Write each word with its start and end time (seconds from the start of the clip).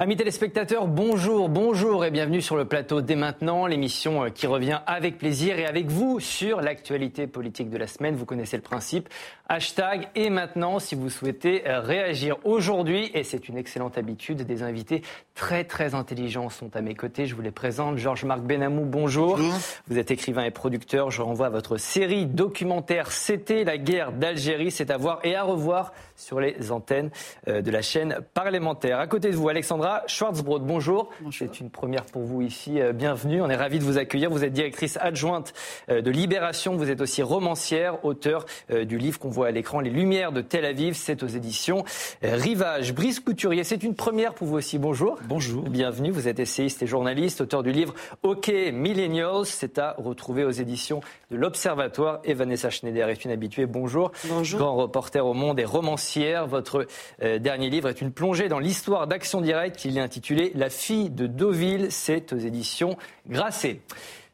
Amis 0.00 0.14
téléspectateurs, 0.14 0.86
bonjour, 0.86 1.48
bonjour 1.48 2.04
et 2.04 2.12
bienvenue 2.12 2.40
sur 2.40 2.54
le 2.54 2.64
plateau 2.64 3.00
dès 3.00 3.16
maintenant, 3.16 3.66
l'émission 3.66 4.22
euh, 4.22 4.28
qui 4.28 4.46
revient 4.46 4.78
avec 4.86 5.18
plaisir 5.18 5.58
et 5.58 5.66
avec 5.66 5.88
vous 5.88 6.20
sur 6.20 6.60
l'actualité 6.60 7.26
politique 7.26 7.68
de 7.68 7.78
la 7.78 7.88
semaine. 7.88 8.14
Vous 8.14 8.24
connaissez 8.24 8.56
le 8.56 8.62
principe. 8.62 9.08
Hashtag 9.50 10.08
et 10.14 10.28
maintenant 10.28 10.78
si 10.78 10.94
vous 10.94 11.08
souhaitez 11.08 11.66
euh, 11.66 11.80
réagir 11.80 12.36
aujourd'hui, 12.44 13.10
et 13.14 13.24
c'est 13.24 13.48
une 13.48 13.56
excellente 13.56 13.96
habitude, 13.96 14.42
des 14.42 14.62
invités 14.62 15.00
très 15.34 15.64
très 15.64 15.94
intelligents 15.94 16.50
sont 16.50 16.76
à 16.76 16.82
mes 16.82 16.94
côtés. 16.94 17.24
Je 17.24 17.34
vous 17.34 17.40
les 17.40 17.50
présente. 17.50 17.96
Georges-Marc 17.96 18.42
Benamou, 18.42 18.84
bonjour. 18.84 19.38
bonjour. 19.38 19.58
Vous 19.86 19.98
êtes 19.98 20.10
écrivain 20.10 20.44
et 20.44 20.50
producteur. 20.50 21.10
Je 21.10 21.22
renvoie 21.22 21.46
à 21.46 21.50
votre 21.50 21.78
série 21.78 22.26
documentaire 22.26 23.10
C'était 23.10 23.64
la 23.64 23.78
guerre 23.78 24.12
d'Algérie. 24.12 24.70
C'est 24.70 24.90
à 24.90 24.98
voir 24.98 25.20
et 25.24 25.34
à 25.34 25.44
revoir 25.44 25.94
sur 26.14 26.40
les 26.40 26.70
antennes 26.70 27.10
euh, 27.46 27.62
de 27.62 27.70
la 27.70 27.80
chaîne 27.80 28.18
parlementaire. 28.34 28.98
À 28.98 29.06
côté 29.06 29.30
de 29.30 29.36
vous, 29.36 29.48
Alexandra 29.48 30.02
Schwarzbrod, 30.08 30.66
bonjour. 30.66 31.08
C'est 31.30 31.60
une 31.60 31.70
première 31.70 32.04
pour 32.04 32.24
vous 32.24 32.42
ici. 32.42 32.82
Euh, 32.82 32.92
bienvenue. 32.92 33.40
On 33.40 33.48
est 33.48 33.56
ravis 33.56 33.78
de 33.78 33.84
vous 33.84 33.96
accueillir. 33.96 34.28
Vous 34.28 34.44
êtes 34.44 34.52
directrice 34.52 34.98
adjointe 35.00 35.54
de 35.88 36.10
Libération. 36.10 36.76
Vous 36.76 36.90
êtes 36.90 37.00
aussi 37.00 37.22
romancière, 37.22 38.04
auteur 38.04 38.44
du 38.68 38.98
livre 38.98 39.18
qu'on 39.18 39.37
voit 39.38 39.46
à 39.46 39.50
l'écran, 39.52 39.78
Les 39.78 39.90
Lumières 39.90 40.32
de 40.32 40.40
Tel 40.40 40.64
Aviv. 40.64 40.94
C'est 40.96 41.22
aux 41.22 41.28
éditions 41.28 41.84
Rivage. 42.22 42.92
Brice 42.92 43.20
Couturier, 43.20 43.62
c'est 43.62 43.84
une 43.84 43.94
première 43.94 44.34
pour 44.34 44.48
vous 44.48 44.56
aussi. 44.56 44.78
Bonjour. 44.78 45.16
Bonjour. 45.28 45.62
Bienvenue. 45.62 46.10
Vous 46.10 46.26
êtes 46.26 46.40
essayiste 46.40 46.82
et 46.82 46.88
journaliste, 46.88 47.42
auteur 47.42 47.62
du 47.62 47.70
livre 47.70 47.94
OK 48.24 48.50
Millennials. 48.72 49.46
C'est 49.46 49.78
à 49.78 49.94
retrouver 49.96 50.42
aux 50.42 50.50
éditions 50.50 51.02
de 51.30 51.36
l'Observatoire. 51.36 52.18
Et 52.24 52.34
Vanessa 52.34 52.68
Schneider 52.68 53.08
est 53.10 53.24
une 53.24 53.30
habituée. 53.30 53.66
Bonjour. 53.66 54.10
Bonjour. 54.24 54.58
Grand 54.58 54.74
reporter 54.74 55.24
au 55.24 55.34
monde 55.34 55.60
et 55.60 55.64
romancier 55.64 56.42
votre 56.48 56.88
euh, 57.22 57.38
dernier 57.38 57.70
livre 57.70 57.88
est 57.88 58.00
une 58.00 58.10
plongée 58.10 58.48
dans 58.48 58.58
l'histoire 58.58 59.06
d'Action 59.06 59.40
Directe 59.40 59.76
qu'il 59.76 59.96
est 59.96 60.00
intitulé 60.00 60.50
La 60.56 60.68
fille 60.68 61.10
de 61.10 61.28
Deauville. 61.28 61.92
C'est 61.92 62.32
aux 62.32 62.38
éditions 62.38 62.96
Grasset. 63.28 63.82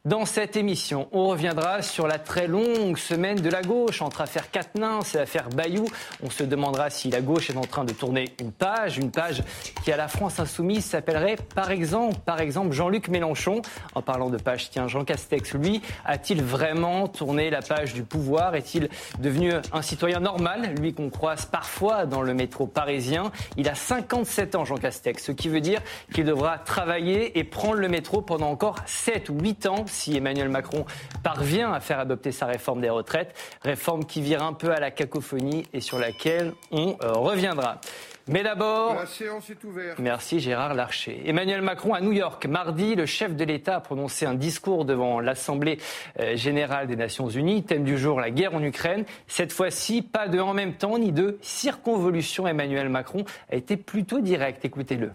Dans 0.05 0.27
cette 0.27 0.55
émission, 0.55 1.07
on 1.13 1.29
reviendra 1.29 1.81
sur 1.81 2.05
la 2.05 2.19
très 2.19 2.45
longue 2.45 2.95
semaine 2.95 3.41
de 3.41 3.49
la 3.49 3.63
gauche 3.63 4.03
entre 4.03 4.21
affaire 4.21 4.51
Quatennens 4.51 5.15
et 5.15 5.17
affaire 5.17 5.49
Bayou. 5.49 5.87
On 6.21 6.29
se 6.29 6.43
demandera 6.43 6.91
si 6.91 7.09
la 7.09 7.21
gauche 7.21 7.49
est 7.49 7.57
en 7.57 7.61
train 7.61 7.85
de 7.85 7.91
tourner 7.91 8.25
une 8.39 8.51
page, 8.51 8.99
une 8.99 9.09
page 9.09 9.41
qui 9.83 9.91
à 9.91 9.97
la 9.97 10.07
France 10.07 10.39
insoumise 10.39 10.85
s'appellerait 10.85 11.37
par 11.55 11.71
exemple, 11.71 12.19
par 12.23 12.39
exemple 12.39 12.71
Jean-Luc 12.71 13.07
Mélenchon. 13.07 13.63
En 13.95 14.03
parlant 14.03 14.29
de 14.29 14.37
page, 14.37 14.69
tiens, 14.69 14.87
Jean 14.87 15.05
Castex, 15.05 15.55
lui, 15.55 15.81
a-t-il 16.05 16.43
vraiment 16.43 17.07
tourné 17.07 17.49
la 17.49 17.63
page 17.63 17.95
du 17.95 18.03
pouvoir? 18.03 18.53
Est-il 18.53 18.89
devenu 19.17 19.53
un 19.73 19.81
citoyen 19.81 20.19
normal, 20.19 20.75
lui 20.79 20.93
qu'on 20.93 21.09
croise 21.09 21.47
parfois 21.47 22.05
dans 22.05 22.21
le 22.21 22.35
métro 22.35 22.67
parisien? 22.67 23.31
Il 23.57 23.67
a 23.67 23.73
57 23.73 24.53
ans, 24.53 24.65
Jean 24.65 24.77
Castex, 24.77 25.23
ce 25.23 25.31
qui 25.31 25.49
veut 25.49 25.61
dire 25.61 25.81
qu'il 26.13 26.25
devra 26.25 26.59
travailler 26.59 27.39
et 27.39 27.43
prendre 27.43 27.77
le 27.77 27.89
métro 27.89 28.21
pendant 28.21 28.51
encore 28.51 28.75
7 28.85 29.29
ou 29.29 29.39
8 29.39 29.65
ans 29.65 29.85
si 29.95 30.15
Emmanuel 30.17 30.49
Macron 30.49 30.85
parvient 31.23 31.73
à 31.73 31.79
faire 31.79 31.99
adopter 31.99 32.31
sa 32.31 32.45
réforme 32.45 32.81
des 32.81 32.89
retraites, 32.89 33.35
réforme 33.63 34.05
qui 34.05 34.21
vire 34.21 34.43
un 34.43 34.53
peu 34.53 34.71
à 34.71 34.79
la 34.79 34.91
cacophonie 34.91 35.63
et 35.73 35.81
sur 35.81 35.97
laquelle 35.97 36.53
on 36.71 36.97
euh, 37.01 37.13
reviendra. 37.13 37.79
Mais 38.27 38.41
d'abord, 38.41 38.95
la 38.95 39.05
séance 39.05 39.51
est 39.51 39.63
ouverte. 39.63 39.99
Merci 39.99 40.39
Gérard 40.39 40.73
Larcher. 40.73 41.21
Emmanuel 41.25 41.61
Macron 41.61 41.93
à 41.93 42.01
New 42.01 42.11
York. 42.11 42.47
Mardi, 42.47 42.95
le 42.95 43.05
chef 43.05 43.35
de 43.35 43.43
l'État 43.43 43.75
a 43.75 43.81
prononcé 43.81 44.25
un 44.25 44.33
discours 44.33 44.83
devant 44.83 45.19
l'Assemblée 45.19 45.77
euh, 46.19 46.35
générale 46.35 46.87
des 46.87 46.95
Nations 46.95 47.29
Unies. 47.29 47.63
Thème 47.63 47.83
du 47.83 47.99
jour, 47.99 48.19
la 48.19 48.31
guerre 48.31 48.55
en 48.55 48.63
Ukraine. 48.63 49.05
Cette 49.27 49.53
fois-ci, 49.53 50.01
pas 50.01 50.27
de 50.27 50.39
en 50.39 50.55
même 50.55 50.73
temps 50.73 50.97
ni 50.97 51.11
de 51.11 51.37
circonvolution. 51.41 52.47
Emmanuel 52.47 52.89
Macron 52.89 53.25
a 53.51 53.55
été 53.55 53.77
plutôt 53.77 54.19
direct. 54.21 54.65
Écoutez-le. 54.65 55.11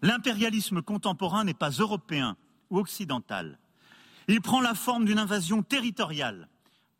L'impérialisme 0.00 0.80
contemporain 0.80 1.44
n'est 1.44 1.54
pas 1.54 1.70
européen 1.70 2.36
ou 2.74 2.78
occidentale. 2.78 3.58
Il 4.28 4.40
prend 4.40 4.60
la 4.60 4.74
forme 4.74 5.04
d'une 5.04 5.18
invasion 5.18 5.62
territoriale, 5.62 6.48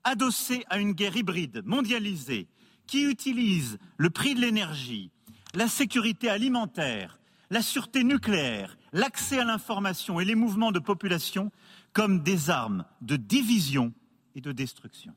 adossée 0.05 0.65
à 0.71 0.79
une 0.79 0.93
guerre 0.93 1.17
hybride, 1.17 1.63
mondialisée, 1.65 2.47
qui 2.87 3.05
utilise 3.05 3.79
le 3.97 4.11
prix 4.11 4.35
de 4.35 4.41
l'énergie, 4.41 5.11
la 5.55 5.69
sécurité 5.69 6.29
alimentaire, 6.29 7.19
la 7.51 7.63
sûreté 7.63 8.05
nucléaire, 8.05 8.77
l'accès 8.93 9.41
à 9.41 9.45
l'information 9.45 10.21
et 10.21 10.25
les 10.25 10.35
mouvements 10.35 10.73
de 10.73 10.79
population 10.79 11.51
comme 11.93 12.23
des 12.23 12.51
armes 12.51 12.85
de 13.01 13.17
division 13.17 13.93
et 14.35 14.41
de 14.41 14.53
destruction. 14.53 15.15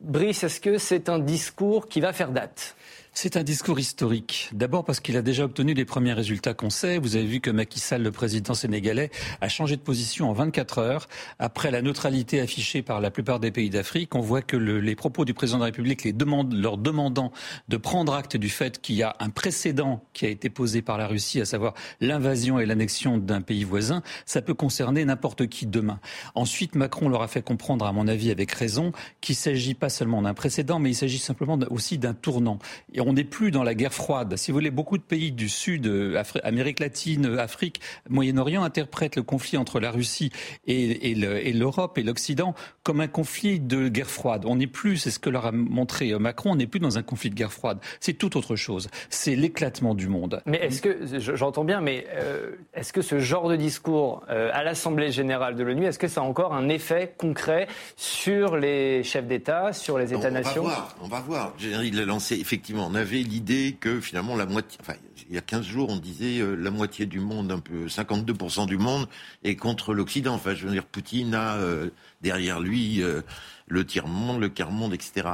Brice, 0.00 0.44
est-ce 0.44 0.60
que 0.60 0.78
c'est 0.78 1.08
un 1.08 1.18
discours 1.18 1.88
qui 1.88 2.00
va 2.00 2.12
faire 2.12 2.30
date? 2.30 2.76
C'est 3.14 3.36
un 3.36 3.42
discours 3.42 3.80
historique. 3.80 4.50
D'abord 4.52 4.84
parce 4.84 5.00
qu'il 5.00 5.16
a 5.16 5.22
déjà 5.22 5.44
obtenu 5.44 5.74
les 5.74 5.84
premiers 5.84 6.12
résultats 6.12 6.54
qu'on 6.54 6.70
sait. 6.70 6.98
Vous 6.98 7.16
avez 7.16 7.26
vu 7.26 7.40
que 7.40 7.50
Macky 7.50 7.80
Sall, 7.80 8.02
le 8.02 8.12
président 8.12 8.54
sénégalais, 8.54 9.10
a 9.40 9.48
changé 9.48 9.76
de 9.76 9.82
position 9.82 10.30
en 10.30 10.32
24 10.32 10.78
heures. 10.78 11.08
Après 11.38 11.70
la 11.70 11.82
neutralité 11.82 12.40
affichée 12.40 12.82
par 12.82 13.00
la 13.00 13.10
plupart 13.10 13.40
des 13.40 13.50
pays 13.50 13.70
d'Afrique, 13.70 14.14
on 14.14 14.20
voit 14.20 14.42
que 14.42 14.56
le, 14.56 14.80
les 14.80 14.94
propos 14.94 15.24
du 15.24 15.34
président 15.34 15.58
de 15.58 15.62
la 15.62 15.66
République 15.66 16.04
leur 16.52 16.78
demandant 16.78 17.32
de 17.68 17.76
prendre 17.76 18.14
acte 18.14 18.36
du 18.36 18.48
fait 18.48 18.80
qu'il 18.80 18.96
y 18.96 19.02
a 19.02 19.16
un 19.20 19.30
précédent 19.30 20.04
qui 20.12 20.26
a 20.26 20.28
été 20.28 20.50
posé 20.50 20.82
par 20.82 20.98
la 20.98 21.06
Russie, 21.06 21.40
à 21.40 21.44
savoir 21.44 21.74
l'invasion 22.00 22.58
et 22.58 22.66
l'annexion 22.66 23.18
d'un 23.18 23.40
pays 23.40 23.64
voisin, 23.64 24.02
ça 24.26 24.42
peut 24.42 24.54
concerner 24.54 25.04
n'importe 25.04 25.48
qui 25.48 25.66
demain. 25.66 26.00
Ensuite, 26.34 26.74
Macron 26.74 27.08
leur 27.08 27.22
a 27.22 27.28
fait 27.28 27.42
comprendre, 27.42 27.86
à 27.86 27.92
mon 27.92 28.08
avis 28.08 28.30
avec 28.30 28.52
raison, 28.52 28.92
qu'il 29.20 29.34
s'agit 29.34 29.74
pas 29.74 29.88
seulement 29.88 30.22
d'un 30.22 30.34
précédent, 30.34 30.78
mais 30.78 30.90
il 30.90 30.94
s'agit 30.94 31.18
simplement 31.18 31.58
aussi 31.70 31.98
d'un 31.98 32.14
tournant. 32.14 32.58
Et 32.98 33.00
on 33.00 33.12
n'est 33.12 33.22
plus 33.22 33.52
dans 33.52 33.62
la 33.62 33.74
guerre 33.74 33.94
froide. 33.94 34.34
Si 34.36 34.50
vous 34.50 34.56
voulez, 34.56 34.72
beaucoup 34.72 34.98
de 34.98 35.04
pays 35.04 35.30
du 35.30 35.48
Sud, 35.48 35.86
euh, 35.86 36.20
Amérique 36.42 36.80
latine, 36.80 37.26
euh, 37.26 37.38
Afrique, 37.38 37.80
Moyen-Orient 38.08 38.64
interprètent 38.64 39.14
le 39.14 39.22
conflit 39.22 39.56
entre 39.56 39.78
la 39.78 39.92
Russie 39.92 40.32
et, 40.66 41.12
et 41.12 41.52
l'Europe 41.52 41.96
et 41.96 42.02
l'Occident 42.02 42.56
comme 42.82 43.00
un 43.00 43.06
conflit 43.06 43.60
de 43.60 43.86
guerre 43.86 44.10
froide. 44.10 44.46
On 44.46 44.56
n'est 44.56 44.66
plus, 44.66 44.96
c'est 44.96 45.12
ce 45.12 45.20
que 45.20 45.30
leur 45.30 45.46
a 45.46 45.52
montré 45.52 46.10
euh, 46.10 46.18
Macron, 46.18 46.52
on 46.52 46.56
n'est 46.56 46.66
plus 46.66 46.80
dans 46.80 46.98
un 46.98 47.04
conflit 47.04 47.30
de 47.30 47.36
guerre 47.36 47.52
froide. 47.52 47.78
C'est 48.00 48.14
tout 48.14 48.36
autre 48.36 48.56
chose. 48.56 48.88
C'est 49.10 49.36
l'éclatement 49.36 49.94
du 49.94 50.08
monde. 50.08 50.42
Mais 50.44 50.58
est-ce 50.58 50.82
que, 50.82 50.98
j'entends 51.36 51.64
bien, 51.64 51.80
mais 51.80 52.04
est-ce 52.74 52.92
que 52.92 53.02
ce 53.02 53.20
genre 53.20 53.48
de 53.48 53.54
discours 53.54 54.24
à 54.28 54.64
l'Assemblée 54.64 55.12
générale 55.12 55.54
de 55.54 55.62
l'ONU, 55.62 55.86
est-ce 55.86 55.98
que 55.98 56.08
ça 56.08 56.22
a 56.22 56.24
encore 56.24 56.52
un 56.52 56.68
effet 56.68 57.14
concret 57.16 57.68
sur 57.96 58.56
les 58.56 59.04
chefs 59.04 59.26
d'État, 59.26 59.72
sur 59.72 59.98
les 59.98 60.12
États-nations 60.12 60.64
On 60.64 60.68
va 60.68 60.74
voir. 60.74 60.96
On 61.02 61.08
va 61.08 61.20
voir. 61.20 61.52
Il 61.60 61.96
l'a 61.96 62.04
lancé 62.04 62.36
effectivement 62.36 62.87
avait 62.94 63.22
l'idée 63.22 63.76
que 63.78 64.00
finalement 64.00 64.36
la 64.36 64.46
moitié, 64.46 64.78
il 65.28 65.34
y 65.34 65.38
a 65.38 65.42
15 65.42 65.66
jours, 65.66 65.90
on 65.90 65.96
disait 65.96 66.40
euh, 66.40 66.54
la 66.54 66.70
moitié 66.70 67.06
du 67.06 67.20
monde, 67.20 67.50
un 67.52 67.58
peu 67.58 67.86
52% 67.86 68.66
du 68.66 68.78
monde 68.78 69.08
est 69.44 69.56
contre 69.56 69.94
l'Occident. 69.94 70.34
Enfin, 70.34 70.54
je 70.54 70.66
veux 70.66 70.72
dire, 70.72 70.84
Poutine 70.84 71.34
a 71.34 71.56
euh, 71.56 71.90
derrière 72.20 72.60
lui 72.60 73.02
euh, 73.02 73.22
le 73.66 73.84
tiers-monde, 73.84 74.40
le 74.40 74.48
quart-monde, 74.48 74.94
etc. 74.94 75.28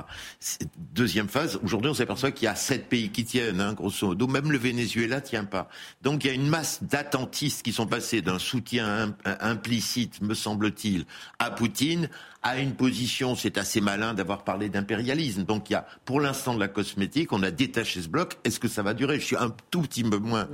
Deuxième 0.77 1.28
phase, 1.28 1.59
aujourd'hui, 1.62 1.91
on 1.91 1.95
s'aperçoit 1.95 2.33
qu'il 2.33 2.47
y 2.47 2.49
a 2.49 2.55
sept 2.55 2.89
pays 2.89 3.11
qui 3.11 3.25
tiennent, 3.25 3.61
hein, 3.61 3.75
grosso 3.75 4.06
modo. 4.06 4.27
Même 4.27 4.50
le 4.50 4.59
Venezuela 4.59 5.21
tient 5.21 5.45
pas. 5.45 5.69
Donc, 6.03 6.25
il 6.25 6.28
y 6.28 6.31
a 6.31 6.34
une 6.34 6.49
masse 6.49 6.83
d'attentistes 6.83 7.62
qui 7.62 7.72
sont 7.72 7.87
passés 7.87 8.22
d'un 8.22 8.39
soutien 8.39 9.15
implicite, 9.25 10.21
me 10.21 10.34
semble-t-il, 10.34 11.05
à 11.39 11.51
Poutine 11.51 12.09
à 12.45 12.59
une 12.59 12.75
position, 12.75 13.34
c'est 13.34 13.56
assez 13.56 13.81
malin 13.81 14.12
d'avoir 14.12 14.45
parlé 14.45 14.69
d'impérialisme. 14.69 15.45
Donc 15.45 15.71
il 15.71 15.72
y 15.72 15.77
a 15.77 15.87
pour 16.05 16.21
l'instant 16.21 16.55
de 16.55 16.61
la 16.61 16.69
cosmétique, 16.69 17.33
on 17.33 17.43
a 17.43 17.51
détaché 17.51 18.03
ce 18.03 18.09
bloc. 18.09 18.37
Est-ce 18.45 18.61
que 18.61 18.69
ça 18.69 18.83
va 18.83 18.93
durer? 18.93 19.19
Je 19.19 19.25
suis 19.25 19.37
tout 19.75 19.83
petit 19.83 20.05
peu 20.05 20.19
moins 20.19 20.49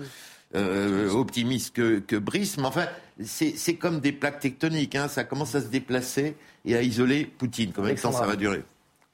euh, 0.54 1.10
optimiste 1.10 1.75
que, 1.75 1.98
que 1.98 2.16
Brice, 2.16 2.56
mais 2.56 2.64
enfin, 2.64 2.86
c'est 3.22 3.75
comme 3.75 4.00
des 4.00 4.12
plaques 4.12 4.41
tectoniques. 4.41 4.94
Hein. 4.94 5.09
Ça 5.09 5.24
commence 5.24 5.54
à 5.54 5.60
se 5.60 5.66
déplacer 5.66 6.36
et 6.65 6.74
à 6.74 6.80
isoler 6.80 7.27
Poutine. 7.27 7.71
Combien 7.77 7.92
de 7.92 8.00
temps 8.00 8.12
ça 8.12 8.24
va 8.24 8.34
durer? 8.34 8.62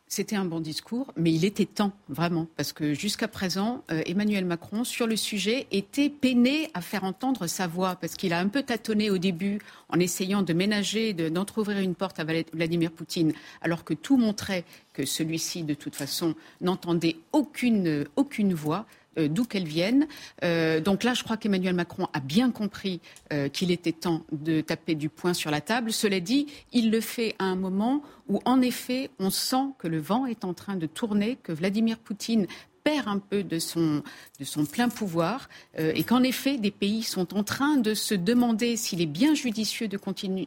C'était 0.06 0.36
un 0.36 0.44
bon 0.44 0.60
discours, 0.60 1.12
mais 1.16 1.32
il 1.32 1.44
était 1.44 1.64
temps, 1.64 1.90
vraiment, 2.08 2.46
parce 2.56 2.72
que 2.72 2.94
jusqu'à 2.94 3.26
présent, 3.26 3.82
euh, 3.90 4.02
Emmanuel 4.06 4.44
Macron, 4.44 4.84
sur 4.84 5.08
le 5.08 5.16
sujet, 5.16 5.66
était 5.72 6.08
peiné 6.08 6.70
à 6.75 6.80
faire 6.80 7.02
entendre 7.02 7.48
sa 7.48 7.66
voix, 7.66 7.96
parce 7.96 8.14
qu'il 8.14 8.32
a 8.32 8.38
un 8.38 8.46
peu 8.46 8.62
tâtonné 8.62 9.10
au 9.10 9.19
début 9.19 9.58
en 9.88 9.98
essayant 9.98 10.42
de 10.42 10.52
ménager, 10.52 11.12
d'entrouvrir 11.12 11.78
une 11.78 11.96
porte 11.96 12.20
à 12.20 12.25
Vladimir 12.25 12.92
Poutine, 12.92 13.32
alors 13.60 13.82
que 13.82 13.94
tout 13.94 14.16
montrait 14.16 14.64
que 14.92 15.04
celui-ci, 15.04 15.64
de 15.64 15.75
toute 15.75 15.96
façon, 15.96 16.36
n'entendait 16.60 17.16
aucune, 17.32 18.06
aucune 18.14 18.54
voix. 18.54 18.86
Euh, 19.18 19.28
d'où 19.28 19.44
qu'elles 19.44 19.66
viennent. 19.66 20.06
Euh, 20.44 20.80
donc 20.80 21.02
là, 21.02 21.14
je 21.14 21.22
crois 21.22 21.36
qu'Emmanuel 21.36 21.74
Macron 21.74 22.06
a 22.12 22.20
bien 22.20 22.50
compris 22.50 23.00
euh, 23.32 23.48
qu'il 23.48 23.70
était 23.70 23.92
temps 23.92 24.22
de 24.30 24.60
taper 24.60 24.94
du 24.94 25.08
poing 25.08 25.32
sur 25.32 25.50
la 25.50 25.60
table. 25.60 25.92
Cela 25.92 26.20
dit, 26.20 26.46
il 26.72 26.90
le 26.90 27.00
fait 27.00 27.34
à 27.38 27.44
un 27.44 27.56
moment 27.56 28.02
où, 28.28 28.40
en 28.44 28.60
effet, 28.60 29.10
on 29.18 29.30
sent 29.30 29.72
que 29.78 29.88
le 29.88 29.98
vent 29.98 30.26
est 30.26 30.44
en 30.44 30.52
train 30.52 30.76
de 30.76 30.86
tourner, 30.86 31.38
que 31.42 31.52
Vladimir 31.52 31.98
Poutine 31.98 32.46
perd 32.86 33.08
un 33.08 33.18
peu 33.18 33.42
de 33.42 33.58
son, 33.58 34.04
de 34.38 34.44
son 34.44 34.64
plein 34.64 34.88
pouvoir 34.88 35.48
euh, 35.80 35.90
et 35.96 36.04
qu'en 36.04 36.22
effet, 36.22 36.56
des 36.56 36.70
pays 36.70 37.02
sont 37.02 37.36
en 37.36 37.42
train 37.42 37.78
de 37.78 37.94
se 37.94 38.14
demander 38.14 38.76
s'il 38.76 39.02
est 39.02 39.06
bien 39.06 39.34
judicieux 39.34 39.88
de 39.88 39.96
continuer 39.96 40.46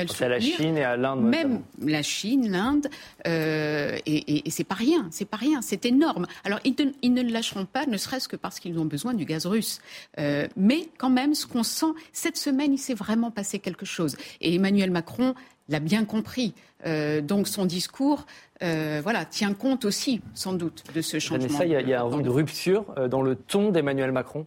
à 0.00 0.02
le 0.02 0.08
soutenir. 0.08 0.26
à 0.26 0.28
la 0.28 0.40
Chine 0.40 0.76
et 0.76 0.82
à 0.82 0.96
l'Inde. 0.96 1.22
Même 1.22 1.62
la 1.80 2.02
Chine, 2.02 2.50
l'Inde, 2.50 2.88
euh, 3.28 3.96
et, 4.04 4.48
et, 4.48 4.50
c'est 4.50 4.64
pas 4.64 4.74
rien, 4.74 5.06
c'est 5.12 5.26
pas 5.26 5.36
rien, 5.36 5.62
c'est 5.62 5.86
énorme. 5.86 6.26
Alors 6.42 6.58
ils, 6.64 6.74
ils, 7.02 7.14
ne 7.14 7.22
le 7.22 7.30
lâcheront 7.30 7.66
pas, 7.66 7.86
ne 7.86 7.96
serait-ce 7.96 8.26
que 8.26 8.36
parce 8.36 8.58
qu'ils 8.58 8.76
ont 8.80 8.84
besoin 8.84 9.14
du 9.14 9.24
gaz 9.24 9.46
russe. 9.46 9.78
Euh, 10.18 10.48
mais 10.56 10.88
quand 10.98 11.10
même, 11.10 11.36
ce 11.36 11.46
qu'on 11.46 11.62
sent, 11.62 11.94
cette 12.12 12.36
semaine, 12.36 12.72
il 12.72 12.78
s'est 12.78 12.94
vraiment 12.94 13.30
passé 13.30 13.60
quelque 13.60 13.86
chose. 13.86 14.16
Et 14.40 14.56
Emmanuel 14.56 14.90
Macron 14.90 15.36
l'a 15.68 15.78
bien 15.78 16.04
compris. 16.04 16.52
Euh, 16.86 17.20
donc 17.20 17.48
son 17.48 17.66
discours 17.66 18.26
euh, 18.62 19.00
voilà, 19.02 19.24
tient 19.24 19.52
compte 19.52 19.84
aussi, 19.84 20.20
sans 20.34 20.52
doute, 20.52 20.84
de 20.94 21.02
ce 21.02 21.18
changement. 21.18 21.58
il 21.62 21.70
y 21.70 21.76
a, 21.76 21.80
il 21.80 21.88
y 21.88 21.94
a 21.94 22.02
une 22.02 22.28
rupture 22.28 22.84
euh, 22.96 23.08
dans 23.08 23.20
le 23.20 23.34
ton 23.34 23.70
d'Emmanuel 23.70 24.12
Macron? 24.12 24.46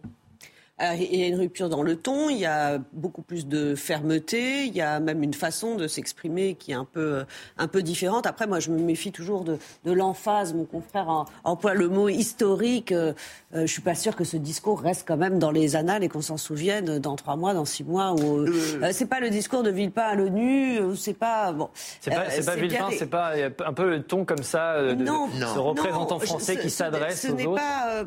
Il 0.80 1.16
y 1.16 1.22
a 1.22 1.26
une 1.26 1.38
rupture 1.38 1.68
dans 1.68 1.82
le 1.82 1.96
ton, 1.96 2.28
il 2.30 2.38
y 2.38 2.46
a 2.46 2.78
beaucoup 2.92 3.22
plus 3.22 3.46
de 3.46 3.74
fermeté, 3.74 4.64
il 4.64 4.74
y 4.74 4.80
a 4.80 5.00
même 5.00 5.22
une 5.22 5.34
façon 5.34 5.76
de 5.76 5.86
s'exprimer 5.86 6.54
qui 6.54 6.72
est 6.72 6.74
un 6.74 6.86
peu, 6.86 7.24
un 7.58 7.68
peu 7.68 7.82
différente. 7.82 8.26
Après, 8.26 8.46
moi, 8.46 8.60
je 8.60 8.70
me 8.70 8.78
méfie 8.78 9.12
toujours 9.12 9.44
de, 9.44 9.58
de 9.84 9.92
l'emphase. 9.92 10.54
Mon 10.54 10.64
confrère 10.64 11.26
emploie 11.44 11.74
le 11.74 11.88
mot 11.88 12.08
historique. 12.08 12.92
Euh, 12.92 13.12
je 13.52 13.66
suis 13.66 13.82
pas 13.82 13.94
sûr 13.94 14.16
que 14.16 14.24
ce 14.24 14.36
discours 14.36 14.80
reste 14.80 15.04
quand 15.06 15.16
même 15.16 15.38
dans 15.38 15.50
les 15.50 15.76
annales 15.76 16.04
et 16.04 16.08
qu'on 16.08 16.22
s'en 16.22 16.36
souvienne 16.36 16.98
dans 16.98 17.16
trois 17.16 17.36
mois, 17.36 17.52
dans 17.52 17.64
six 17.64 17.84
mois. 17.84 18.12
Ou, 18.12 18.46
euh, 18.46 18.90
c'est 18.92 19.06
pas 19.06 19.20
le 19.20 19.30
discours 19.30 19.62
de 19.62 19.70
Villepin 19.70 20.02
à 20.02 20.14
l'ONU, 20.14 20.78
c'est 20.96 21.14
pas 21.14 21.52
bon. 21.52 21.68
C'est 22.00 22.10
pas, 22.10 22.30
c'est 22.30 22.46
pas 22.46 22.56
Villepin, 22.56 22.88
c'est 22.98 23.10
pas 23.10 23.32
un 23.66 23.72
peu 23.72 23.90
le 23.90 24.02
ton 24.02 24.24
comme 24.24 24.42
ça 24.42 24.74
euh, 24.74 24.94
de, 24.94 25.04
non, 25.04 25.28
ce 25.32 25.58
représentant 25.58 26.18
français 26.20 26.56
qui 26.56 26.70
s'adresse 26.70 27.26
aux 27.26 27.46
autres. 27.46 27.54
Pas, 27.56 28.04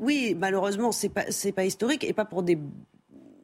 oui, 0.00 0.36
malheureusement, 0.38 0.92
c'est 0.92 1.08
pas, 1.08 1.24
c'est 1.30 1.52
pas 1.52 1.64
historique 1.64 2.04
pas 2.16 2.24
pour 2.24 2.42
des 2.42 2.58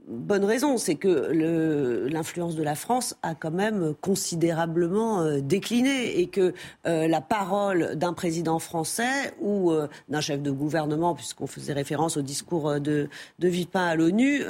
bonnes 0.09 0.45
raisons. 0.45 0.79
C'est 0.79 0.95
que 0.95 2.09
l'influence 2.11 2.57
de 2.57 2.63
la 2.63 2.75
France 2.75 3.17
a 3.23 3.35
quand 3.35 3.51
même 3.51 3.95
considérablement 4.01 5.23
euh, 5.23 5.41
décliné 5.41 6.19
et 6.21 6.27
que 6.27 6.55
euh, 6.87 7.09
la 7.09 7.21
parole 7.21 7.97
d'un 7.97 8.13
président 8.13 8.59
français 8.59 9.35
ou 9.41 9.71
euh, 9.71 9.89
d'un 10.09 10.21
chef 10.21 10.43
de 10.43 10.51
gouvernement, 10.51 11.15
puisqu'on 11.15 11.47
faisait 11.47 11.73
référence 11.73 12.17
au 12.17 12.23
discours 12.23 12.81
de, 12.81 13.09
de 13.39 13.49
Vipin 13.49 13.85
à 13.85 13.95
l'ONU, 13.95 14.43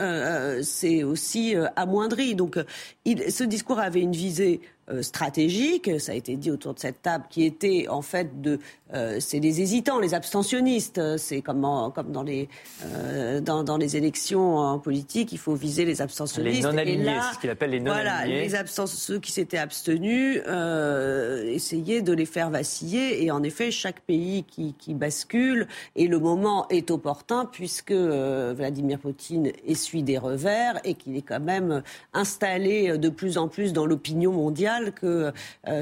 c'est 0.63 1.03
aussi 1.03 1.55
amoindri. 1.77 2.35
Donc 2.35 2.59
ce 3.07 3.45
discours 3.45 3.79
avait 3.79 4.01
une 4.01 4.13
visée 4.13 4.61
stratégique, 5.01 6.01
ça 6.01 6.13
a 6.13 6.15
été 6.15 6.37
dit 6.37 6.51
autour 6.51 6.75
de 6.75 6.79
cette 6.79 7.03
table, 7.03 7.25
qui 7.31 7.45
était 7.45 7.87
en 7.89 8.03
fait 8.03 8.41
de 8.41 8.59
euh, 8.95 9.19
c'est 9.21 9.41
les 9.41 9.61
hésitants, 9.61 9.99
les 9.99 10.15
abstentionnistes. 10.15 11.17
C'est 11.17 11.41
comme, 11.41 11.67
comme 11.95 12.13
dans, 12.13 12.23
les, 12.23 12.49
euh, 12.85 13.41
dans, 13.41 13.65
dans, 13.65 13.77
les 13.77 13.97
élections 13.97 14.57
en 14.57 14.79
politique, 14.79 15.33
il 15.33 15.39
faut 15.39 15.55
viser 15.55 15.85
les 15.85 16.03
abstentionnistes. 16.03 16.63
Les 16.63 16.69
non-alignés, 16.69 17.17
c'est 17.29 17.35
ce 17.37 17.41
qu'il 17.41 17.51
appelle 17.51 17.71
les 17.71 17.81
non-alignés. 17.81 18.49
Voilà, 18.49 18.63
les 18.63 18.87
ceux 18.87 19.19
qui 19.19 19.33
s'étaient 19.33 19.59
abstenus, 19.59 20.41
euh, 20.47 21.45
essayer 21.45 22.03
de 22.03 22.13
les 22.13 22.27
faire 22.27 22.51
vaciller. 22.51 23.25
Et 23.25 23.31
en 23.31 23.43
effet, 23.43 23.71
chaque 23.71 24.01
pays 24.01 24.45
qui, 24.45 24.75
qui 24.75 24.95
bascule, 24.95 25.69
et 25.97 26.07
le 26.07 26.19
moment 26.19 26.67
est 26.69 26.91
opportun, 26.91 27.47
puisque 27.47 27.93
euh, 27.93 28.55
Vladimir 28.57 28.99
Poutine 28.99 29.53
essuie 29.67 30.03
des 30.03 30.19
revers 30.19 30.81
et 30.85 30.95
qu'il 30.95 31.17
est 31.17 31.23
quand 31.23 31.41
même 31.41 31.83
installé 32.13 32.99
de 32.99 33.09
plus 33.09 33.39
en 33.39 33.49
plus 33.49 33.73
dans 33.73 33.87
l'opinion 33.87 34.33
mondiale 34.33 34.72
que 34.95 35.33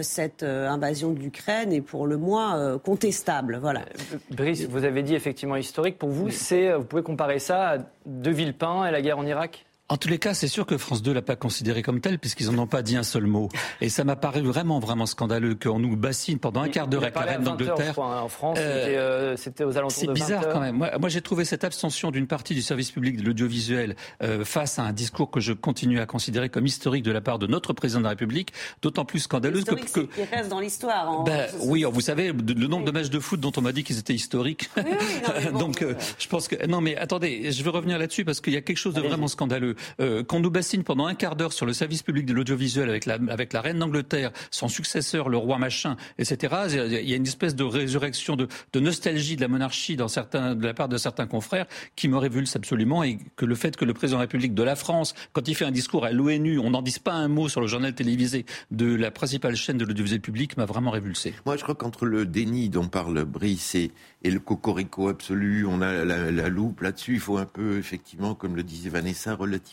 cette 0.03 0.43
invasion 0.43 1.13
de 1.13 1.21
l'Ukraine 1.21 1.73
est 1.73 1.81
pour 1.81 2.07
le 2.07 2.17
moins 2.17 2.79
stable, 3.11 3.59
Voilà. 3.61 3.81
Euh, 3.81 4.19
Brice, 4.31 4.67
vous 4.67 4.85
avez 4.85 5.03
dit 5.03 5.15
effectivement 5.15 5.57
historique. 5.57 5.99
Pour 5.99 6.11
vous, 6.11 6.31
c'est, 6.31 6.73
vous 6.75 6.85
pouvez 6.85 7.03
comparer 7.03 7.39
ça 7.39 7.71
à 7.71 7.79
De 8.07 8.31
Villepin 8.31 8.87
et 8.87 8.91
la 8.91 9.01
guerre 9.01 9.19
en 9.19 9.27
Irak? 9.27 9.67
En 9.91 9.97
tous 9.97 10.07
les 10.07 10.21
cas, 10.21 10.35
c'est 10.35 10.47
sûr 10.47 10.67
que 10.67 10.79
France 10.79 11.03
2 11.03 11.13
l'a 11.13 11.21
pas 11.21 11.35
considéré 11.35 11.83
comme 11.83 12.01
tel, 12.01 12.21
puisqu'ils 12.21 12.49
n'en 12.49 12.63
ont 12.63 12.67
pas 12.69 12.83
dit 12.83 12.97
un 12.97 13.03
seul 13.03 13.27
mot. 13.27 13.49
Et 13.81 13.89
ça 13.89 14.05
m'a 14.05 14.15
paru 14.15 14.41
vraiment, 14.41 14.79
vraiment 14.79 15.05
scandaleux 15.05 15.57
qu'on 15.57 15.81
nous 15.81 15.97
bassine 15.97 16.39
pendant 16.39 16.61
un 16.61 16.69
quart 16.69 16.87
d'heure 16.87 17.03
avec 17.03 17.17
la 17.17 17.23
reine 17.23 17.43
d'Angleterre. 17.43 17.99
Hein, 17.99 18.21
en 18.23 18.29
France, 18.29 18.59
euh, 18.61 19.35
c'était 19.37 19.65
aux 19.65 19.77
alentours 19.77 20.03
de 20.03 20.07
C'est 20.07 20.13
bizarre 20.13 20.49
quand 20.49 20.61
même. 20.61 20.77
Moi, 20.77 20.91
moi 21.01 21.09
j'ai 21.09 21.21
trouvé 21.21 21.45
cette 21.45 21.65
abstention 21.65 22.13
d'une 22.13 22.29
partie 22.29 22.55
du 22.55 22.63
service 22.63 22.93
public 22.93 23.17
de 23.17 23.25
l'audiovisuel 23.25 23.97
euh, 24.23 24.45
face 24.45 24.79
à 24.79 24.83
un 24.83 24.93
discours 24.93 25.29
que 25.29 25.41
je 25.41 25.53
continue 25.53 25.99
à 25.99 26.07
considérer 26.07 26.51
comme 26.51 26.67
historique 26.67 27.03
de 27.03 27.11
la 27.11 27.21
part 27.21 27.41
de 27.41 27.49
notre 27.49 27.73
président 27.73 27.99
de 27.99 28.05
la 28.05 28.11
République, 28.11 28.53
d'autant 28.83 29.05
plus 29.05 29.19
scandaleux 29.19 29.65
que, 29.65 29.75
que... 29.75 30.01
qui 30.03 30.23
reste 30.23 30.51
dans 30.51 30.61
l'histoire. 30.61 31.25
Ben, 31.25 31.49
oui, 31.63 31.85
vous 31.91 32.01
savez, 32.01 32.29
le 32.33 32.67
nombre 32.69 32.85
de 32.85 32.93
matchs 32.93 33.11
de 33.11 33.19
foot 33.19 33.41
dont 33.41 33.53
on 33.57 33.61
m'a 33.61 33.73
dit 33.73 33.83
qu'ils 33.83 33.99
étaient 33.99 34.15
historiques. 34.15 34.71
Oui, 34.77 34.85
oui, 34.87 35.53
Donc, 35.59 35.83
euh, 35.83 35.95
je 36.21 36.29
pense 36.29 36.47
que 36.47 36.65
non, 36.67 36.81
mais 36.81 36.97
attendez, 36.97 37.51
je 37.51 37.63
veux 37.65 37.71
revenir 37.71 37.99
là-dessus 37.99 38.25
parce 38.25 38.41
qu'il 38.41 38.53
y 38.53 38.57
a 38.57 38.61
quelque 38.61 38.77
chose 38.77 38.95
de 38.95 39.01
vraiment 39.01 39.27
scandaleux. 39.27 39.75
Euh, 40.01 40.23
qu'on 40.23 40.41
nous 40.41 40.51
bassine 40.51 40.85
pendant 40.85 41.07
un 41.07 41.15
quart 41.15 41.37
d'heure 41.37 41.53
sur 41.53 41.67
le 41.67 41.73
service 41.73 42.03
public 42.03 42.27
de 42.27 42.33
l'audiovisuel 42.33 42.91
avec 42.91 43.07
la, 43.53 43.61
reine 43.61 43.79
d'Angleterre, 43.79 44.31
son 44.51 44.69
successeur, 44.69 45.29
le 45.29 45.37
roi 45.37 45.59
machin, 45.59 45.97
etc. 46.19 46.55
Il 46.71 47.09
y 47.09 47.13
a 47.13 47.17
une 47.17 47.27
espèce 47.27 47.55
de 47.55 47.65
résurrection, 47.65 48.37
de, 48.37 48.49
nostalgie 48.81 49.37
de 49.37 49.41
la 49.41 49.49
monarchie 49.49 49.97
dans 49.97 50.09
certains, 50.09 50.55
de 50.55 50.65
la 50.65 50.75
part 50.75 50.89
de 50.89 50.97
certains 50.97 51.27
confrères 51.27 51.67
qui 51.97 52.09
me 52.09 52.17
révulse 52.17 52.57
absolument 52.57 53.03
et 53.03 53.19
que 53.37 53.45
le 53.45 53.55
fait 53.55 53.77
que 53.77 53.85
le 53.85 53.95
président 53.95 54.19
de 54.19 54.23
la 54.23 54.25
République 54.25 54.55
de 54.55 54.63
la 54.63 54.77
France, 54.77 55.15
quand 55.33 55.47
il 55.49 55.55
fait 55.55 55.65
un 55.65 55.71
discours 55.71 56.05
à 56.05 56.13
l'ONU, 56.13 56.59
on 56.59 56.71
n'en 56.71 56.83
dise 56.83 56.99
pas 56.99 57.13
un 57.13 57.29
mot 57.29 57.49
sur 57.49 57.61
le 57.61 57.67
journal 57.67 57.95
télévisé 57.95 58.47
de 58.71 58.95
la 58.95 59.11
principale 59.11 59.57
chaîne 59.57 59.79
de 59.79 59.85
l'audiovisuel 59.85 60.21
public 60.21 60.57
m'a 60.57 60.67
vraiment 60.67 60.91
révulsé. 60.91 61.35
Moi, 61.47 61.57
je 61.57 61.63
crois 61.63 61.75
qu'entre 61.75 62.07
le 62.07 62.27
déni 62.27 62.69
dont 62.69 62.89
parle 62.89 63.25
Brice 63.25 63.75
et, 63.75 63.93
le 64.25 64.39
cocorico 64.39 65.09
absolu, 65.09 65.67
on 65.67 65.81
a 65.81 66.05
la 66.05 66.49
loupe 66.49 66.83
là-dessus. 66.83 67.15
Il 67.15 67.21
faut 67.21 67.39
un 67.39 67.47
peu, 67.47 67.79
effectivement, 67.79 68.35
comme 68.35 68.55
le 68.55 68.63
disait 68.63 68.91
Vanessa, 68.91 69.35
relativiser 69.35 69.70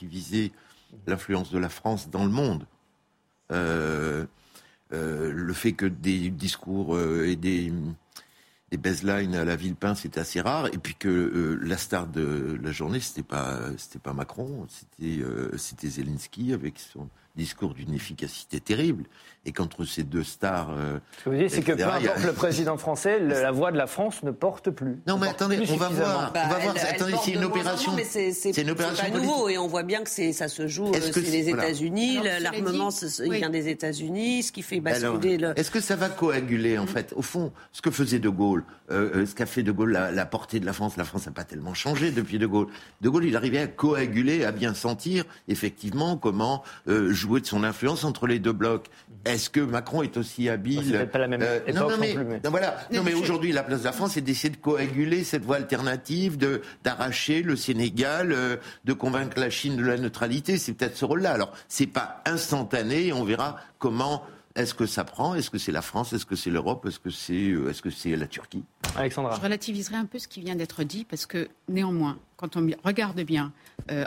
l'influence 1.05 1.51
de 1.51 1.57
la 1.57 1.69
France 1.69 2.09
dans 2.09 2.23
le 2.23 2.31
monde. 2.31 2.65
Euh, 3.51 4.25
euh, 4.93 5.31
le 5.33 5.53
fait 5.53 5.73
que 5.73 5.85
des 5.85 6.29
discours 6.29 6.95
euh, 6.95 7.27
et 7.27 7.35
des, 7.35 7.73
des 8.71 8.77
baselines 8.77 9.35
à 9.35 9.45
la 9.45 9.55
Villepin, 9.55 9.95
c'était 9.95 10.19
assez 10.19 10.41
rare. 10.41 10.67
Et 10.67 10.77
puis 10.77 10.95
que 10.95 11.59
la 11.61 11.77
star 11.77 12.07
de 12.07 12.57
la 12.61 12.71
journée, 12.71 12.99
c'était 12.99 13.23
pas, 13.23 13.59
c'était 13.77 13.99
pas 13.99 14.13
Macron, 14.13 14.65
c'était, 14.69 15.23
c'était 15.57 15.89
Zelensky 15.89 16.53
avec 16.53 16.79
son 16.79 17.09
discours 17.35 17.73
d'une 17.73 17.93
efficacité 17.93 18.59
terrible 18.59 19.03
et 19.47 19.53
qu'entre 19.53 19.85
ces 19.85 20.03
deux 20.03 20.23
stars. 20.23 20.71
Euh, 20.77 20.99
Ce 21.19 21.23
que 21.23 21.29
vous 21.29 21.37
dites, 21.37 21.49
c'est 21.49 21.61
que 21.61 21.71
peu 21.71 21.85
importe 21.85 22.23
le 22.25 22.33
président 22.33 22.77
français, 22.77 23.19
la 23.19 23.51
voix 23.51 23.71
de 23.71 23.77
la 23.77 23.87
France 23.87 24.21
ne 24.23 24.31
porte 24.31 24.69
plus. 24.69 24.99
Non, 25.07 25.17
mais 25.17 25.29
attendez, 25.29 25.59
on 25.71 25.77
va 25.77 25.87
voir. 25.87 26.31
on 26.35 26.49
va 26.49 26.59
voir. 26.59 26.75
attendez, 26.89 27.13
c'est 27.23 27.31
une 27.31 27.45
opération. 27.45 27.93
C'est 28.11 28.57
une 28.57 28.71
opération 28.71 29.09
pas 29.09 29.17
nouveau 29.17 29.47
et 29.47 29.57
on 29.57 29.67
voit 29.67 29.83
bien 29.83 30.03
que 30.03 30.09
ça 30.33 30.47
se 30.49 30.67
joue. 30.67 30.91
Euh, 30.93 30.99
c'est 30.99 31.21
les 31.21 31.49
États-Unis, 31.49 32.19
l'armement 32.41 32.89
vient 33.21 33.49
des 33.49 33.69
États-Unis, 33.69 34.43
ce 34.43 34.51
qui 34.51 34.61
fait 34.61 34.81
basculer. 34.81 35.37
Le... 35.37 35.57
Est-ce 35.57 35.71
que 35.71 35.79
ça 35.79 35.95
va 35.95 36.09
coaguler 36.09 36.77
en 36.77 36.87
fait? 36.87 37.13
Au 37.15 37.21
fond, 37.21 37.53
ce 37.71 37.81
que 37.81 37.89
faisait 37.89 38.19
De 38.19 38.29
Gaulle, 38.29 38.65
euh, 38.91 39.25
ce 39.25 39.33
qu'a 39.33 39.45
fait 39.45 39.63
De 39.63 39.71
Gaulle, 39.71 39.91
la, 39.91 40.25
portée 40.25 40.59
de 40.59 40.65
la 40.65 40.73
France, 40.73 40.97
la 40.97 41.05
France 41.05 41.25
n'a 41.25 41.31
pas 41.31 41.45
tellement 41.45 41.73
changé 41.73 42.11
depuis 42.11 42.37
De 42.37 42.47
Gaulle. 42.47 42.67
De 42.99 43.07
Gaulle, 43.07 43.25
il 43.25 43.37
arrivait 43.37 43.59
à 43.59 43.67
coaguler, 43.67 44.43
à 44.43 44.51
bien 44.51 44.73
sentir 44.73 45.23
effectivement 45.47 46.17
comment 46.17 46.63
jouer 46.87 47.39
de 47.39 47.45
son 47.45 47.63
influence 47.63 48.03
entre 48.03 48.27
les 48.27 48.39
deux 48.39 48.51
blocs. 48.51 48.89
Est-ce 49.37 49.51
que 49.51 49.59
Macron 49.59 50.01
est 50.01 50.17
aussi 50.17 50.49
habile 50.49 50.81
C'est 50.83 51.11
pas 51.11 51.19
la 51.19 51.27
même 51.27 51.43
euh, 51.43 51.59
non, 51.71 51.89
mais, 51.99 52.15
voilà. 52.49 52.75
Non, 52.91 53.03
mais 53.03 53.13
aujourd'hui, 53.13 53.51
la 53.51 53.61
place 53.61 53.81
de 53.81 53.85
la 53.85 53.91
France, 53.91 54.13
c'est 54.13 54.21
d'essayer 54.21 54.49
de 54.49 54.57
coaguler 54.57 55.23
cette 55.23 55.43
voie 55.45 55.57
alternative, 55.57 56.37
de 56.37 56.63
d'arracher 56.83 57.43
le 57.43 57.55
Sénégal, 57.55 58.31
euh, 58.31 58.55
de 58.85 58.93
convaincre 58.93 59.39
la 59.39 59.51
Chine 59.51 59.75
de 59.75 59.83
la 59.83 59.97
neutralité. 59.97 60.57
C'est 60.57 60.73
peut-être 60.73 60.97
ce 60.97 61.05
rôle-là. 61.05 61.33
Alors, 61.33 61.53
c'est 61.67 61.85
pas 61.85 62.23
instantané. 62.25 63.13
On 63.13 63.23
verra 63.23 63.57
comment. 63.77 64.23
Est-ce 64.55 64.73
que 64.73 64.87
ça 64.87 65.03
prend 65.03 65.35
Est-ce 65.35 65.51
que 65.51 65.59
c'est 65.59 65.71
la 65.71 65.83
France? 65.83 66.13
Est-ce 66.13 66.25
que 66.25 66.35
c'est 66.35 66.49
l'Europe? 66.49 66.83
Est-ce 66.87 66.99
que 66.99 67.11
c'est 67.11 67.51
euh, 67.51 67.69
est-ce 67.69 67.83
que 67.83 67.91
c'est 67.91 68.15
la 68.15 68.25
Turquie? 68.25 68.63
Alexandra. 68.95 69.35
Je 69.35 69.41
relativiserai 69.41 69.97
un 69.97 70.05
peu 70.05 70.17
ce 70.17 70.27
qui 70.27 70.41
vient 70.41 70.55
d'être 70.55 70.83
dit 70.83 71.05
parce 71.07 71.27
que 71.27 71.47
néanmoins, 71.69 72.17
quand 72.37 72.57
on 72.57 72.67
regarde 72.83 73.21
bien 73.21 73.53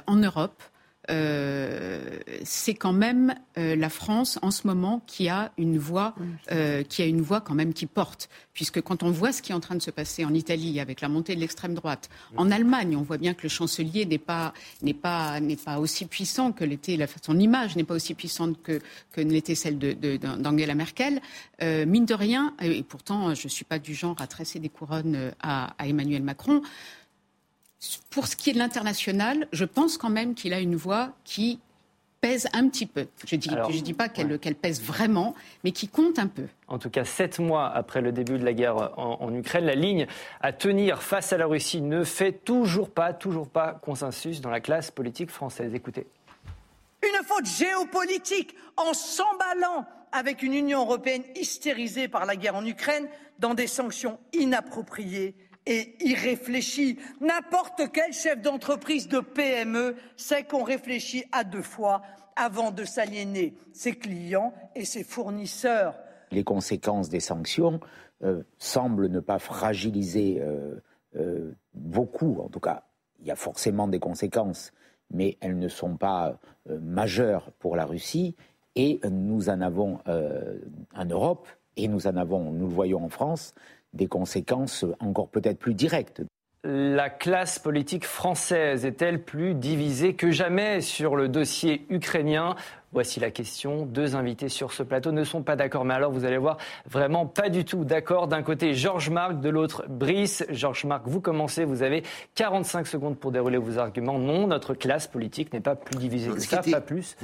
en 0.09 0.17
Europe, 0.17 0.61
euh, 1.09 2.19
c'est 2.45 2.75
quand 2.75 2.93
même 2.93 3.35
euh, 3.57 3.75
la 3.75 3.89
France 3.89 4.39
en 4.43 4.51
ce 4.51 4.67
moment 4.67 5.03
qui 5.07 5.31
a 5.31 5.51
une 5.57 5.79
voix, 5.79 6.15
euh, 6.53 6.83
qui 6.83 7.01
a 7.01 7.07
une 7.07 7.23
voix 7.23 7.41
quand 7.41 7.55
même 7.55 7.73
qui 7.73 7.87
porte, 7.87 8.29
puisque 8.53 8.83
quand 8.83 9.03
on 9.03 9.11
voit 9.11 9.33
ce 9.33 9.41
qui 9.41 9.53
est 9.53 9.55
en 9.55 9.61
train 9.61 9.77
de 9.77 9.83
se 9.83 9.91
passer 9.91 10.27
en 10.27 10.35
Italie 10.35 10.79
avec 10.79 11.01
la 11.01 11.09
montée 11.09 11.35
de 11.35 11.41
l'extrême 11.41 11.75
droite, 11.75 12.11
en 12.37 12.51
Allemagne, 12.51 12.97
on 12.97 13.03
voit 13.03 13.17
bien 13.17 13.33
que 13.33 13.43
le 13.45 13.49
chancelier 13.49 14.05
n'est 14.05 14.19
pas 14.19 14.53
n'est 14.83 14.95
pas 14.95 15.41
n'est 15.41 15.57
pas 15.57 15.79
aussi 15.79 16.05
puissant 16.05 16.53
que 16.53 16.65
l'était 16.65 16.99
son 17.23 17.39
image 17.39 17.77
n'est 17.77 17.85
pas 17.85 17.95
aussi 17.95 18.15
puissante 18.15 18.63
que 18.63 18.81
que 19.13 19.23
l'était 19.23 19.55
celle 19.55 19.79
d'Angela 19.79 20.75
Merkel. 20.75 21.21
mine 21.63 22.05
de 22.05 22.15
rien, 22.15 22.55
et 22.61 22.83
pourtant 22.83 23.35
je 23.35 23.49
suis 23.49 23.65
pas 23.65 23.79
du 23.79 23.95
genre 23.95 24.17
à 24.21 24.27
tresser 24.27 24.59
des 24.59 24.69
couronnes 24.69 25.33
à, 25.41 25.75
à 25.79 25.89
Emmanuel 25.89 26.23
Macron. 26.23 26.63
Pour 28.11 28.27
ce 28.27 28.37
qui 28.37 28.51
est 28.51 28.53
de 28.53 28.59
l'international, 28.59 29.49
je 29.53 29.65
pense 29.65 29.97
quand 29.97 30.11
même 30.11 30.35
qu'il 30.35 30.53
a 30.53 30.61
une 30.61 30.77
voix 30.77 31.13
qui 31.25 31.61
pèse 32.21 32.47
un 32.53 32.69
petit 32.69 32.87
peu. 32.87 33.07
Je 33.27 33.37
ne 33.37 33.41
dis, 33.41 33.51
je 33.71 33.81
dis 33.81 33.95
pas 33.95 34.09
qu'elle 34.09 34.55
pèse 34.55 34.83
vraiment, 34.83 35.35
mais 35.65 35.73
qui 35.73 35.89
compte 35.89 36.19
un 36.19 36.27
peu. 36.27 36.45
En 36.69 36.79
tout 36.79 36.91
cas, 36.91 37.05
sept 37.05 37.39
mois 37.39 37.69
après 37.69 38.03
le 38.03 38.13
début 38.13 38.39
de 38.39 38.45
la 38.45 38.53
guerre 38.53 38.99
en, 38.99 39.35
Ukraine, 39.35 39.65
la 39.65 39.75
ligne 39.75 40.07
à 40.41 40.53
tenir 40.53 41.03
face 41.03 41.33
à 41.33 41.39
la 41.39 41.47
Russie 41.47 41.81
ne 41.81 42.05
fait 42.05 42.33
toujours 42.33 42.91
pas, 42.91 43.15
toujours 43.15 43.49
pas 43.49 43.81
consensus 43.83 44.43
dans 44.43 44.51
la 44.51 44.61
classe 44.61 44.91
politique 44.91 45.31
française. 45.31 45.75
Écoutez. 45.75 46.07
Une 47.03 47.25
faute 47.25 47.47
géopolitique 47.47 48.55
en 48.77 48.93
s'emballant 48.93 49.87
avec 50.13 50.43
une 50.43 50.53
Union 50.53 50.81
européenne 50.81 51.23
hystérisée 51.35 52.09
par 52.09 52.27
la 52.27 52.37
guerre 52.37 52.57
en 52.57 52.67
Ukraine 52.67 53.09
dans 53.39 53.55
des 53.55 53.67
sanctions 53.67 54.19
inappropriées 54.35 55.35
et 55.67 55.95
irréfléchies. 56.01 56.99
N'importe 57.21 57.83
quel 57.93 58.13
chef 58.13 58.41
d'entreprise 58.41 59.09
de 59.09 59.21
PME 59.21 59.97
sait 60.17 60.45
qu'on 60.45 60.63
réfléchit 60.63 61.25
à 61.33 61.45
deux 61.45 61.63
fois 61.63 62.03
avant 62.37 62.71
de 62.71 62.85
s'aliéner 62.85 63.55
ses 63.73 63.93
clients 63.93 64.55
et 64.75 64.85
ses 64.85 65.05
fournisseurs. 65.05 65.99
Les 66.31 66.45
conséquences 66.45 67.09
des 67.09 67.21
sanctions 67.21 67.81
euh, 68.23 68.43
semblent 68.59 69.09
ne 69.09 69.21
pas 69.21 69.39
fragiliser 69.39 70.41
euh, 70.41 70.77
euh, 71.17 71.53
beaucoup, 71.75 72.41
en 72.41 72.49
tout 72.49 72.61
cas, 72.61 72.85
il 73.19 73.27
y 73.27 73.31
a 73.31 73.37
forcément 73.37 73.89
des 73.89 73.99
conséquences, 73.99 74.73
mais 75.11 75.37
elles 75.41 75.59
ne 75.59 75.69
sont 75.69 75.97
pas 75.97 76.39
majeures 76.67 77.51
pour 77.59 77.77
la 77.77 77.85
Russie. 77.85 78.37
Et 78.77 79.01
nous 79.11 79.51
en 79.51 79.61
avons 79.61 79.99
en 80.07 81.05
Europe, 81.05 81.47
et 81.77 81.89
nous 81.89 82.07
en 82.07 82.17
avons, 82.17 82.53
nous 82.53 82.67
le 82.67 82.73
voyons 82.73 83.05
en 83.05 83.09
France, 83.11 83.53
des 83.93 84.07
conséquences 84.07 84.85
encore 85.01 85.29
peut-être 85.29 85.59
plus 85.59 85.75
directes. 85.75 86.23
La 86.63 87.09
classe 87.09 87.59
politique 87.59 88.05
française 88.05 88.85
est-elle 88.85 89.25
plus 89.25 89.55
divisée 89.55 90.15
que 90.15 90.31
jamais 90.31 90.83
sur 90.83 91.17
le 91.17 91.29
dossier 91.29 91.87
ukrainien? 91.89 92.55
Voici 92.93 93.21
la 93.21 93.31
question. 93.31 93.87
Deux 93.87 94.17
invités 94.17 94.49
sur 94.49 94.73
ce 94.73 94.83
plateau 94.83 95.13
ne 95.13 95.23
sont 95.23 95.43
pas 95.43 95.55
d'accord. 95.55 95.85
Mais 95.85 95.95
alors, 95.95 96.11
vous 96.11 96.25
allez 96.25 96.39
voir, 96.39 96.57
vraiment 96.87 97.25
pas 97.25 97.49
du 97.49 97.65
tout 97.65 97.85
d'accord. 97.85 98.27
D'un 98.27 98.43
côté, 98.43 98.75
Georges 98.75 99.11
Marc, 99.11 99.41
de 99.41 99.49
l'autre, 99.49 99.85
Brice. 99.89 100.45
Georges 100.51 100.85
Marc, 100.85 101.03
vous 101.07 101.21
commencez. 101.21 101.65
Vous 101.65 101.83
avez 101.83 102.03
45 102.35 102.89
secondes 102.89 103.17
pour 103.17 103.31
dérouler 103.31 103.59
vos 103.59 103.79
arguments. 103.79 104.19
Non, 104.19 104.49
notre 104.49 104.75
classe 104.75 105.07
politique 105.07 105.53
n'est 105.53 105.61
pas 105.61 105.77
plus 105.77 105.99
divisée 105.99 106.31
que 106.31 106.41
ça, 106.41 106.63
pas 106.63 106.81
plus 106.81 107.17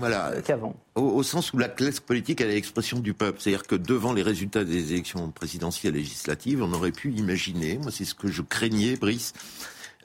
qu'avant. 0.44 0.76
Au, 0.94 1.22
sens 1.24 1.52
où 1.52 1.58
la 1.58 1.68
classe 1.68 1.98
politique 1.98 2.40
est 2.40 2.46
l'expression 2.46 3.00
du 3.00 3.12
peuple. 3.12 3.40
C'est-à-dire 3.40 3.66
que 3.66 3.74
devant 3.74 4.12
les 4.12 4.22
résultats 4.22 4.64
des 4.64 4.92
élections 4.92 5.30
présidentielles 5.30 5.96
et 5.96 5.98
législatives, 5.98 6.62
on 6.62 6.72
aurait 6.72 6.92
pu 6.92 7.12
imaginer, 7.12 7.78
moi 7.78 7.90
c'est 7.90 8.04
ce 8.04 8.14
que 8.14 8.28
je 8.28 8.42
craignais, 8.42 8.96
Brice, 8.96 9.32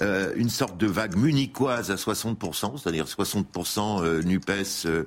euh, 0.01 0.33
une 0.35 0.49
sorte 0.49 0.77
de 0.77 0.87
vague 0.87 1.15
munichoise 1.15 1.91
à 1.91 1.95
60%, 1.95 2.77
c'est-à-dire 2.77 3.05
60% 3.05 4.03
euh, 4.03 4.23
NUPES 4.23 4.85
euh, 4.85 5.03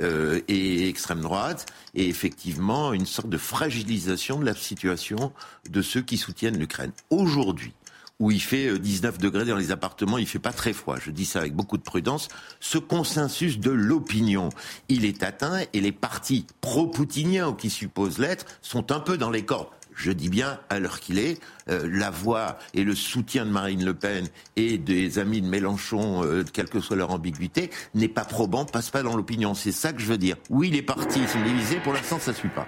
euh, 0.00 0.40
et 0.48 0.88
extrême 0.88 1.20
droite, 1.20 1.66
et 1.94 2.08
effectivement 2.08 2.92
une 2.92 3.06
sorte 3.06 3.28
de 3.28 3.38
fragilisation 3.38 4.38
de 4.38 4.44
la 4.44 4.54
situation 4.54 5.32
de 5.70 5.82
ceux 5.82 6.02
qui 6.02 6.16
soutiennent 6.16 6.58
l'Ukraine. 6.58 6.92
Aujourd'hui, 7.10 7.72
où 8.18 8.30
il 8.30 8.40
fait 8.40 8.78
19 8.78 9.14
euh, 9.14 9.18
degrés 9.18 9.44
dans 9.44 9.56
les 9.56 9.70
appartements, 9.70 10.18
il 10.18 10.26
fait 10.26 10.38
pas 10.38 10.52
très 10.52 10.72
froid. 10.72 10.96
Je 10.98 11.10
dis 11.10 11.26
ça 11.26 11.40
avec 11.40 11.54
beaucoup 11.54 11.76
de 11.76 11.82
prudence. 11.82 12.28
Ce 12.60 12.78
consensus 12.78 13.58
de 13.58 13.70
l'opinion, 13.70 14.48
il 14.88 15.04
est 15.04 15.22
atteint 15.22 15.60
et 15.72 15.80
les 15.80 15.92
partis 15.92 16.46
pro-poutiniens 16.60 17.52
qui 17.52 17.70
supposent 17.70 18.18
l'être 18.18 18.46
sont 18.62 18.92
un 18.92 19.00
peu 19.00 19.18
dans 19.18 19.30
les 19.30 19.44
corps 19.44 19.75
je 19.96 20.12
dis 20.12 20.28
bien 20.28 20.60
à 20.68 20.78
l'heure 20.78 21.00
qu'il 21.00 21.18
est, 21.18 21.40
euh, 21.68 21.88
la 21.90 22.10
voix 22.10 22.58
et 22.74 22.84
le 22.84 22.94
soutien 22.94 23.44
de 23.44 23.50
Marine 23.50 23.84
Le 23.84 23.94
Pen 23.94 24.28
et 24.54 24.78
des 24.78 25.18
amis 25.18 25.40
de 25.40 25.48
Mélenchon, 25.48 26.22
euh, 26.22 26.44
quelle 26.52 26.68
que 26.68 26.80
soit 26.80 26.96
leur 26.96 27.10
ambiguïté, 27.10 27.70
n'est 27.94 28.08
pas 28.08 28.24
probant, 28.24 28.64
passe 28.64 28.90
pas 28.90 29.02
dans 29.02 29.16
l'opinion. 29.16 29.54
C'est 29.54 29.72
ça 29.72 29.92
que 29.92 30.00
je 30.00 30.06
veux 30.06 30.18
dire. 30.18 30.36
Oui, 30.50 30.70
les 30.70 30.82
partis 30.82 31.26
sont 31.26 31.42
divisés, 31.42 31.80
pour 31.82 31.94
l'instant 31.94 32.18
ça 32.20 32.30
ne 32.30 32.36
suit 32.36 32.48
pas. 32.48 32.66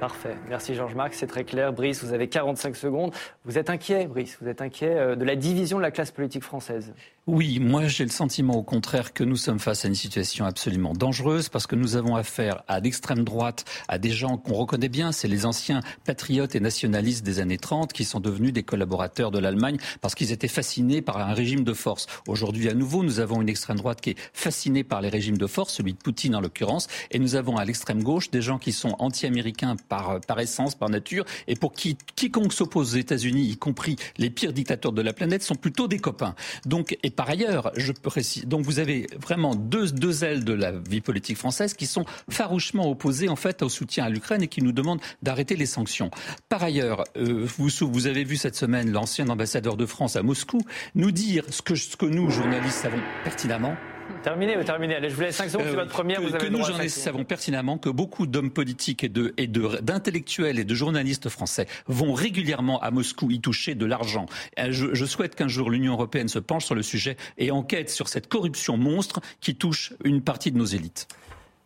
Parfait. 0.00 0.34
Merci 0.48 0.74
Georges-Marc, 0.74 1.12
c'est 1.12 1.26
très 1.26 1.44
clair. 1.44 1.74
Brice, 1.74 2.02
vous 2.02 2.14
avez 2.14 2.26
45 2.26 2.74
secondes. 2.74 3.12
Vous 3.44 3.58
êtes 3.58 3.68
inquiet, 3.68 4.06
Brice, 4.06 4.38
vous 4.40 4.48
êtes 4.48 4.62
inquiet 4.62 4.96
euh, 4.96 5.14
de 5.14 5.26
la 5.26 5.36
division 5.36 5.76
de 5.76 5.82
la 5.82 5.90
classe 5.90 6.10
politique 6.10 6.42
française? 6.42 6.94
Oui, 7.26 7.60
moi 7.60 7.86
j'ai 7.86 8.04
le 8.04 8.10
sentiment 8.10 8.54
au 8.54 8.62
contraire 8.62 9.12
que 9.12 9.22
nous 9.22 9.36
sommes 9.36 9.58
face 9.58 9.84
à 9.84 9.88
une 9.88 9.94
situation 9.94 10.46
absolument 10.46 10.94
dangereuse 10.94 11.50
parce 11.50 11.66
que 11.66 11.76
nous 11.76 11.94
avons 11.94 12.16
affaire 12.16 12.62
à 12.66 12.80
l'extrême 12.80 13.24
droite, 13.24 13.66
à 13.88 13.98
des 13.98 14.10
gens 14.10 14.38
qu'on 14.38 14.54
reconnaît 14.54 14.88
bien, 14.88 15.12
c'est 15.12 15.28
les 15.28 15.44
anciens 15.44 15.80
patriotes 16.06 16.56
et 16.56 16.60
nationalistes 16.60 17.22
des 17.22 17.38
années 17.38 17.58
30 17.58 17.92
qui 17.92 18.04
sont 18.04 18.20
devenus 18.20 18.54
des 18.54 18.62
collaborateurs 18.62 19.30
de 19.30 19.38
l'Allemagne 19.38 19.76
parce 20.00 20.14
qu'ils 20.14 20.32
étaient 20.32 20.48
fascinés 20.48 21.02
par 21.02 21.18
un 21.18 21.34
régime 21.34 21.62
de 21.62 21.74
force. 21.74 22.06
Aujourd'hui 22.26 22.70
à 22.70 22.74
nouveau, 22.74 23.02
nous 23.02 23.20
avons 23.20 23.42
une 23.42 23.50
extrême 23.50 23.76
droite 23.76 24.00
qui 24.00 24.10
est 24.10 24.18
fascinée 24.32 24.82
par 24.82 25.02
les 25.02 25.10
régimes 25.10 25.38
de 25.38 25.46
force, 25.46 25.74
celui 25.74 25.92
de 25.92 25.98
Poutine 25.98 26.34
en 26.34 26.40
l'occurrence, 26.40 26.88
et 27.10 27.18
nous 27.18 27.34
avons 27.34 27.58
à 27.58 27.66
l'extrême 27.66 28.02
gauche 28.02 28.30
des 28.30 28.40
gens 28.40 28.58
qui 28.58 28.72
sont 28.72 28.96
anti-américains 28.98 29.76
par, 29.90 30.20
par 30.22 30.40
essence, 30.40 30.74
par 30.74 30.88
nature, 30.88 31.26
et 31.48 31.54
pour 31.54 31.74
qui 31.74 31.98
quiconque 32.16 32.54
s'oppose 32.54 32.94
aux 32.94 32.98
États-Unis, 32.98 33.42
y 33.42 33.56
compris 33.58 33.96
les 34.16 34.30
pires 34.30 34.54
dictateurs 34.54 34.92
de 34.92 35.02
la 35.02 35.12
planète, 35.12 35.42
sont 35.42 35.54
plutôt 35.54 35.86
des 35.86 35.98
copains. 35.98 36.34
Donc, 36.64 36.96
par 37.10 37.28
ailleurs, 37.28 37.72
je 37.76 37.92
précise, 37.92 38.46
donc 38.46 38.64
vous 38.64 38.78
avez 38.78 39.06
vraiment 39.18 39.54
deux, 39.54 39.90
deux 39.90 40.24
ailes 40.24 40.44
de 40.44 40.52
la 40.52 40.72
vie 40.72 41.00
politique 41.00 41.36
française 41.36 41.74
qui 41.74 41.86
sont 41.86 42.04
farouchement 42.28 42.90
opposées 42.90 43.28
en 43.28 43.36
fait 43.36 43.62
au 43.62 43.68
soutien 43.68 44.04
à 44.04 44.08
l'Ukraine 44.08 44.42
et 44.42 44.48
qui 44.48 44.62
nous 44.62 44.72
demandent 44.72 45.00
d'arrêter 45.22 45.56
les 45.56 45.66
sanctions. 45.66 46.10
Par 46.48 46.62
ailleurs, 46.62 47.04
euh, 47.16 47.46
vous, 47.58 47.68
vous 47.80 48.06
avez 48.06 48.24
vu 48.24 48.36
cette 48.36 48.56
semaine 48.56 48.90
l'ancien 48.90 49.28
ambassadeur 49.28 49.76
de 49.76 49.86
France 49.86 50.16
à 50.16 50.22
Moscou 50.22 50.60
nous 50.94 51.10
dire 51.10 51.44
ce 51.50 51.62
que, 51.62 51.74
ce 51.74 51.96
que 51.96 52.06
nous, 52.06 52.30
journalistes, 52.30 52.78
savons 52.78 53.00
pertinemment, 53.24 53.76
Terminé, 54.22 54.56
terminé. 54.64 54.94
Allez, 54.96 55.10
je 55.10 55.14
vous 55.14 55.22
laisse 55.22 55.36
5 55.36 55.50
secondes, 55.50 55.66
c'est 55.66 55.72
euh, 55.72 55.76
votre 55.76 55.90
première. 55.90 56.20
Que, 56.20 56.46
nous, 56.48 56.62
journalistes, 56.64 56.98
savons 56.98 57.24
pertinemment 57.24 57.78
que 57.78 57.88
beaucoup 57.88 58.26
d'hommes 58.26 58.50
politiques 58.50 59.04
et 59.04 59.08
de 59.08 59.34
et 59.36 59.46
d'intellectuels 59.46 60.58
et 60.58 60.64
de 60.64 60.74
journalistes 60.74 61.28
français 61.28 61.66
vont 61.86 62.12
régulièrement 62.12 62.80
à 62.80 62.90
Moscou 62.90 63.30
y 63.30 63.40
toucher 63.40 63.74
de 63.74 63.86
l'argent. 63.86 64.26
Euh, 64.58 64.68
je, 64.70 64.94
je 64.94 65.04
souhaite 65.04 65.34
qu'un 65.34 65.48
jour 65.48 65.70
l'Union 65.70 65.92
européenne 65.94 66.28
se 66.28 66.38
penche 66.38 66.66
sur 66.66 66.74
le 66.74 66.82
sujet 66.82 67.16
et 67.38 67.50
enquête 67.50 67.90
sur 67.90 68.08
cette 68.08 68.28
corruption 68.28 68.76
monstre 68.76 69.20
qui 69.40 69.54
touche 69.54 69.94
une 70.04 70.22
partie 70.22 70.52
de 70.52 70.58
nos 70.58 70.66
élites. 70.66 71.08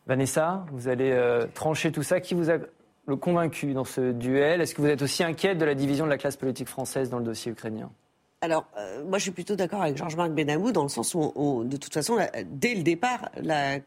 Vanessa, 0.06 0.66
vous 0.72 0.88
allez 0.88 1.10
euh, 1.12 1.46
trancher 1.54 1.90
tout 1.90 2.02
ça. 2.02 2.20
Qui 2.20 2.34
vous 2.34 2.50
a 2.50 2.58
le 3.06 3.16
convaincu 3.16 3.72
dans 3.72 3.84
ce 3.84 4.12
duel? 4.12 4.60
Est-ce 4.60 4.74
que 4.74 4.82
vous 4.82 4.88
êtes 4.88 5.02
aussi 5.02 5.24
inquiète 5.24 5.58
de 5.58 5.64
la 5.64 5.74
division 5.74 6.04
de 6.04 6.10
la 6.10 6.18
classe 6.18 6.36
politique 6.36 6.68
française 6.68 7.10
dans 7.10 7.18
le 7.18 7.24
dossier 7.24 7.52
ukrainien? 7.52 7.90
Alors, 8.44 8.66
euh, 8.76 9.02
moi, 9.04 9.16
je 9.16 9.22
suis 9.22 9.30
plutôt 9.30 9.56
d'accord 9.56 9.80
avec 9.80 9.96
Georges-Marc 9.96 10.32
Benamou 10.32 10.70
dans 10.70 10.82
le 10.82 10.90
sens 10.90 11.14
où, 11.14 11.64
de 11.64 11.78
toute 11.78 11.94
façon, 11.94 12.18
dès 12.44 12.74
le 12.74 12.82
départ, 12.82 13.30
la, 13.40 13.80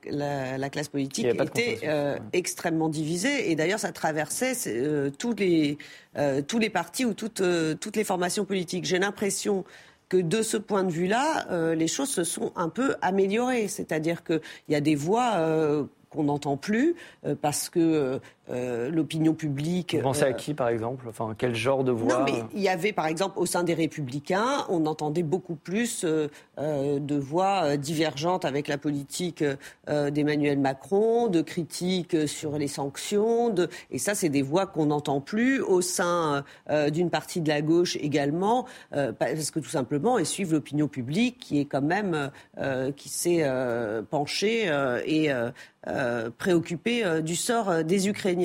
classe 0.72 0.88
politique 0.88 1.28
était 1.28 1.82
euh, 1.84 2.18
extrêmement 2.34 2.90
divisée. 2.90 3.52
Et 3.52 3.56
d'ailleurs, 3.56 3.80
ça 3.80 3.92
traversait 3.92 4.56
euh, 4.66 5.12
tous, 5.12 5.36
les, 5.36 5.78
tous 6.48 6.58
les 6.58 6.72
partis 6.72 7.06
ou 7.06 7.14
toutes, 7.14 7.44
toutes 7.80 7.96
les 7.96 8.04
formations 8.04 8.46
politiques. 8.46 8.86
J'ai 8.86 8.98
l'impression 8.98 9.64
que 10.10 10.18
de 10.18 10.42
ce 10.42 10.58
point 10.58 10.84
de 10.84 10.92
vue-là, 10.92 11.74
les 11.76 11.88
choses 11.88 12.10
se 12.10 12.24
sont 12.24 12.52
un 12.56 12.70
peu 12.70 12.96
améliorées. 13.04 13.68
C'est-à-dire 13.68 14.24
qu'il 14.24 14.42
y 14.70 14.76
a 14.76 14.82
des 14.82 14.96
voix 14.96 15.88
qu'on 16.10 16.24
n'entend 16.24 16.58
plus 16.58 16.96
parce 17.42 17.70
que 17.70 18.20
euh, 18.50 18.90
l'opinion 18.90 19.34
publique. 19.34 19.96
Vous 19.96 20.02
pensez 20.02 20.24
à 20.24 20.28
euh, 20.28 20.32
qui, 20.32 20.54
par 20.54 20.70
exemple? 20.70 21.06
Enfin, 21.10 21.36
quel 21.38 21.54
genre 21.54 21.84
de 21.84 21.92
voix? 21.92 22.20
Non, 22.20 22.24
mais 22.24 22.44
il 22.56 22.62
y 22.62 22.70
avait, 22.70 22.94
par 22.94 23.08
exemple, 23.08 23.38
au 23.40 23.46
sein 23.46 23.64
des 23.64 23.74
Républicains, 23.74 24.66
on 24.70 24.86
entendait 24.86 25.24
beaucoup 25.24 25.56
plus 25.56 26.06
euh, 26.06 26.30
de 26.58 27.16
voix 27.16 27.76
divergentes 27.76 28.46
avec 28.46 28.70
la 28.70 28.78
politique 28.78 29.44
d'Emmanuel 29.88 30.60
Macron, 30.60 31.28
de 31.28 31.42
critiques 31.42 32.28
sur 32.28 32.58
les 32.58 32.68
sanctions, 32.68 33.50
de... 33.50 33.70
et 33.92 33.98
ça, 33.98 34.16
c'est 34.16 34.30
des 34.30 34.42
voix 34.42 34.66
qu'on 34.66 34.88
n'entend 34.88 35.22
plus 35.22 35.62
au 35.62 35.82
sein 35.82 36.44
d'une 36.92 37.10
partie 37.10 37.42
de 37.42 37.50
la 37.50 37.62
gauche 37.62 37.98
également, 37.98 38.66
parce 38.92 39.52
que 39.52 39.60
tout 39.60 39.70
simplement, 39.70 40.18
ils 40.18 40.26
suivent 40.26 40.54
l'opinion 40.54 40.88
publique 40.88 41.38
qui 41.40 41.60
est 41.60 41.66
quand 41.66 41.82
même 41.82 42.32
qui 42.96 43.10
s'est 43.10 43.46
penchée 44.10 44.72
et 45.06 45.30
préoccupée 46.38 47.22
du 47.22 47.36
sort 47.36 47.84
des 47.84 48.08
Ukrainiens. 48.10 48.37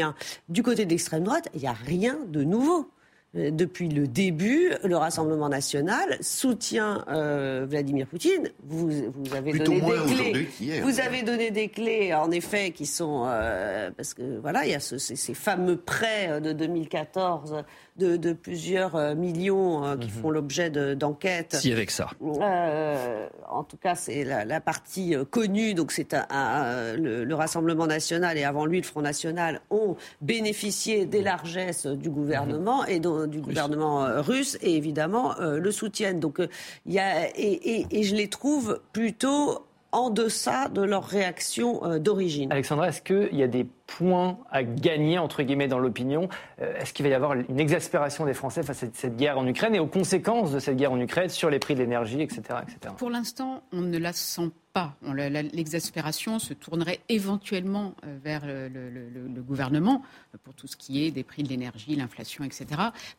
Du 0.48 0.62
côté 0.62 0.84
de 0.84 0.90
l'extrême 0.90 1.24
droite, 1.24 1.48
il 1.54 1.60
n'y 1.60 1.66
a 1.66 1.72
rien 1.72 2.18
de 2.28 2.44
nouveau. 2.44 2.90
Euh, 3.34 3.50
depuis 3.50 3.88
le 3.88 4.06
début, 4.06 4.72
le 4.84 4.96
Rassemblement 4.96 5.48
national 5.48 6.18
soutient 6.20 7.02
euh, 7.08 7.64
Vladimir 7.68 8.06
Poutine. 8.06 8.50
Vous, 8.62 8.90
vous 9.14 9.34
avez 9.34 9.52
donné 9.58 9.80
des 9.80 10.44
clés. 10.58 10.80
vous 10.82 11.00
avez 11.00 11.22
donné 11.22 11.50
des 11.50 11.68
clés, 11.68 12.12
en 12.12 12.30
effet, 12.30 12.72
qui 12.72 12.84
sont 12.84 13.24
euh, 13.26 13.90
parce 13.96 14.12
que 14.12 14.38
voilà, 14.40 14.66
il 14.66 14.72
y 14.72 14.74
a 14.74 14.80
ces, 14.80 14.98
ces, 14.98 15.34
fameux 15.34 15.78
prêts 15.78 16.42
de 16.42 16.52
2014 16.52 17.64
de, 18.02 18.32
plusieurs 18.32 18.96
euh, 18.96 19.14
millions 19.14 19.84
euh, 19.84 19.96
qui 19.96 20.08
mhm. 20.08 20.12
font 20.12 20.30
l'objet 20.30 20.70
d'enquêtes. 20.70 21.56
si 21.56 21.72
avec 21.72 21.90
ça. 21.90 22.08
Euh, 22.22 23.28
en 23.48 23.64
tout 23.64 23.76
cas, 23.76 23.94
c'est 23.94 24.24
la, 24.24 24.60
partie 24.60 25.14
connue. 25.30 25.74
Donc 25.74 25.92
c'est 25.92 26.12
le, 26.12 27.32
Rassemblement 27.32 27.86
national 27.86 28.36
et 28.38 28.44
avant 28.44 28.66
lui 28.66 28.78
le 28.78 28.84
Front 28.84 29.00
national 29.00 29.62
ont 29.70 29.96
bénéficié 30.20 31.06
des 31.06 31.22
largesses 31.22 31.86
du 31.86 32.10
gouvernement 32.10 32.82
mhm. 32.82 32.88
et 32.88 33.00
du 33.00 33.40
gouvernement 33.40 34.06
russe 34.22 34.58
et 34.60 34.76
évidemment 34.76 35.34
le 35.40 35.70
soutiennent. 35.70 36.20
Donc 36.20 36.40
il 36.86 36.92
y 36.92 36.98
a 36.98 37.28
et, 37.34 37.86
et 37.90 38.02
je 38.02 38.14
les 38.14 38.28
trouve 38.28 38.80
plutôt 38.92 39.66
en 39.92 40.08
deçà 40.08 40.68
de 40.68 40.82
leur 40.82 41.04
réaction 41.04 41.84
euh, 41.84 41.98
d'origine. 41.98 42.50
Alexandra, 42.50 42.88
est-ce 42.88 43.02
qu'il 43.02 43.38
y 43.38 43.42
a 43.42 43.46
des 43.46 43.66
points 43.98 44.38
à 44.50 44.62
gagner, 44.62 45.18
entre 45.18 45.42
guillemets, 45.42 45.68
dans 45.68 45.78
l'opinion 45.78 46.28
euh, 46.60 46.74
Est-ce 46.78 46.92
qu'il 46.92 47.04
va 47.04 47.10
y 47.10 47.14
avoir 47.14 47.34
une 47.34 47.60
exaspération 47.60 48.24
des 48.24 48.34
Français 48.34 48.62
face 48.62 48.82
à 48.82 48.86
cette 48.92 49.16
guerre 49.16 49.38
en 49.38 49.46
Ukraine 49.46 49.74
et 49.74 49.80
aux 49.80 49.86
conséquences 49.86 50.52
de 50.52 50.58
cette 50.58 50.76
guerre 50.76 50.92
en 50.92 51.00
Ukraine 51.00 51.28
sur 51.28 51.50
les 51.50 51.58
prix 51.58 51.74
de 51.74 51.80
l'énergie, 51.80 52.22
etc., 52.22 52.40
etc. 52.62 52.94
Pour 52.96 53.10
l'instant, 53.10 53.62
on 53.72 53.82
ne 53.82 53.98
la 53.98 54.12
sent 54.12 54.50
pas. 54.72 54.94
L'exaspération 55.04 56.38
se 56.38 56.54
tournerait 56.54 57.00
éventuellement 57.10 57.94
euh, 58.06 58.16
vers 58.24 58.42
le, 58.46 59.42
gouvernement 59.42 60.02
pour 60.44 60.54
tout 60.54 60.66
ce 60.66 60.76
qui 60.76 61.04
est 61.04 61.10
des 61.10 61.24
prix 61.24 61.42
de 61.42 61.48
l'énergie, 61.48 61.94
l'inflation, 61.94 62.44
etc. 62.44 62.66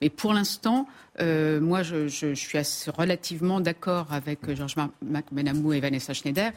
Mais 0.01 0.09
pour 0.09 0.33
l'instant, 0.33 0.87
euh, 1.19 1.59
moi, 1.61 1.83
je, 1.83 2.07
suis 2.07 2.57
relativement 2.89 3.59
d'accord 3.59 4.11
avec 4.11 4.51
Georges 4.55 4.75
McMenamou 5.03 5.73
et 5.73 5.79
Vanessa 5.79 6.13
Schneider. 6.13 6.51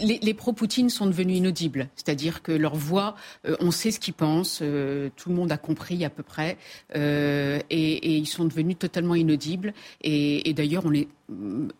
Les, 0.00 0.34
pro-Poutine 0.34 0.90
sont 0.90 1.06
devenus 1.06 1.38
inaudibles, 1.38 1.88
c'est-à-dire 1.96 2.42
que 2.42 2.52
leur 2.52 2.76
voix, 2.76 3.16
euh, 3.46 3.56
on 3.60 3.70
sait 3.70 3.90
ce 3.90 3.98
qu'ils 3.98 4.14
pensent, 4.14 4.58
tout 4.58 5.28
le 5.28 5.34
monde 5.34 5.50
a 5.50 5.58
compris 5.58 6.04
à 6.04 6.10
peu 6.10 6.22
près, 6.22 6.56
et, 6.94 8.16
ils 8.16 8.26
sont 8.26 8.44
devenus 8.44 8.78
totalement 8.78 9.14
inaudibles. 9.14 9.74
Et 10.02 10.52
d'ailleurs, 10.54 10.86
on 10.86 10.90
les 10.90 11.08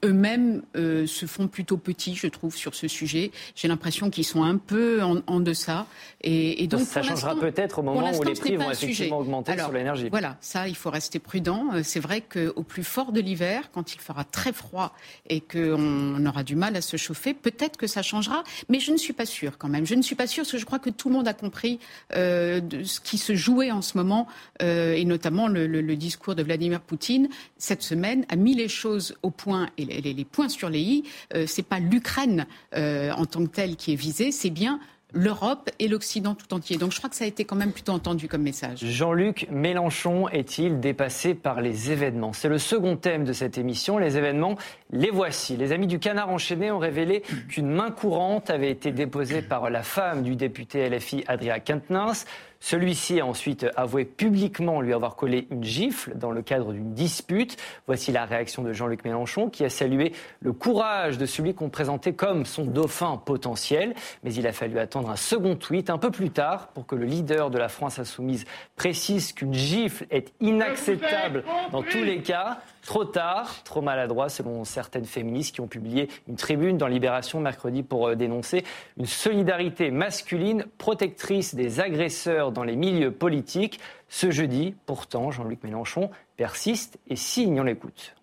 eux-mêmes 0.04 0.62
euh, 0.76 1.06
se 1.06 1.26
font 1.26 1.48
plutôt 1.48 1.78
petits, 1.78 2.14
je 2.14 2.26
trouve, 2.26 2.54
sur 2.54 2.74
ce 2.74 2.86
sujet. 2.86 3.30
J'ai 3.54 3.68
l'impression 3.68 4.10
qu'ils 4.10 4.24
sont 4.24 4.42
un 4.42 4.56
peu 4.56 5.02
en, 5.02 5.40
deçà. 5.40 5.86
Et, 6.20 6.66
donc, 6.66 6.80
ça 6.80 7.02
changera 7.02 7.34
peut-être 7.34 7.78
au 7.78 7.82
moment 7.82 8.12
où 8.12 8.22
les 8.22 8.34
prix 8.34 8.56
vont 8.56 8.70
effectivement 8.70 9.18
augmenter 9.18 9.56
sur 9.56 9.72
l'énergie. 9.72 10.08
Voilà, 10.10 10.36
ça, 10.40 10.68
il 10.68 10.76
faut 10.76 10.90
rester 10.90 11.18
prudent. 11.18 11.66
Euh, 11.72 11.80
c'est 11.82 12.00
vrai 12.00 12.20
qu'au 12.20 12.62
plus 12.62 12.84
fort 12.84 13.12
de 13.12 13.20
l'hiver, 13.20 13.70
quand 13.72 13.94
il 13.94 14.00
fera 14.00 14.24
très 14.24 14.52
froid 14.52 14.94
et 15.28 15.40
qu'on 15.40 16.26
aura 16.26 16.42
du 16.42 16.56
mal 16.56 16.76
à 16.76 16.80
se 16.82 16.96
chauffer, 16.96 17.32
peut-être 17.32 17.76
que 17.78 17.86
ça 17.86 18.02
changera. 18.02 18.44
Mais 18.68 18.80
je 18.80 18.92
ne 18.92 18.98
suis 18.98 19.14
pas 19.14 19.26
sûre 19.26 19.56
quand 19.56 19.68
même. 19.68 19.86
Je 19.86 19.94
ne 19.94 20.02
suis 20.02 20.16
pas 20.16 20.26
sûre 20.26 20.42
parce 20.42 20.52
que 20.52 20.58
je 20.58 20.66
crois 20.66 20.78
que 20.78 20.90
tout 20.90 21.08
le 21.08 21.14
monde 21.14 21.28
a 21.28 21.34
compris 21.34 21.78
euh, 22.14 22.60
de 22.60 22.82
ce 22.82 23.00
qui 23.00 23.16
se 23.16 23.34
jouait 23.34 23.70
en 23.70 23.82
ce 23.82 23.96
moment, 23.96 24.26
et 24.60 25.04
notamment 25.04 25.48
le, 25.48 25.66
le 25.66 25.96
discours 25.96 26.34
de 26.34 26.42
Vladimir 26.42 26.80
Poutine 26.80 27.28
cette 27.56 27.82
semaine 27.82 28.24
a 28.28 28.36
mis 28.36 28.54
les 28.54 28.68
choses 28.68 29.16
au 29.22 29.30
les, 29.78 30.24
points 30.24 30.48
sur 30.48 30.68
les 30.68 30.80
i, 30.80 31.04
euh, 31.34 31.44
c'est 31.46 31.62
pas 31.62 31.78
l'Ukraine 31.78 32.46
euh, 32.74 33.12
en 33.12 33.26
tant 33.26 33.44
que 33.44 33.50
telle 33.50 33.76
qui 33.76 33.92
est 33.92 33.96
visée, 33.96 34.32
c'est 34.32 34.50
bien 34.50 34.80
l'Europe 35.12 35.70
et 35.78 35.88
l'Occident 35.88 36.34
tout 36.34 36.52
entier. 36.52 36.76
Donc 36.76 36.92
je 36.92 36.98
crois 36.98 37.08
que 37.08 37.16
ça 37.16 37.24
a 37.24 37.26
été 37.26 37.44
quand 37.44 37.56
même 37.56 37.72
plutôt 37.72 37.92
entendu 37.92 38.28
comme 38.28 38.42
message. 38.42 38.84
Jean-Luc 38.84 39.46
Mélenchon 39.50 40.28
est-il 40.28 40.80
dépassé 40.80 41.34
par 41.34 41.60
les 41.60 41.90
événements? 41.90 42.32
C'est 42.32 42.48
le 42.48 42.58
second 42.58 42.96
thème 42.96 43.24
de 43.24 43.32
cette 43.32 43.56
émission. 43.56 43.98
Les 43.98 44.18
événements, 44.18 44.56
les 44.90 45.10
voici. 45.10 45.56
Les 45.56 45.72
amis 45.72 45.86
du 45.86 45.98
canard 45.98 46.28
enchaîné 46.28 46.70
ont 46.70 46.78
révélé 46.78 47.22
qu'une 47.48 47.70
main 47.70 47.90
courante 47.90 48.50
avait 48.50 48.70
été 48.70 48.92
déposée 48.92 49.40
par 49.40 49.70
la 49.70 49.82
femme 49.82 50.22
du 50.22 50.36
député 50.36 50.88
LFI 50.88 51.24
Adria 51.26 51.58
Quintens 51.60 52.26
celui-ci 52.60 53.20
a 53.20 53.26
ensuite 53.26 53.66
avoué 53.76 54.04
publiquement 54.04 54.80
lui 54.80 54.92
avoir 54.92 55.16
collé 55.16 55.46
une 55.50 55.64
gifle 55.64 56.16
dans 56.16 56.30
le 56.30 56.42
cadre 56.42 56.72
d'une 56.72 56.92
dispute. 56.92 57.56
Voici 57.86 58.12
la 58.12 58.24
réaction 58.24 58.62
de 58.62 58.72
Jean-Luc 58.72 59.04
Mélenchon 59.04 59.48
qui 59.48 59.64
a 59.64 59.70
salué 59.70 60.12
le 60.40 60.52
courage 60.52 61.18
de 61.18 61.26
celui 61.26 61.54
qu'on 61.54 61.70
présentait 61.70 62.12
comme 62.12 62.44
son 62.44 62.64
dauphin 62.64 63.16
potentiel. 63.16 63.94
Mais 64.24 64.34
il 64.34 64.46
a 64.46 64.52
fallu 64.52 64.78
attendre 64.78 65.10
un 65.10 65.16
second 65.16 65.56
tweet 65.56 65.90
un 65.90 65.98
peu 65.98 66.10
plus 66.10 66.30
tard 66.30 66.68
pour 66.68 66.86
que 66.86 66.94
le 66.94 67.04
leader 67.04 67.50
de 67.50 67.58
la 67.58 67.68
France 67.68 67.98
insoumise 67.98 68.44
précise 68.76 69.32
qu'une 69.32 69.54
gifle 69.54 70.06
est 70.10 70.32
inacceptable 70.40 71.44
dans 71.70 71.82
tous 71.82 72.02
les 72.02 72.22
cas. 72.22 72.58
Trop 72.88 73.04
tard, 73.04 73.62
trop 73.64 73.82
maladroit 73.82 74.30
selon 74.30 74.64
certaines 74.64 75.04
féministes 75.04 75.54
qui 75.54 75.60
ont 75.60 75.66
publié 75.66 76.08
une 76.26 76.36
tribune 76.36 76.78
dans 76.78 76.86
Libération 76.86 77.38
mercredi 77.38 77.82
pour 77.82 78.08
euh, 78.08 78.14
dénoncer 78.14 78.64
une 78.96 79.04
solidarité 79.04 79.90
masculine 79.90 80.64
protectrice 80.78 81.54
des 81.54 81.80
agresseurs 81.80 82.50
dans 82.50 82.64
les 82.64 82.76
milieux 82.76 83.10
politiques. 83.10 83.78
Ce 84.08 84.30
jeudi, 84.30 84.74
pourtant, 84.86 85.30
Jean-Luc 85.30 85.62
Mélenchon 85.64 86.08
persiste 86.38 86.98
et 87.08 87.16
signe, 87.16 87.60
on 87.60 87.64
l'écoute. 87.64 88.14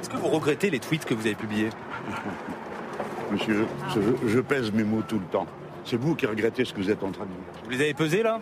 Est-ce 0.00 0.10
que 0.10 0.16
vous 0.16 0.26
regrettez 0.26 0.68
les 0.70 0.80
tweets 0.80 1.04
que 1.04 1.14
vous 1.14 1.24
avez 1.24 1.36
publiés? 1.36 1.70
Monsieur, 3.30 3.64
je, 4.26 4.40
pèse 4.40 4.72
mes 4.72 4.82
mots 4.82 5.02
tout 5.06 5.20
le 5.20 5.26
temps. 5.26 5.46
C'est 5.84 5.96
vous 5.96 6.14
qui 6.14 6.26
regrettez 6.26 6.64
ce 6.64 6.72
que 6.72 6.80
vous 6.80 6.90
êtes 6.90 7.02
en 7.02 7.10
train 7.10 7.24
de 7.24 7.30
dire. 7.30 7.62
Vous 7.64 7.70
les 7.70 7.80
avez 7.80 7.94
pesés 7.94 8.22
là 8.22 8.40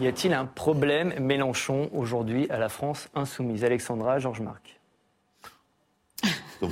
y 0.00 0.06
a-t-il 0.06 0.34
un 0.34 0.44
problème 0.44 1.14
Mélenchon 1.20 1.88
aujourd'hui 1.92 2.46
à 2.50 2.58
la 2.58 2.68
France 2.68 3.08
insoumise? 3.14 3.64
Alexandra, 3.64 4.18
Georges 4.18 4.40
Marc. 4.40 4.80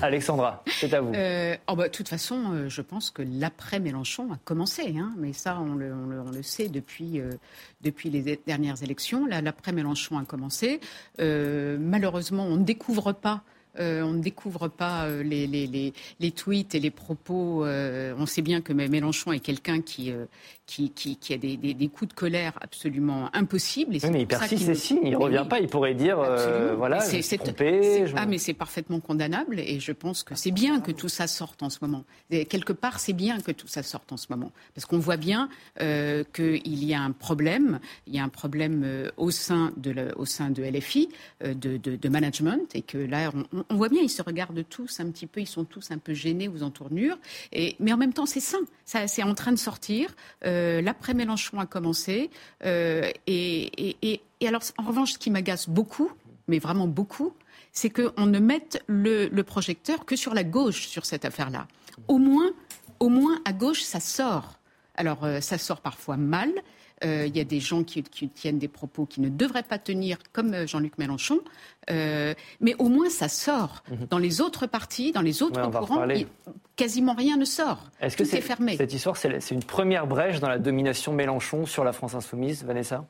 Alexandra, 0.01 0.62
c'est 0.66 0.94
à 0.94 1.01
vous. 1.01 1.12
Euh, 1.12 1.57
oh 1.68 1.77
bah, 1.77 1.88
de 1.88 1.92
toute 1.92 2.09
façon, 2.09 2.53
euh, 2.53 2.68
je 2.68 2.81
pense 2.83 3.11
que 3.11 3.22
l'après-Mélenchon 3.22 4.33
a 4.33 4.38
commencé, 4.44 4.94
hein, 4.96 5.12
mais 5.18 5.33
ça, 5.33 5.61
on 5.61 5.75
le, 5.75 6.42
sait 6.42 6.68
depuis, 6.68 7.20
euh, 7.20 7.31
depuis 7.83 8.11
les 8.11 8.40
dernières 8.46 8.83
élections. 8.83 9.27
L'après-Mélenchon 9.27 10.18
a 10.18 10.25
commencé. 10.25 10.81
malheureusement, 11.18 12.44
on 12.44 12.57
ne 12.57 12.64
découvre 12.64 13.12
pas 13.12 13.42
euh, 13.81 14.03
on 14.03 14.13
ne 14.13 14.23
découvre 14.23 14.69
pas 14.69 15.07
euh, 15.07 15.23
les, 15.23 15.47
les, 15.47 16.31
tweets 16.31 16.75
et 16.75 16.81
les 16.81 16.91
propos. 16.91 17.65
Euh, 17.65 18.15
on 18.19 18.27
sait 18.27 18.43
bien 18.43 18.61
que 18.61 18.73
Mélenchon 18.73 19.33
est 19.33 19.41
quelqu'un 19.41 19.81
qui, 19.81 20.13
qui, 20.67 20.91
qui, 20.91 21.35
a 21.35 21.39
des, 21.39 21.57
des, 21.57 21.89
coups 21.89 22.11
de 22.11 22.15
colère 22.15 22.53
absolument 22.61 23.31
impossibles. 23.35 23.97
Et 23.97 24.11
mais 24.11 24.23
il 24.23 24.27
persiste 24.27 24.75
signe, 24.75 25.01
il 25.05 25.13
ne 25.13 25.17
revient 25.17 25.47
pas. 25.49 25.59
Il 25.61 25.69
pourrait 25.69 25.95
dire 25.95 26.19
voilà, 26.77 27.01
c'est 27.01 27.39
trompé. 27.39 28.05
Ah, 28.17 28.27
mais 28.27 28.39
c'est 28.39 28.55
parfaitement 28.55 29.01
condamnable 29.01 29.59
et 29.59 29.81
je 29.81 29.93
pense 29.93 30.23
que 30.23 30.35
c'est 30.35 30.51
bien 30.51 30.81
que 30.81 30.93
tout 30.93 31.09
ça 31.09 31.27
sorte 31.27 31.63
en 31.63 31.71
ce 31.71 31.79
moment. 31.81 32.05
Et 32.31 32.45
quelque 32.45 32.73
part, 32.73 33.01
c'est 33.01 33.13
bien 33.13 33.41
que 33.41 33.53
tout 33.53 33.69
ça 33.69 33.83
sorte 33.83 34.13
en 34.13 34.17
ce 34.17 34.27
moment. 34.31 34.53
Parce 34.75 34.85
qu'on 34.85 34.99
voit 34.99 35.17
bien 35.17 35.49
qu'il 35.79 36.85
y 36.85 36.95
a 36.95 37.01
un 37.01 37.13
problème. 37.13 37.81
Il 38.07 38.15
y 38.15 38.19
a 38.19 38.25
un 38.25 38.29
problème 38.29 39.11
au, 39.17 39.31
sein 39.31 39.73
de 39.79 40.13
au 40.17 40.27
sein 40.27 40.51
de 40.51 40.63
LFI, 40.63 41.09
de, 41.43 41.77
de, 41.77 41.97
de 41.97 42.09
management, 42.09 42.75
et 42.75 42.83
que 42.83 42.99
là, 42.99 43.31
on, 43.53 43.62
on, 43.70 43.77
voit 43.77 43.88
bien, 43.88 44.03
ils 44.03 44.11
se 44.11 44.22
regardent 44.22 44.64
tous 44.68 45.01
un 45.01 45.11
petit 45.11 45.27
peu, 45.27 45.40
ils 45.40 45.46
sont 45.46 45.64
tous 45.64 45.90
un 45.90 45.98
peu 45.98 46.14
gênés 46.14 46.48
aux 46.48 46.62
entournures. 46.62 47.18
Mais 47.53 47.92
en 47.92 47.96
même 47.96 48.12
temps, 48.12 48.27
c'est 48.27 48.40
sain. 48.40 48.61
Ça, 48.85 49.07
c'est 49.07 49.22
en 49.22 49.35
train 49.35 49.53
de 49.53 49.59
sortir. 49.59 50.14
Euh, 50.44 50.81
l'après 50.81 51.14
Mélenchon 51.14 51.59
a 51.59 51.66
commencé. 51.66 52.31
Euh, 52.64 53.11
et, 53.27 54.20
alors, 54.46 54.62
en 54.79 54.83
revanche, 54.83 55.12
ce 55.12 55.18
qui 55.18 55.31
m'agace 55.31 55.68
beaucoup, 55.68 56.11
mais 56.48 56.59
vraiment 56.59 56.87
beaucoup, 56.87 57.33
c'est 57.72 57.90
qu'on 57.90 58.27
ne 58.27 58.38
mette 58.38 58.83
le, 58.87 59.29
projecteur 59.42 60.05
que 60.05 60.16
sur 60.16 60.35
la 60.35 60.44
gauche 60.44 60.87
sur 60.87 61.07
cette 61.07 61.25
affaire-là. 61.25 61.66
Au 62.09 62.18
moins, 62.18 62.51
au 63.01 63.09
moins 63.09 63.40
à 63.44 63.53
gauche, 63.53 63.83
ça 63.83 64.01
sort. 64.01 64.59
Alors, 64.94 65.25
euh, 65.25 65.40
ça 65.40 65.59
sort 65.59 65.81
parfois 65.81 66.16
mal. 66.16 66.51
Il 67.05 67.37
y 67.37 67.41
a 67.41 67.45
des 67.45 67.61
gens 67.61 67.83
qui, 67.85 68.03
tiennent 68.03 68.59
des 68.59 68.69
propos 68.69 69.07
qui 69.07 69.21
ne 69.21 69.29
devraient 69.29 69.62
pas 69.62 69.79
tenir, 69.79 70.19
comme 70.33 70.67
Jean-Luc 70.67 70.99
Mélenchon. 70.99 71.41
Euh, 71.91 72.35
mais 72.61 72.75
au 72.79 72.88
moins 72.88 73.11
ça 73.11 73.29
sort. 73.29 73.83
Mhm. 73.91 74.07
Dans 74.11 74.19
les 74.19 74.41
autres 74.41 74.67
partis, 74.67 75.12
dans 75.12 75.21
les 75.21 75.43
autres 75.43 75.61
courants, 75.71 76.07
quasiment 76.77 77.15
rien 77.15 77.37
ne 77.37 77.45
sort. 77.45 77.91
Est-ce 78.01 78.17
que 78.17 78.25
c'est 78.25 78.41
fermé 78.41 78.77
Cette 78.77 78.93
histoire, 78.93 79.17
c'est 79.17 79.51
une 79.51 79.65
première 79.65 80.07
brèche 80.07 80.41
dans 80.41 80.49
la 80.49 80.59
domination 80.59 81.12
Mélenchon 81.12 81.67
sur 81.67 81.85
la 81.85 81.93
France 81.93 82.15
insoumise, 82.15 82.65
Vanessa? 82.65 83.05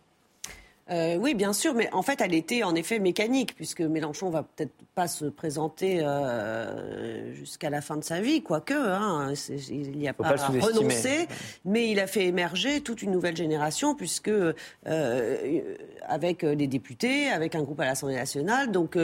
Euh, 0.92 1.16
oui, 1.16 1.34
bien 1.34 1.52
sûr, 1.52 1.74
mais 1.74 1.88
en 1.92 2.02
fait, 2.02 2.20
elle 2.20 2.34
était 2.34 2.62
en 2.62 2.74
effet 2.74 2.98
mécanique, 2.98 3.54
puisque 3.54 3.80
Mélenchon 3.80 4.30
va 4.30 4.42
peut-être 4.42 4.72
pas 4.94 5.08
se 5.08 5.24
présenter 5.24 6.00
euh, 6.02 7.34
jusqu'à 7.34 7.70
la 7.70 7.80
fin 7.80 7.96
de 7.96 8.04
sa 8.04 8.20
vie, 8.20 8.42
quoique 8.42 8.74
hein, 8.74 9.32
il 9.70 9.96
n'y 9.96 10.08
a 10.08 10.12
pas, 10.12 10.28
à 10.28 10.46
renoncer, 10.46 11.28
mais 11.64 11.88
il 11.88 11.98
a 11.98 12.06
fait 12.06 12.26
émerger 12.26 12.82
toute 12.82 13.02
une 13.02 13.10
nouvelle 13.10 13.36
génération, 13.36 13.94
puisque 13.94 14.28
euh, 14.28 15.60
avec 16.02 16.44
des 16.44 16.66
députés, 16.66 17.30
avec 17.30 17.54
un 17.54 17.62
groupe 17.62 17.80
à 17.80 17.86
l'Assemblée 17.86 18.16
nationale, 18.16 18.70
donc 18.70 18.98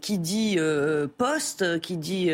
qui 0.00 0.18
dit 0.18 0.58
poste, 1.18 1.80
qui 1.80 1.96
dit 1.98 2.30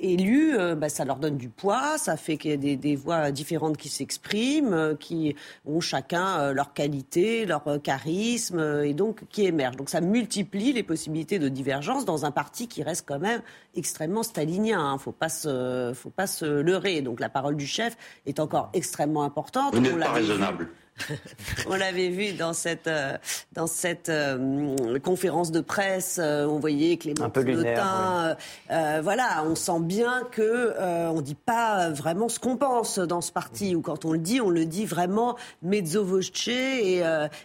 élu, 0.00 0.56
bah, 0.76 0.88
ça 0.88 1.04
leur 1.04 1.16
donne 1.16 1.36
du 1.36 1.48
poids, 1.50 1.98
ça 1.98 2.16
fait 2.16 2.38
qu'il 2.38 2.52
y 2.52 2.54
a 2.54 2.58
des, 2.58 2.76
des 2.76 2.96
voix 2.96 3.30
différentes 3.30 3.76
qui 3.76 3.90
s'expriment, 3.90 4.96
qui 4.96 5.36
ont 5.66 5.80
chacun 5.80 6.52
leur 6.52 6.72
qualité 6.72 7.33
leur 7.46 7.66
euh, 7.66 7.78
charisme, 7.78 8.58
euh, 8.58 8.86
et 8.86 8.94
donc 8.94 9.22
qui 9.28 9.44
émergent. 9.44 9.76
Donc 9.76 9.90
ça 9.90 10.00
multiplie 10.00 10.72
les 10.72 10.82
possibilités 10.82 11.38
de 11.38 11.48
divergence 11.48 12.04
dans 12.04 12.24
un 12.24 12.30
parti 12.30 12.68
qui 12.68 12.82
reste 12.82 13.04
quand 13.06 13.18
même 13.18 13.42
extrêmement 13.74 14.22
stalinien. 14.22 14.78
Il 14.78 14.84
hein. 14.84 14.92
ne 14.94 14.98
faut 14.98 15.12
pas 15.12 15.28
se, 15.28 15.92
faut 15.94 16.10
pas 16.10 16.26
se 16.26 16.44
leurrer. 16.44 17.02
Donc 17.02 17.20
la 17.20 17.28
parole 17.28 17.56
du 17.56 17.66
chef 17.66 17.96
est 18.26 18.40
encore 18.40 18.70
extrêmement 18.72 19.24
importante. 19.24 19.74
Vous 19.74 19.80
n'êtes 19.80 19.98
pas 19.98 20.12
raisonnable. 20.12 20.68
on 21.68 21.74
l'avait 21.74 22.08
vu 22.08 22.32
dans 22.34 22.52
cette, 22.52 22.86
euh, 22.86 23.16
dans 23.52 23.66
cette 23.66 24.08
euh, 24.08 24.98
conférence 25.00 25.50
de 25.50 25.60
presse. 25.60 26.18
euh, 26.22 26.46
on 26.46 26.58
voyait 26.58 26.96
Clément 26.96 27.30
Notin, 27.36 28.36
euh, 28.70 29.00
voilà, 29.02 29.44
on 29.44 29.54
sent 29.54 29.80
bien 29.80 30.22
que 30.30 30.74
on 31.10 31.20
dit 31.20 31.34
pas 31.34 31.90
vraiment 31.90 32.28
ce 32.28 32.38
qu'on 32.38 32.56
pense 32.56 32.98
dans 32.98 33.20
ce 33.20 33.32
parti. 33.32 33.74
Ou 33.74 33.80
quand 33.80 34.04
on 34.04 34.12
le 34.12 34.18
dit, 34.18 34.40
on 34.40 34.50
le 34.50 34.64
dit 34.66 34.86
vraiment 34.86 35.36
mezzo 35.62 36.04
voce 36.04 36.30
et, 36.48 37.02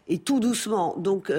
et 0.07 0.17
tout 0.19 0.39
doucement. 0.39 0.95
Donc 0.97 1.31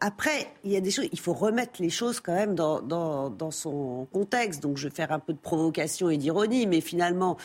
après, 0.00 0.48
il 0.64 0.72
y 0.72 0.76
a 0.76 0.80
des 0.80 0.90
choses. 0.90 1.08
Il 1.12 1.20
faut 1.20 1.34
remettre 1.34 1.80
les 1.80 1.90
choses 1.90 2.20
quand 2.20 2.34
même 2.34 2.54
dans, 2.54 2.80
dans, 2.80 3.30
dans 3.30 3.50
son 3.50 4.06
contexte. 4.12 4.62
Donc 4.62 4.76
je 4.76 4.88
vais 4.88 4.94
faire 4.94 5.12
un 5.12 5.18
peu 5.18 5.32
de 5.32 5.38
provocation 5.38 6.10
et 6.10 6.16
d'ironie, 6.16 6.66
mais 6.66 6.80
finalement. 6.80 7.36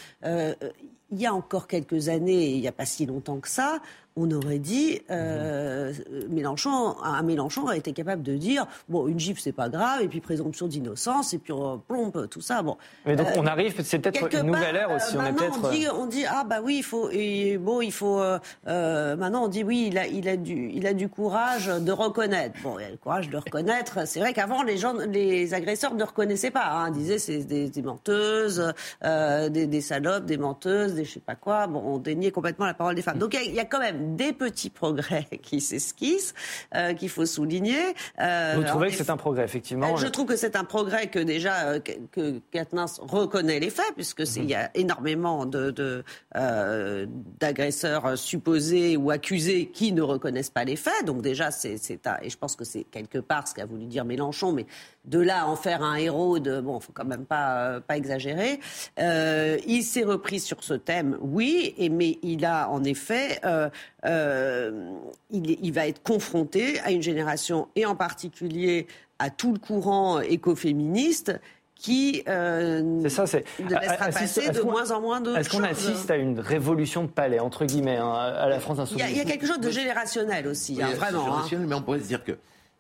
Il 1.14 1.22
y 1.22 1.28
a 1.28 1.34
encore 1.34 1.68
quelques 1.68 2.10
années, 2.10 2.56
il 2.56 2.62
n'y 2.62 2.68
a 2.68 2.72
pas 2.72 2.86
si 2.86 3.06
longtemps 3.06 3.40
que 3.40 3.48
ça, 3.48 3.80
on 4.16 4.30
aurait 4.32 4.60
dit 4.60 5.02
euh, 5.10 5.94
Mélenchon, 6.30 6.96
un 7.04 7.22
Mélenchon 7.24 7.64
aurait 7.64 7.78
été 7.78 7.94
capable 7.94 8.24
de 8.24 8.36
dire 8.36 8.68
bon 8.90 9.08
une 9.08 9.20
gifle 9.20 9.40
c'est 9.42 9.52
pas 9.52 9.70
grave 9.70 10.02
et 10.02 10.08
puis 10.08 10.20
présomption 10.22 10.68
d'innocence 10.68 11.34
et 11.34 11.38
puis 11.40 11.52
on 11.54 11.80
plombe 11.80 12.28
tout 12.30 12.42
ça 12.42 12.62
bon. 12.62 12.78
Mais 13.06 13.16
donc 13.16 13.28
Euh, 13.28 13.32
on 13.38 13.46
arrive, 13.48 13.74
c'est 13.84 14.00
peut-être 14.00 14.34
une 14.36 14.48
nouvelle 14.48 14.76
ère 14.76 14.92
aussi. 14.92 15.16
euh, 15.16 15.20
on 15.22 15.26
est 15.26 15.34
peut-être. 15.34 15.60
on 15.64 15.70
dit, 15.72 15.86
on 16.02 16.06
dit, 16.06 16.26
ah 16.28 16.44
bah 16.48 16.58
oui, 16.64 16.78
il 16.78 16.84
faut 16.84 17.10
et 17.12 17.58
bon, 17.58 17.82
il 17.82 17.92
faut 17.92 18.20
euh, 18.20 18.38
euh, 18.68 19.16
maintenant 19.16 19.46
on 19.46 19.48
dit 19.48 19.64
oui, 19.64 19.86
il 19.92 19.98
a 19.98 20.06
il 20.08 20.28
a 20.30 20.38
du 20.38 20.70
il 20.74 20.86
a 20.88 20.94
du 20.94 21.10
courage 21.10 21.68
de 21.68 21.92
reconnaître. 21.92 22.56
Bon, 22.64 22.78
il 22.80 22.86
a 22.86 22.90
le 22.92 22.98
courage 22.98 23.30
de 23.30 23.38
reconnaître. 23.38 24.06
C'est 24.08 24.20
vrai 24.20 24.34
qu'avant 24.34 24.64
les 24.64 24.78
gens 24.78 24.94
les 24.94 25.54
agresseurs 25.54 25.96
ne 25.96 26.04
reconnaissaient 26.04 26.52
pas. 26.52 26.66
Hein, 26.70 26.92
disaient 26.92 27.18
c'est 27.20 27.40
des, 27.44 27.70
des 27.70 27.82
menteuses, 27.82 28.74
euh, 29.04 29.50
des, 29.50 29.66
des 29.68 29.82
salopes, 29.82 30.26
des 30.26 30.38
menteuses, 30.38 30.94
des 30.94 31.06
je 31.06 31.14
sais 31.14 31.20
pas 31.20 31.36
quoi. 31.36 31.68
Bon, 31.68 31.82
on 31.86 31.98
déniait 31.98 32.32
complètement 32.32 32.66
la 32.66 32.74
parole 32.74 32.96
des 32.96 33.02
femmes. 33.02 33.18
Donc 33.18 33.34
il 33.34 33.40
y 33.40 33.44
a- 33.44 33.50
il 33.54 33.56
y, 33.56 33.60
a 33.60 33.66
quand 33.66 33.80
même 33.80 34.03
des 34.04 34.34
petits 34.34 34.70
progrès 34.70 35.26
qui 35.42 35.62
s'esquissent 35.62 36.34
euh, 36.76 36.94
qu'il 36.94 37.10
faut 37.10 37.26
souligner. 37.26 37.80
Euh, 38.20 38.54
Vous 38.58 38.64
trouvez 38.64 38.90
que 38.90 38.96
c'est 38.96 39.10
un 39.10 39.18
progrès, 39.18 39.44
effectivement 39.44 39.96
je 39.98 40.08
trouve 40.08 40.26
que 40.28 40.36
c'est 40.36 40.56
un 40.56 40.64
progrès 40.64 41.08
que 41.08 41.20
déjà 41.20 41.68
euh, 41.70 41.80
que, 41.80 42.40
Quatennens 42.52 43.00
reconnaît 43.02 43.60
les 43.60 43.70
faits, 43.70 43.94
puisque 43.96 44.26
c'est- 44.28 44.40
il 44.42 44.50
y 44.50 44.56
a 44.56 44.70
énormément 44.76 45.46
de, 45.46 46.04
euh, 46.36 47.06
d'agresseurs 47.40 48.18
supposés 48.18 48.98
ou 48.98 49.12
accusés 49.12 49.68
qui 49.74 49.92
ne 49.92 50.02
reconnaissent 50.02 50.50
pas 50.50 50.64
les 50.66 50.76
faits. 50.76 51.06
Donc 51.06 51.22
déjà, 51.22 51.52
c'est, 51.52 51.76
et 52.22 52.30
je 52.30 52.38
pense 52.38 52.56
que 52.56 52.64
c'est 52.66 52.84
quelque 52.84 53.20
part 53.20 53.48
ce 53.48 53.54
qu'a 53.54 53.66
voulu 53.66 53.86
dire 53.86 54.06
Mélenchon, 54.06 54.52
mais 54.52 54.66
de 55.06 55.20
là 55.20 55.44
à 55.44 55.46
en 55.48 55.56
faire 55.56 55.84
un 55.84 55.96
héros, 55.96 56.40
de 56.40 56.60
bon, 56.62 56.80
faut 56.80 56.92
quand 56.94 57.06
même 57.06 57.26
pas 57.26 57.58
euh, 57.58 57.80
pas 57.80 57.98
exagérer. 57.98 58.60
Euh, 59.00 59.58
il 59.68 59.84
s'est 59.84 60.04
repris 60.04 60.40
sur 60.40 60.64
ce 60.64 60.74
thème, 60.74 61.18
oui, 61.22 61.74
et 61.78 61.90
mais 61.90 62.20
il 62.24 62.46
a 62.46 62.70
en 62.70 62.84
effet, 62.84 63.40
euh, 64.06 64.90
il, 65.32 65.58
il 65.62 65.72
va 65.74 65.88
être 65.88 66.02
confronté 66.04 66.80
à 66.82 66.92
une 66.92 67.02
génération 67.02 67.68
et 67.76 67.86
en 67.86 67.96
particulier 67.96 68.88
à 69.20 69.30
tout 69.30 69.54
le 69.54 69.60
courant 69.60 70.20
écoféministe 70.20 71.40
qui 71.76 72.24
euh, 72.30 73.00
C'est 73.04 73.10
ça, 73.10 73.28
c'est. 73.28 73.44
ne 73.60 73.68
laissera 73.70 74.06
Assiste- 74.06 74.40
passer 74.42 74.50
de 74.52 74.62
moins 74.62 74.92
en 74.92 75.02
moins 75.02 75.20
de 75.22 75.36
Est-ce 75.36 75.50
qu'on 75.50 75.58
choses. 75.58 75.68
assiste 75.68 76.12
à 76.12 76.16
une 76.16 76.40
révolution 76.40 77.04
de 77.04 77.10
palais, 77.10 77.40
entre 77.40 77.66
guillemets, 77.66 77.98
hein, 77.98 78.12
à 78.14 78.48
la 78.48 78.60
France 78.60 78.80
insoumise 78.80 79.04
a, 79.04 79.10
il 79.10 79.18
y 79.18 79.22
a 79.22 79.26
quelque 79.26 79.46
chose 79.46 79.60
de 79.60 79.70
générationnel 79.70 80.48
aussi, 80.48 80.82
hein, 80.82 80.88
Oui, 80.92 80.96
vraiment. 80.98 81.38
hein. 81.40 81.46
Mais 81.68 81.76
on 81.76 81.82
pourrait 81.82 82.00
se 82.00 82.08
dire 82.08 82.24
que, 82.24 82.34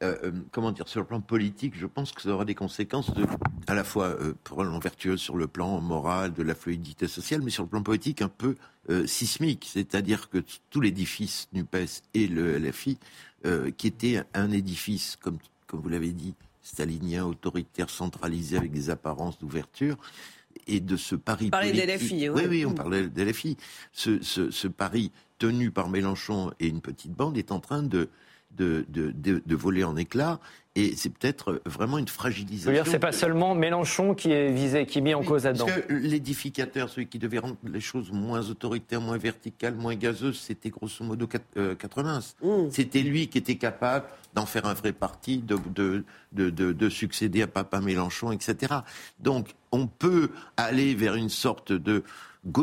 euh, 0.03 0.15
euh, 0.25 0.31
comment 0.51 0.71
dire, 0.71 0.87
sur 0.87 0.99
le 0.99 1.05
plan 1.07 1.21
politique, 1.21 1.73
je 1.77 1.85
pense 1.87 2.11
que 2.11 2.21
ça 2.21 2.29
aura 2.29 2.45
des 2.45 2.55
conséquences 2.55 3.13
de, 3.13 3.25
à 3.67 3.73
la 3.73 3.83
fois 3.83 4.07
euh, 4.07 4.33
probablement 4.43 4.79
vertueuses 4.79 5.21
sur 5.21 5.37
le 5.37 5.47
plan 5.47 5.79
moral, 5.81 6.33
de 6.33 6.43
la 6.43 6.53
fluidité 6.55 7.07
sociale, 7.07 7.41
mais 7.43 7.51
sur 7.51 7.63
le 7.63 7.69
plan 7.69 7.81
politique 7.83 8.21
un 8.21 8.29
peu 8.29 8.55
euh, 8.89 9.07
sismique. 9.07 9.67
C'est-à-dire 9.71 10.29
que 10.29 10.43
tout 10.69 10.81
l'édifice 10.81 11.47
NUPES 11.53 12.01
et 12.13 12.27
le 12.27 12.57
LFI, 12.59 12.97
euh, 13.45 13.71
qui 13.71 13.87
était 13.87 14.21
un 14.33 14.51
édifice, 14.51 15.17
comme, 15.21 15.37
comme 15.67 15.81
vous 15.81 15.89
l'avez 15.89 16.11
dit, 16.11 16.35
stalinien, 16.61 17.25
autoritaire, 17.25 17.89
centralisé 17.89 18.57
avec 18.57 18.71
des 18.71 18.89
apparences 18.89 19.39
d'ouverture, 19.39 19.97
et 20.67 20.79
de 20.79 20.95
ce 20.97 21.15
pari 21.15 21.49
parlez 21.49 21.71
politique. 21.71 21.89
d'LFI, 21.89 22.29
oui. 22.29 22.41
oui. 22.43 22.47
oui, 22.49 22.65
on 22.65 22.71
Mm. 22.71 22.75
parlait 22.75 23.07
d'LFI. 23.07 23.57
Ce, 23.91 24.21
ce, 24.21 24.51
ce 24.51 24.67
pari 24.67 25.11
tenu 25.39 25.71
par 25.71 25.89
Mélenchon 25.89 26.51
et 26.59 26.67
une 26.67 26.79
petite 26.79 27.11
bande 27.11 27.37
est 27.37 27.51
en 27.51 27.59
train 27.59 27.83
de, 27.83 28.07
de, 28.57 28.85
de, 28.89 29.11
de, 29.11 29.41
de 29.45 29.55
voler 29.55 29.83
en 29.83 29.95
éclats. 29.97 30.39
Et 30.75 30.95
c'est 30.95 31.11
peut-être 31.11 31.61
vraiment 31.67 31.99
une 31.99 32.07
fragilisation. 32.07 32.83
c'est 32.87 32.97
pas 32.97 33.11
seulement 33.11 33.53
Mélenchon 33.53 34.15
qui 34.15 34.31
est 34.31 34.51
visé, 34.51 34.87
qui 34.87 34.97
est 34.97 35.01
mis 35.01 35.13
en 35.13 35.21
cause 35.21 35.43
là-dedans. 35.43 35.67
Parce 35.67 35.81
que 35.81 35.93
l'édificateur, 35.93 36.89
celui 36.89 37.05
qui 37.05 37.19
devait 37.19 37.37
rendre 37.37 37.57
les 37.63 37.79
choses 37.79 38.11
moins 38.11 38.49
autoritaires, 38.49 38.99
moins 38.99 39.19
verticales, 39.19 39.75
moins 39.75 39.93
gazeuses, 39.93 40.39
c'était 40.39 40.71
grosso 40.71 41.03
modo 41.05 41.27
Cat- 41.27 41.41
euh, 41.57 41.75
Quatremince. 41.75 42.35
Mm. 42.41 42.71
C'était 42.71 43.01
lui 43.03 43.27
qui 43.27 43.37
était 43.37 43.57
capable 43.57 44.05
d'en 44.33 44.47
faire 44.47 44.65
un 44.65 44.73
vrai 44.73 44.93
parti, 44.93 45.37
de, 45.37 45.59
de, 45.75 46.03
de, 46.31 46.49
de, 46.49 46.71
de 46.71 46.89
succéder 46.89 47.43
à 47.43 47.47
Papa 47.47 47.79
Mélenchon, 47.79 48.31
etc. 48.31 48.73
Donc, 49.19 49.53
on 49.71 49.85
peut 49.85 50.31
aller 50.57 50.95
vers 50.95 51.13
une 51.13 51.29
sorte 51.29 51.71
de 51.71 52.03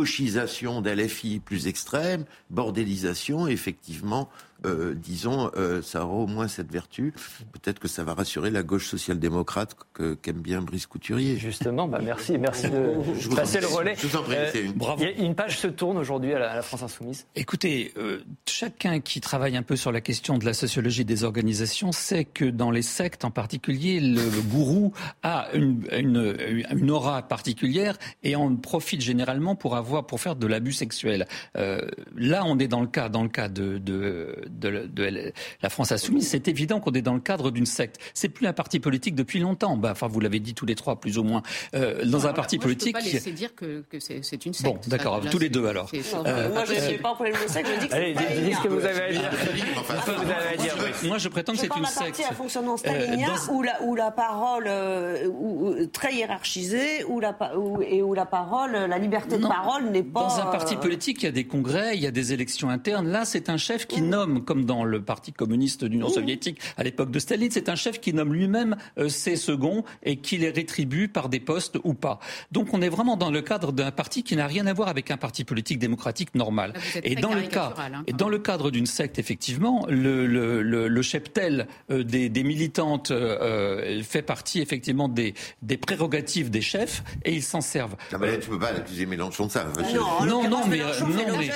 gauchisation 0.01 0.81
d'LFI 0.83 1.41
plus 1.41 1.67
extrême, 1.67 2.25
bordélisation, 2.51 3.47
effectivement, 3.47 4.29
euh, 4.65 4.95
disons, 4.95 5.51
euh, 5.57 5.83
ça 5.83 6.05
aura 6.05 6.15
au 6.15 6.27
moins 6.27 6.49
cette 6.49 6.71
vertu. 6.71 7.13
Peut-être 7.53 7.79
que 7.79 7.89
ça 7.89 8.05
va 8.05 8.15
rassurer 8.15 8.51
la 8.51 8.63
gauche 8.63 8.87
social-démocrate 8.89 9.77
que- 9.93 10.15
qu'aime 10.15 10.41
bien 10.41 10.61
Brice 10.63 10.87
Couturier. 10.87 11.37
Justement, 11.37 11.89
bah 11.89 12.01
merci, 12.03 12.39
merci 12.39 12.69
de 12.71 12.95
Je 13.19 13.29
vous 13.29 13.33
en 13.33 13.37
passer 13.37 13.61
le 13.61 13.67
relais. 13.67 13.95
Je 13.97 14.07
vous 14.07 14.17
en 14.17 14.23
prie, 14.23 14.37
c'est 14.53 14.65
une- 14.65 14.73
Bravo. 14.73 15.05
une 15.19 15.35
page 15.35 15.59
se 15.59 15.67
tourne 15.69 15.99
aujourd'hui 15.99 16.33
à, 16.35 16.39
la- 16.39 16.53
à 16.53 16.57
la 16.57 16.63
France 16.63 16.83
Insoumise. 16.83 17.27
Écoutez, 17.37 17.93
euh, 17.97 18.21
chacun 18.49 19.01
qui 19.01 19.21
travaille 19.21 19.57
un 19.57 19.63
peu 19.63 19.77
sur 19.77 19.93
la 19.93 20.01
question 20.01 20.39
de 20.39 20.45
la 20.45 20.55
sociologie 20.55 21.05
des 21.05 21.25
organisations 21.25 21.93
sait 21.93 22.25
que 22.25 22.45
dans 22.45 22.71
les 22.71 22.83
sectes 22.83 23.25
en 23.25 23.31
particulier, 23.31 24.01
le, 24.01 24.17
le 24.23 24.43
gourou 24.43 24.93
a 25.23 25.49
une, 25.55 25.83
une, 25.97 26.37
une 26.77 26.91
aura 26.91 27.23
particulière 27.23 27.97
et 28.23 28.37
en 28.37 28.55
profite 28.57 29.01
généralement 29.01 29.55
pour 29.57 29.77
avoir 29.77 30.07
pour 30.07 30.21
faire 30.21 30.37
de 30.37 30.47
l'abus 30.47 30.73
sexuel. 30.73 31.27
Euh, 31.57 31.81
là, 32.17 32.43
on 32.47 32.59
est 32.59 32.69
dans 32.69 32.81
le 32.81 32.87
cas 32.87 33.09
dans 33.09 33.23
le 33.23 33.29
cas 33.29 33.49
de 33.49 33.79
de, 33.79 34.37
de, 34.59 34.89
de 34.93 35.33
la 35.63 35.69
France 35.71 35.93
insoumise. 35.93 36.29
C'est 36.29 36.49
évident 36.49 36.81
qu'on 36.81 36.93
est 36.93 37.03
dans 37.03 37.15
le 37.15 37.21
cadre 37.21 37.51
d'une 37.51 37.67
secte. 37.67 37.97
C'est 38.15 38.29
plus 38.29 38.47
un 38.47 38.53
parti 38.53 38.81
politique 38.81 39.15
depuis 39.15 39.39
longtemps. 39.41 39.77
Bah, 39.77 39.91
enfin, 39.93 40.07
vous 40.09 40.21
l'avez 40.21 40.41
dit 40.41 40.55
tous 40.55 40.67
les 40.67 40.75
trois 40.75 40.99
plus 41.01 41.19
ou 41.19 41.23
moins. 41.25 41.43
Euh, 41.75 42.05
dans 42.05 42.19
un 42.21 42.25
Alors, 42.25 42.35
parti 42.35 42.57
moi, 42.57 42.65
politique. 42.65 42.97
Je 42.99 43.03
peux 43.03 43.07
pas 43.09 43.13
laisser 43.13 43.33
dire 43.33 43.55
que, 43.55 43.85
que 43.91 43.99
c'est 44.01 44.21
c'est 44.23 44.45
une 44.47 44.53
secte. 44.55 44.65
Bon, 44.73 44.79
d'accord, 44.89 45.21
tous 45.31 45.39
les 45.39 45.47
c'est- 45.47 45.51
deux, 45.51 45.67
alors. 45.67 45.89
c'est- 45.91 46.03
c'est- 46.03 46.17
Euh, 46.17 46.53
moi, 46.53 46.65
je 46.65 46.75
ne 46.75 46.81
suis 46.81 46.99
pas 46.99 47.11
en 47.11 47.15
problème 47.15 47.35
de 47.43 47.51
sexe, 47.51 47.69
je 47.75 47.81
dis 47.81 47.89
que 47.89 47.95
Allez, 47.95 48.15
c'est 48.17 48.41
dites 48.43 48.57
ce 48.57 48.63
que 48.63 48.69
vous 48.69 48.85
avez 48.85 49.03
à 49.03 49.11
dire. 49.13 49.31
Enfin, 49.79 49.95
Qu'est-ce 49.95 50.07
que 50.07 50.11
vous 50.25 50.31
avez 50.31 50.55
à 50.55 50.57
dire, 50.57 50.77
Brice 50.77 51.03
Moi, 51.05 51.19
je 51.19 51.29
prétends 51.29 51.53
que 51.53 51.59
c'est 51.59 51.67
une 51.77 51.85
secte. 51.87 52.23
à 52.31 52.35
fonctionnement 52.35 52.77
stalinien 52.77 53.29
Euh, 53.35 53.47
dans- 53.47 53.53
où, 53.55 53.63
la, 53.63 53.83
où 53.83 53.95
la 53.95 54.11
parole 54.11 54.65
euh, 54.67 55.27
où- 55.29 55.87
très 55.93 56.15
hiérarchisée 56.15 57.05
où 57.05 57.21
la, 57.21 57.37
où- 57.59 57.83
et 57.83 58.03
où 58.03 58.15
la 58.15 58.27
parole, 58.27 58.73
la 58.73 58.99
liberté 58.99 59.37
de 59.39 59.47
parole 59.47 59.91
n'est 59.91 60.03
pas. 60.03 60.21
Dans 60.23 60.39
un 60.41 60.47
parti 60.47 60.77
politique, 60.77 61.23
il 61.23 61.27
y 61.27 61.29
a 61.29 61.33
des 61.33 61.45
congrès, 61.45 61.97
il 61.97 62.03
y 62.03 62.07
a 62.07 62.11
des 62.11 62.33
élections 62.33 62.69
internes. 62.71 63.09
Là, 63.09 63.25
c'est 63.25 63.49
un 63.49 63.57
chef 63.57 63.87
qui 63.87 64.01
nomme, 64.03 64.40
comme 64.41 64.65
dans 64.65 64.85
le 64.85 65.03
Parti 65.03 65.33
communiste 65.33 65.85
d'Union 65.85 66.09
soviétique 66.09 66.61
à 66.77 66.83
l'époque 66.83 67.11
de 67.11 67.19
Staline, 67.19 67.51
c'est 67.51 67.69
un 67.69 67.75
chef 67.77 68.01
qui 68.01 68.13
nomme 68.13 68.33
lui-même 68.35 68.77
euh, 68.99 69.09
ses 69.09 69.37
seconds 69.37 69.85
et 70.03 70.17
qui 70.17 70.37
les 70.39 70.51
rétribue 70.51 71.09
par 71.09 71.29
des 71.29 71.41
postes 71.41 71.79
ou 71.85 71.95
pas. 71.95 72.19
Donc, 72.53 72.73
on 72.75 72.83
est 72.83 72.89
vraiment 72.89 73.17
dans 73.17 73.31
le 73.31 73.43
cadre 73.43 73.73
d'un 73.73 73.91
parti 73.91 74.23
qui 74.23 74.37
n'a 74.37 74.47
rien 74.47 74.67
à 74.67 74.73
voir 74.73 74.89
avec 74.89 75.11
un 75.11 75.17
parti 75.17 75.45
politique 75.45 75.79
démocratique 75.79 76.35
normal. 76.35 76.73
Là, 76.75 76.81
Et 77.05 77.15
dans 77.17 77.35
le 77.35 77.43
cas, 77.43 77.75
hein, 77.79 78.03
et 78.07 78.13
dans 78.13 78.29
le 78.29 78.39
cadre 78.39 78.71
d'une 78.71 78.87
secte, 78.87 79.19
effectivement, 79.19 79.87
le, 79.89 80.27
le, 80.27 80.63
le, 80.63 80.89
le 80.89 81.03
cheptel 81.03 81.67
euh, 81.91 82.03
des, 82.05 82.29
des 82.29 82.43
militantes 82.45 83.11
euh, 83.11 84.03
fait 84.03 84.23
partie 84.23 84.61
effectivement 84.61 85.09
des, 85.09 85.35
des 85.63 85.77
prérogatives 85.77 86.51
des 86.51 86.61
chefs 86.61 87.03
et 87.25 87.33
ils 87.35 87.43
s'en 87.43 87.61
servent. 87.61 87.97
Ah 88.13 88.19
ben 88.19 88.27
là, 88.27 88.37
tu 88.39 88.49
peux 88.49 88.59
pas 88.59 88.69
accuser 88.69 89.07
Mélenchon 89.07 89.47
de 89.47 89.51
ça. 89.51 89.67
Je- 89.91 89.97
Non, 89.97 90.25
Non, 90.25 90.49
non, 90.49 90.67
mais, 90.69 90.81
euh, 90.81 90.87
non, 91.01 91.09
mais- 91.39 91.51
euh, 91.51 91.55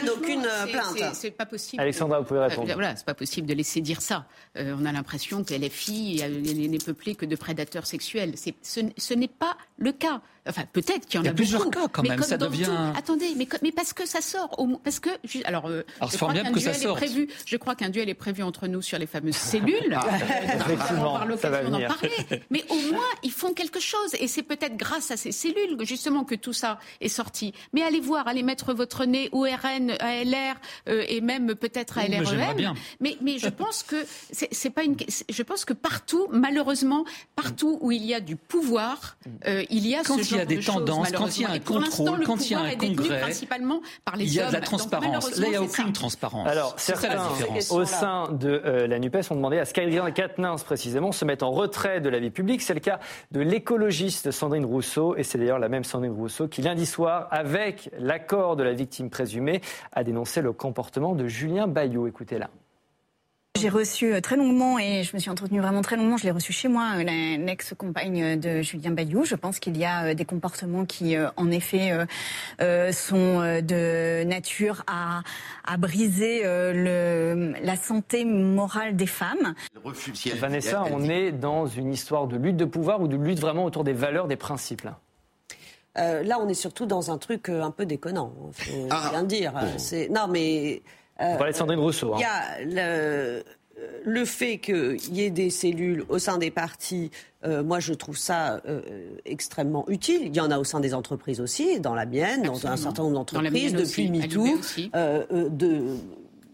C'est- 0.64 0.70
plainte. 0.72 1.14
C'est 1.14 1.30
pas 1.30 1.46
possible. 1.46 1.80
Alexandra, 1.82 2.18
vous 2.20 2.24
pouvez 2.26 2.40
répondre. 2.40 2.73
Voilà, 2.74 2.96
c'est 2.96 3.06
pas 3.06 3.14
possible 3.14 3.46
de 3.46 3.54
laisser 3.54 3.80
dire 3.80 4.02
ça. 4.02 4.26
Euh, 4.56 4.76
on 4.78 4.84
a 4.84 4.92
l'impression 4.92 5.44
que 5.44 5.54
LFI 5.54 6.22
n'est 6.68 6.78
peuplé 6.78 7.14
que 7.14 7.26
de 7.26 7.36
prédateurs 7.36 7.86
sexuels. 7.86 8.34
Ce 8.62 9.14
n'est 9.14 9.28
pas 9.28 9.56
le 9.78 9.92
cas. 9.92 10.22
Enfin, 10.48 10.64
peut-être 10.72 11.06
qu'il 11.06 11.14
y 11.14 11.18
en 11.18 11.22
Il 11.22 11.26
y 11.26 11.28
a, 11.28 11.30
a 11.30 11.34
plusieurs 11.34 11.64
beaucoup, 11.64 11.80
cas, 11.82 11.88
quand 11.90 12.02
mais 12.02 12.10
même, 12.10 12.18
comme 12.20 12.28
ça 12.28 12.36
dans 12.36 12.50
devient- 12.50 12.64
tout- 12.64 12.98
Attendez, 12.98 13.32
mais, 13.36 13.48
mais 13.62 13.72
parce 13.72 13.92
que 13.94 14.06
ça 14.06 14.20
sort. 14.20 14.58
Au, 14.58 14.66
parce 14.78 15.00
que 15.00 15.08
alors, 15.44 15.66
euh, 15.66 15.84
Alors, 15.98 16.08
je 16.08 16.12
c'est 16.12 16.16
crois 16.16 16.18
formidable 16.18 16.48
qu'un 16.48 16.54
que 16.54 16.60
ça 16.60 16.70
duel 16.72 16.80
est 16.80 16.84
sorte. 16.84 16.96
prévu. 16.98 17.28
Je 17.46 17.56
crois 17.56 17.74
qu'un 17.74 17.88
duel 17.88 18.08
est 18.08 18.14
prévu 18.14 18.42
entre 18.42 18.66
nous 18.66 18.82
sur 18.82 18.98
les 18.98 19.06
fameuses 19.06 19.36
cellules. 19.36 19.98
Effectivement, 20.54 21.14
on 21.14 21.18
ça 21.36 21.50
va 21.50 21.62
l'occasion 21.62 21.70
d'en 21.70 21.76
venir. 21.78 21.88
parler. 21.88 22.42
Mais 22.50 22.64
au 22.68 22.92
moins, 22.92 23.04
ils 23.22 23.32
font 23.32 23.52
quelque 23.54 23.80
chose. 23.80 24.14
Et 24.20 24.28
c'est 24.28 24.42
peut-être 24.42 24.76
grâce 24.76 25.10
à 25.10 25.16
ces 25.16 25.32
cellules, 25.32 25.76
justement, 25.82 26.24
que 26.24 26.34
tout 26.34 26.52
ça 26.52 26.78
est 27.00 27.08
sorti. 27.08 27.52
Mais 27.72 27.82
allez 27.82 28.00
voir, 28.00 28.28
allez 28.28 28.42
mettre 28.42 28.74
votre 28.74 29.04
nez 29.04 29.28
au 29.32 29.42
RN, 29.42 29.92
à 30.00 30.22
LR, 30.24 30.54
euh, 30.88 31.04
et 31.08 31.20
même 31.20 31.54
peut-être 31.54 31.98
à 31.98 32.02
Oui, 32.02 32.08
mais 32.10 32.20
LREM. 32.20 32.56
bien. 32.56 32.74
Mais, 33.00 33.16
mais 33.22 33.38
je 33.38 33.48
pense 33.48 33.82
que 33.82 33.96
c'est 34.30 34.48
c'est 34.52 34.70
pas 34.70 34.82
une. 34.84 34.96
Je 35.28 35.42
pense 35.42 35.64
que 35.64 35.72
partout, 35.72 36.26
malheureusement, 36.30 37.04
partout 37.36 37.78
où 37.80 37.92
il 37.92 38.04
y 38.04 38.14
a 38.14 38.20
du 38.20 38.36
pouvoir, 38.36 39.16
euh, 39.46 39.64
il 39.70 39.86
y 39.86 39.94
a 39.94 40.02
Quand 40.02 40.18
ce 40.22 40.33
il 40.34 40.40
y 40.40 40.44
il 40.44 40.50
y 40.50 40.54
a 40.54 40.60
des 40.60 40.64
tendances, 40.64 41.12
quand 41.12 41.36
il 41.36 41.42
y 41.42 41.44
a 41.44 41.50
un 41.50 41.58
contrôle, 41.58 42.24
quand 42.24 42.50
il 42.50 42.52
y 42.52 42.54
a 42.54 42.60
un 42.60 42.76
congrès, 42.76 43.20
principalement 43.20 43.80
par 44.04 44.16
les 44.16 44.24
il 44.24 44.34
y 44.34 44.40
a 44.40 44.48
de 44.48 44.52
la 44.52 44.60
transparence. 44.60 45.36
Là, 45.36 45.46
il 45.46 45.50
n'y 45.50 45.56
a 45.56 45.62
aucune 45.62 45.92
transparence. 45.92 46.48
Alors, 46.48 46.74
certains, 46.76 47.28
au 47.70 47.84
sein 47.84 48.28
de 48.32 48.62
euh, 48.64 48.86
la 48.86 48.98
NUPES, 48.98 49.30
ont 49.30 49.36
demandé 49.36 49.58
à 49.58 49.64
Skyrian 49.64 50.10
Quatennens, 50.12 50.64
précisément, 50.64 51.12
se 51.12 51.24
mettre 51.24 51.44
en 51.44 51.50
retrait 51.52 52.00
de 52.00 52.08
la 52.08 52.18
vie 52.18 52.30
publique. 52.30 52.62
C'est 52.62 52.74
le 52.74 52.80
cas 52.80 53.00
de 53.30 53.40
l'écologiste 53.40 54.30
Sandrine 54.30 54.64
Rousseau. 54.64 55.16
Et 55.16 55.22
c'est 55.22 55.38
d'ailleurs 55.38 55.58
la 55.58 55.68
même 55.68 55.84
Sandrine 55.84 56.12
Rousseau 56.12 56.48
qui, 56.48 56.62
lundi 56.62 56.86
soir, 56.86 57.28
avec 57.30 57.90
l'accord 57.98 58.56
de 58.56 58.62
la 58.62 58.72
victime 58.72 59.10
présumée, 59.10 59.60
a 59.92 60.04
dénoncé 60.04 60.40
le 60.40 60.52
comportement 60.52 61.14
de 61.14 61.26
Julien 61.26 61.66
Bayot. 61.66 62.06
Écoutez-la. 62.06 62.50
J'ai 63.56 63.68
reçu 63.68 64.12
euh, 64.12 64.20
très 64.20 64.34
longuement, 64.34 64.80
et 64.80 65.04
je 65.04 65.14
me 65.14 65.20
suis 65.20 65.30
entretenue 65.30 65.60
vraiment 65.60 65.80
très 65.80 65.94
longuement, 65.94 66.16
je 66.16 66.24
l'ai 66.24 66.32
reçu 66.32 66.52
chez 66.52 66.66
moi, 66.66 66.94
euh, 66.96 67.04
l'ex-compagne 67.04 68.38
de 68.38 68.62
Julien 68.62 68.90
Bayou. 68.90 69.24
Je 69.24 69.36
pense 69.36 69.60
qu'il 69.60 69.78
y 69.78 69.84
a 69.84 70.06
euh, 70.06 70.14
des 70.14 70.24
comportements 70.24 70.84
qui, 70.84 71.16
en 71.36 71.50
effet, 71.52 71.92
sont 72.92 73.38
de 73.62 74.24
nature 74.24 74.82
à, 74.88 75.22
à 75.64 75.76
briser 75.76 76.42
le, 76.44 77.54
la 77.62 77.76
santé 77.76 78.24
morale 78.24 78.96
des 78.96 79.06
femmes. 79.06 79.54
Vanessa, 80.34 80.84
on 80.90 81.04
est 81.04 81.30
dans 81.30 81.66
une 81.66 81.92
histoire 81.92 82.26
de 82.26 82.36
lutte 82.36 82.56
de 82.56 82.64
pouvoir 82.64 83.00
ou 83.00 83.06
de 83.06 83.16
lutte 83.16 83.38
vraiment 83.38 83.64
autour 83.64 83.84
des 83.84 83.92
valeurs, 83.92 84.26
des 84.26 84.36
principes 84.36 84.82
là? 84.82 84.98
Là, 85.96 86.38
on 86.40 86.48
est 86.48 86.54
surtout 86.54 86.86
dans 86.86 87.12
un 87.12 87.18
truc 87.18 87.48
un 87.48 87.70
peu 87.70 87.86
déconnant. 87.86 88.32
Faut 88.50 88.88
ah. 88.90 89.10
bien 89.10 89.22
dire. 89.22 89.52
Non, 90.10 90.26
mais 90.28 90.82
on 91.18 91.36
parlait 91.36 91.52
de 91.52 91.56
Sandrine 91.56 91.80
Rousseau. 91.80 92.14
Il 92.16 92.20
y 92.20 92.24
a 92.24 92.64
le, 92.64 93.42
le 94.04 94.24
fait 94.24 94.58
qu'il 94.58 95.14
y 95.14 95.22
ait 95.22 95.30
des 95.30 95.50
cellules 95.50 96.04
au 96.08 96.18
sein 96.18 96.38
des 96.38 96.50
partis, 96.50 97.10
euh, 97.44 97.62
moi 97.62 97.80
je 97.80 97.92
trouve 97.94 98.16
ça 98.16 98.60
euh, 98.66 98.80
extrêmement 99.24 99.88
utile. 99.88 100.22
Il 100.24 100.36
y 100.36 100.40
en 100.40 100.50
a 100.50 100.58
au 100.58 100.64
sein 100.64 100.80
des 100.80 100.94
entreprises 100.94 101.40
aussi, 101.40 101.80
dans 101.80 101.94
la 101.94 102.06
mienne, 102.06 102.42
dans 102.42 102.66
un 102.66 102.76
certain 102.76 103.02
nombre 103.02 103.14
d'entreprises, 103.14 103.74
depuis 103.74 104.10
MeToo, 104.10 104.46
euh, 104.94 105.48
de 105.50 105.82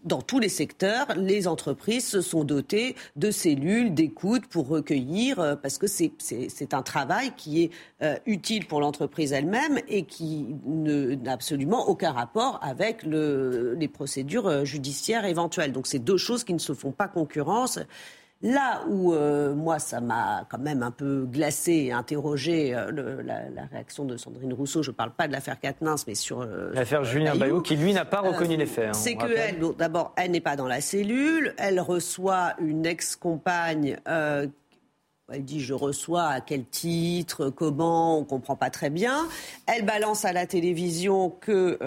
dans 0.03 0.21
tous 0.21 0.39
les 0.39 0.49
secteurs, 0.49 1.07
les 1.15 1.47
entreprises 1.47 2.07
se 2.07 2.21
sont 2.21 2.43
dotées 2.43 2.95
de 3.15 3.31
cellules 3.31 3.93
d'écoute 3.93 4.47
pour 4.47 4.67
recueillir, 4.67 5.39
euh, 5.39 5.55
parce 5.55 5.77
que 5.77 5.87
c'est 5.87 6.73
un 6.73 6.81
travail 6.81 7.31
qui 7.37 7.63
est 7.63 7.71
euh, 8.01 8.15
utile 8.25 8.67
pour 8.67 8.81
l'entreprise 8.81 9.31
elle-même 9.33 9.79
et 9.87 10.03
qui 10.03 10.47
n'a 10.65 11.31
absolument 11.33 11.87
aucun 11.87 12.11
rapport 12.11 12.59
avec 12.63 13.03
le, 13.03 13.75
les 13.75 13.87
procédures 13.87 14.47
euh, 14.47 14.65
judiciaires 14.65 15.25
éventuelles. 15.25 15.71
Donc 15.71 15.87
c'est 15.87 15.99
deux 15.99 16.17
choses 16.17 16.43
qui 16.43 16.53
ne 16.53 16.59
se 16.59 16.73
font 16.73 16.91
pas 16.91 17.07
concurrence. 17.07 17.79
Là 18.43 18.81
où 18.87 19.13
euh, 19.13 19.53
moi 19.53 19.77
ça 19.77 20.01
m'a 20.01 20.47
quand 20.49 20.57
même 20.57 20.81
un 20.81 20.89
peu 20.89 21.27
glacé 21.31 21.73
et 21.73 21.91
interrogé 21.91 22.73
euh, 22.73 23.21
la, 23.23 23.65
réaction 23.71 24.03
de 24.03 24.17
Sandrine 24.17 24.53
Rousseau, 24.53 24.81
je 24.81 24.89
ne 24.89 24.95
parle 24.95 25.11
pas 25.11 25.27
de 25.27 25.31
l'affaire 25.31 25.59
Katnins, 25.59 25.95
mais 26.07 26.15
sur 26.15 26.41
euh, 26.41 26.71
l'affaire 26.73 27.03
Julien 27.03 27.35
Bayou, 27.35 27.61
qui 27.61 27.75
lui 27.75 27.93
n'a 27.93 28.03
pas 28.03 28.21
reconnu 28.21 28.57
les 28.57 28.65
faits. 28.65 28.89
Hein, 28.89 28.93
c'est 28.93 29.13
que 29.13 29.31
elle, 29.31 29.59
d'abord, 29.77 30.13
elle 30.17 30.31
n'est 30.31 30.41
pas 30.41 30.55
dans 30.55 30.65
la 30.65 30.81
cellule, 30.81 31.53
elle 31.59 31.79
reçoit 31.79 32.53
une 32.59 32.87
ex-compagne. 32.87 33.97
elle 34.07 34.49
dit 35.45 35.59
je 35.59 35.75
reçois 35.75 36.25
à 36.25 36.41
quel 36.41 36.65
titre, 36.65 37.51
comment, 37.51 38.17
on 38.17 38.23
comprend 38.23 38.55
pas 38.55 38.71
très 38.71 38.89
bien. 38.89 39.27
Elle 39.67 39.85
balance 39.85 40.25
à 40.25 40.33
la 40.33 40.47
télévision 40.47 41.29
que 41.29 41.77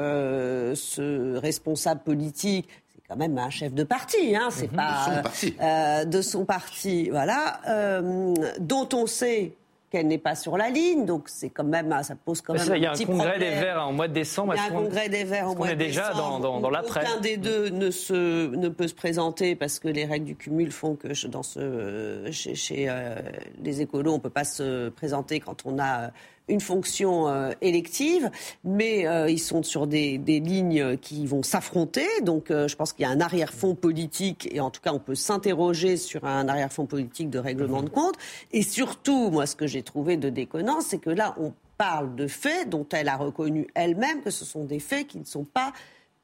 ce 0.77 1.37
responsable 1.37 2.03
politique 2.03 2.69
quand 3.14 3.20
même 3.20 3.38
un 3.38 3.50
chef 3.50 3.72
de 3.72 3.85
parti, 3.85 4.35
hein, 4.35 4.48
c'est 4.50 4.70
mhm. 4.70 4.77
pas 4.77 5.22
euh, 5.62 6.05
de 6.05 6.20
son 6.20 6.44
parti, 6.44 7.11
voilà, 7.11 7.61
euh, 7.68 8.35
dont 8.59 8.88
on 8.92 9.07
sait 9.07 9.53
qu'elle 9.90 10.09
n'est 10.09 10.18
pas 10.18 10.35
sur 10.35 10.57
la 10.57 10.70
ligne, 10.70 11.07
donc 11.07 11.29
c'est 11.29 11.50
quand 11.50 11.62
même, 11.62 11.96
ça 12.03 12.16
pose 12.16 12.40
quand 12.40 12.55
même 12.55 12.62
un 12.62 12.92
petit 12.92 13.07
problème. 13.07 13.07
Il 13.07 13.12
y 13.12 13.14
a 13.14 13.14
un 13.14 13.29
congrès 13.29 13.38
des 13.38 13.61
Verts 13.61 13.87
en 13.87 13.92
mois 13.92 14.09
de 14.09 14.12
décembre. 14.12 14.55
Il 14.55 14.57
y 14.57 14.61
a 14.61 14.64
un 14.64 14.83
congrès 14.83 15.09
des 15.09 15.22
Verts 15.22 15.48
en 15.48 15.55
mois 15.55 15.68
de 15.68 15.74
décembre. 15.74 16.09
déjà 16.09 16.12
dans, 16.14 16.40
dans, 16.40 16.61
dans 16.61 16.70
l'après? 16.70 17.03
Aucun 17.03 17.20
des 17.20 17.37
deux 17.37 17.68
ne, 17.68 17.92
se, 17.92 18.53
ne 18.57 18.68
peut 18.68 18.88
se 18.88 18.94
présenter 18.94 19.55
parce 19.55 19.79
que 19.79 19.87
les 19.87 20.05
règles 20.05 20.27
du 20.27 20.35
cumul 20.35 20.72
font 20.72 20.96
que 20.96 21.27
dans 21.29 21.44
ce, 21.44 22.29
chez, 22.33 22.57
chez 22.57 22.87
euh, 22.88 23.14
les 23.62 23.83
écolos, 23.83 24.11
on 24.11 24.16
ne 24.16 24.20
peut 24.20 24.31
pas 24.31 24.42
se 24.42 24.88
présenter 24.88 25.38
quand 25.38 25.62
on 25.64 25.79
a 25.79 26.11
une 26.48 26.61
fonction 26.61 27.28
euh, 27.28 27.52
élective, 27.61 28.30
mais 28.64 29.07
euh, 29.07 29.30
ils 29.30 29.38
sont 29.38 29.62
sur 29.62 29.87
des, 29.87 30.18
lignes 30.18 30.96
qui 30.98 31.26
vont 31.26 31.42
s'affronter. 31.42 32.07
Donc 32.22 32.50
euh, 32.50 32.68
je 32.68 32.76
pense 32.76 32.92
qu'il 32.92 33.04
y 33.04 33.07
a 33.07 33.11
un 33.11 33.20
arrière-fond 33.20 33.74
politique, 33.74 34.48
et 34.52 34.61
en 34.61 34.70
tout 34.70 34.80
cas 34.80 34.92
on 34.92 34.98
peut 34.98 35.14
s'interroger 35.14 35.96
sur 35.96 36.24
un 36.24 36.48
arrière-fond 36.48 36.87
politique 36.87 37.30
de 37.30 37.38
règlement 37.38 37.83
de 37.83 37.88
compte. 37.88 38.16
Et 38.52 38.62
surtout, 38.62 39.30
moi 39.30 39.46
ce 39.46 39.57
que 39.57 39.66
j'ai 39.66 39.83
trouvé 39.83 40.16
de 40.16 40.28
déconnant, 40.28 40.80
c'est 40.80 40.98
que 40.98 41.11
là 41.11 41.35
on 41.38 41.52
parle 41.78 42.14
de 42.14 42.26
faits 42.26 42.68
dont 42.68 42.87
elle 42.92 43.09
a 43.09 43.16
reconnu 43.16 43.66
elle-même 43.74 44.22
que 44.22 44.30
ce 44.30 44.44
sont 44.44 44.64
des 44.64 44.78
faits 44.78 45.09
qui 45.09 45.18
ne 45.18 45.24
sont 45.24 45.44
pas 45.44 45.72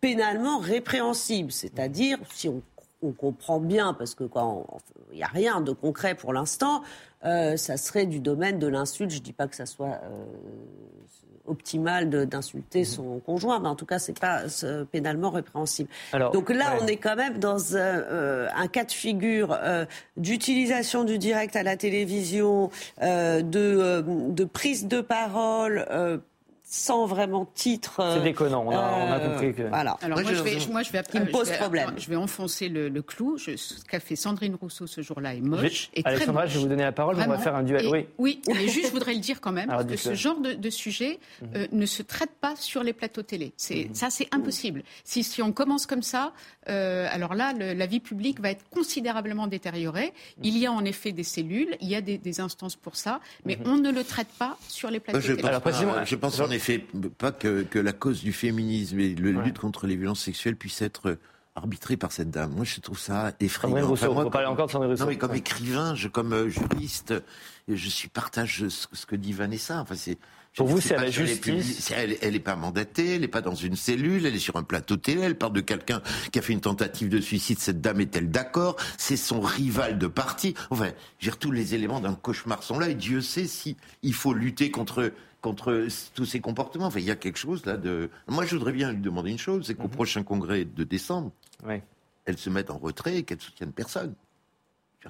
pénalement 0.00 0.58
répréhensibles. 0.58 1.52
C'est-à-dire, 1.52 2.18
si 2.32 2.48
on, 2.48 2.62
comprend 3.16 3.60
bien, 3.60 3.94
parce 3.94 4.14
que 4.14 4.24
quand 4.24 4.66
il 5.10 5.16
n'y 5.16 5.22
a 5.22 5.28
rien 5.28 5.62
de 5.62 5.72
concret 5.72 6.14
pour 6.14 6.34
l'instant, 6.34 6.82
euh, 7.24 7.56
ça 7.56 7.76
serait 7.76 8.06
du 8.06 8.20
domaine 8.20 8.58
de 8.58 8.66
l'insulte. 8.66 9.10
Je 9.10 9.18
ne 9.18 9.22
dis 9.22 9.32
pas 9.32 9.46
que 9.46 9.56
ça 9.56 9.66
soit 9.66 10.00
euh, 10.04 10.24
optimal 11.46 12.08
d'insulter 12.08 12.84
son 12.84 13.18
conjoint, 13.18 13.58
mais 13.60 13.68
en 13.68 13.74
tout 13.74 13.86
cas, 13.86 13.98
c'est 13.98 14.18
pas 14.18 14.42
pénalement 14.90 15.30
répréhensible. 15.30 15.88
Donc 16.32 16.48
là, 16.50 16.76
on 16.80 16.86
est 16.86 16.96
quand 16.96 17.16
même 17.16 17.38
dans 17.38 17.76
un, 17.76 17.78
euh, 17.78 18.48
cas 18.72 18.84
de 18.84 18.92
figure 18.92 19.58
d'utilisation 20.16 21.04
du 21.04 21.18
direct 21.18 21.56
à 21.56 21.62
la 21.62 21.76
télévision, 21.76 22.70
de, 23.00 23.42
de, 23.42 24.44
prise 24.44 24.86
de 24.86 25.00
parole 25.00 25.86
sans 26.72 27.04
vraiment 27.04 27.46
titre. 27.52 28.00
C'est 28.14 28.22
déconnant, 28.22 28.64
on 28.64 28.70
a, 28.70 29.18
euh, 29.18 29.28
compris 29.28 29.52
que. 29.52 29.62
Voilà. 29.62 29.98
Alors 30.02 30.20
moi, 30.20 30.32
je, 30.32 30.40
vais, 30.40 30.56
moi, 30.70 30.82
je 30.84 30.92
vais, 30.92 30.98
après, 30.98 31.18
me 31.18 31.26
pose 31.26 31.50
problème. 31.50 31.90
Je 31.98 32.08
vais 32.08 32.14
enfoncer 32.14 32.68
le, 32.68 33.02
clou. 33.02 33.38
ce 33.38 33.84
qu'a 33.88 33.98
fait 33.98 34.14
Sandrine 34.14 34.54
Rousseau 34.54 34.86
ce 34.86 35.00
jour-là 35.00 35.34
est 35.34 35.40
moche. 35.40 35.90
Et 35.94 36.02
Alexandra, 36.04 36.46
je 36.46 36.54
vais 36.54 36.60
vous 36.60 36.68
donner 36.68 36.84
la 36.84 36.92
parole. 36.92 37.16
On 37.18 37.26
va 37.26 37.38
faire 37.38 37.56
un 37.56 37.64
duel. 37.64 37.88
oui. 37.88 38.06
oui, 38.18 38.40
mais 38.46 38.68
juste, 38.68 38.86
je 38.86 38.92
voudrais 38.92 39.14
le 39.14 39.20
dire 39.20 39.40
quand 39.40 39.50
même, 39.50 39.68
parce 39.68 39.84
que 39.84 39.96
ce 39.96 40.14
genre 40.14 40.38
de, 40.40 40.70
sujet 40.70 41.18
mhm. 41.42 41.48
euh, 41.56 41.66
ne 41.72 41.86
se 41.86 42.02
traite 42.02 42.30
pas 42.40 42.54
sur 42.54 42.84
les 42.84 42.92
plateaux 42.92 43.22
télé. 43.22 43.52
C'est 43.56 43.86
mhm. 43.86 43.94
ça, 43.94 44.08
c'est 44.10 44.28
impossible. 44.32 44.84
Si, 45.02 45.24
si 45.24 45.42
on 45.42 45.50
commence 45.50 45.86
comme 45.86 46.02
ça, 46.02 46.32
euh, 46.68 47.08
alors 47.10 47.34
là, 47.34 47.52
la 47.52 47.86
vie 47.86 47.98
publique 47.98 48.38
va 48.38 48.50
être 48.50 48.64
considérablement 48.70 49.48
détériorée. 49.48 50.12
Mhm. 50.38 50.44
Il 50.44 50.58
y 50.58 50.66
a 50.66 50.72
en 50.72 50.84
effet 50.84 51.10
des 51.10 51.24
cellules, 51.24 51.76
il 51.80 51.88
y 51.88 51.96
a 51.96 52.00
des, 52.00 52.40
instances 52.40 52.76
pour 52.76 52.94
ça, 52.94 53.18
mais 53.44 53.58
on 53.64 53.76
ne 53.76 53.90
le 53.90 54.04
traite 54.04 54.28
pas 54.38 54.56
sur 54.68 54.88
les 54.88 55.00
plateaux 55.00 55.20
télé. 55.20 55.42
alors, 55.44 56.04
je 56.04 56.14
pense 56.14 56.38
en 56.38 56.48
fait 56.60 56.84
pas 57.18 57.32
que, 57.32 57.62
que, 57.62 57.78
la 57.78 57.92
cause 57.92 58.22
du 58.22 58.32
féminisme 58.32 59.00
et 59.00 59.14
la 59.14 59.42
lutte 59.42 59.58
contre 59.58 59.86
les 59.86 59.96
violences 59.96 60.20
sexuelles 60.20 60.56
puisse 60.56 60.80
être 60.82 61.18
arbitrée 61.56 61.96
par 61.96 62.12
cette 62.12 62.30
dame. 62.30 62.52
Moi, 62.52 62.64
je 62.64 62.80
trouve 62.80 62.98
ça 62.98 63.32
effrayant. 63.40 63.90
Enfin, 63.90 64.08
moi, 64.08 64.30
parler 64.30 64.46
encore 64.46 64.68
de 64.68 64.96
Non, 64.96 65.06
mais 65.06 65.18
comme 65.18 65.34
écrivain, 65.34 65.94
je, 65.94 66.08
comme 66.08 66.32
euh, 66.32 66.48
juriste, 66.48 67.14
je 67.68 67.88
suis 67.88 68.08
partage 68.08 68.68
ce, 68.68 68.86
ce 68.92 69.06
que 69.06 69.16
dit 69.16 69.32
Vanessa. 69.32 69.80
Enfin, 69.80 69.96
c'est 69.96 70.18
pour 70.56 70.66
vous, 70.66 70.80
c'est 70.80 70.96
la 70.96 71.10
justice. 71.10 71.92
Elle 71.94 72.32
n'est 72.32 72.40
pas 72.40 72.56
mandatée, 72.56 73.14
elle 73.14 73.20
n'est 73.20 73.28
pas 73.28 73.40
dans 73.40 73.54
une 73.54 73.76
cellule, 73.76 74.26
elle 74.26 74.34
est 74.34 74.40
sur 74.40 74.56
un 74.56 74.64
plateau 74.64 74.96
télé, 74.96 75.22
elle 75.22 75.38
parle 75.38 75.52
de 75.52 75.60
quelqu'un 75.60 76.02
qui 76.32 76.38
a 76.38 76.42
fait 76.42 76.52
une 76.52 76.60
tentative 76.60 77.08
de 77.08 77.20
suicide. 77.20 77.60
Cette 77.60 77.80
dame 77.80 78.00
est-elle 78.00 78.30
d'accord? 78.30 78.76
C'est 78.98 79.16
son 79.16 79.40
rival 79.40 79.98
de 79.98 80.08
parti. 80.08 80.54
Enfin, 80.70 80.90
dire, 81.20 81.38
tous 81.38 81.52
les 81.52 81.74
éléments 81.74 82.00
d'un 82.00 82.14
cauchemar 82.14 82.62
sont 82.62 82.78
là 82.78 82.88
et 82.88 82.94
Dieu 82.94 83.20
sait 83.20 83.46
si 83.46 83.76
il 84.02 84.14
faut 84.14 84.34
lutter 84.34 84.70
contre 84.70 85.12
contre 85.40 85.86
tous 86.14 86.24
ces 86.24 86.40
comportements. 86.40 86.86
Enfin, 86.86 87.00
il 87.00 87.06
y 87.06 87.10
a 87.10 87.16
quelque 87.16 87.38
chose 87.38 87.64
là 87.66 87.76
de. 87.76 88.10
Moi, 88.28 88.44
je 88.44 88.56
voudrais 88.56 88.72
bien 88.72 88.92
lui 88.92 89.00
demander 89.00 89.30
une 89.30 89.38
chose, 89.38 89.66
c'est 89.66 89.74
qu'au 89.74 89.84
mhm. 89.84 89.90
prochain 89.90 90.22
congrès 90.22 90.64
de 90.64 90.84
décembre, 90.84 91.32
elle 92.24 92.38
se 92.38 92.50
mette 92.50 92.70
en 92.70 92.78
retrait 92.78 93.18
et 93.18 93.22
qu'elle 93.22 93.40
soutienne 93.40 93.72
personne. 93.72 94.14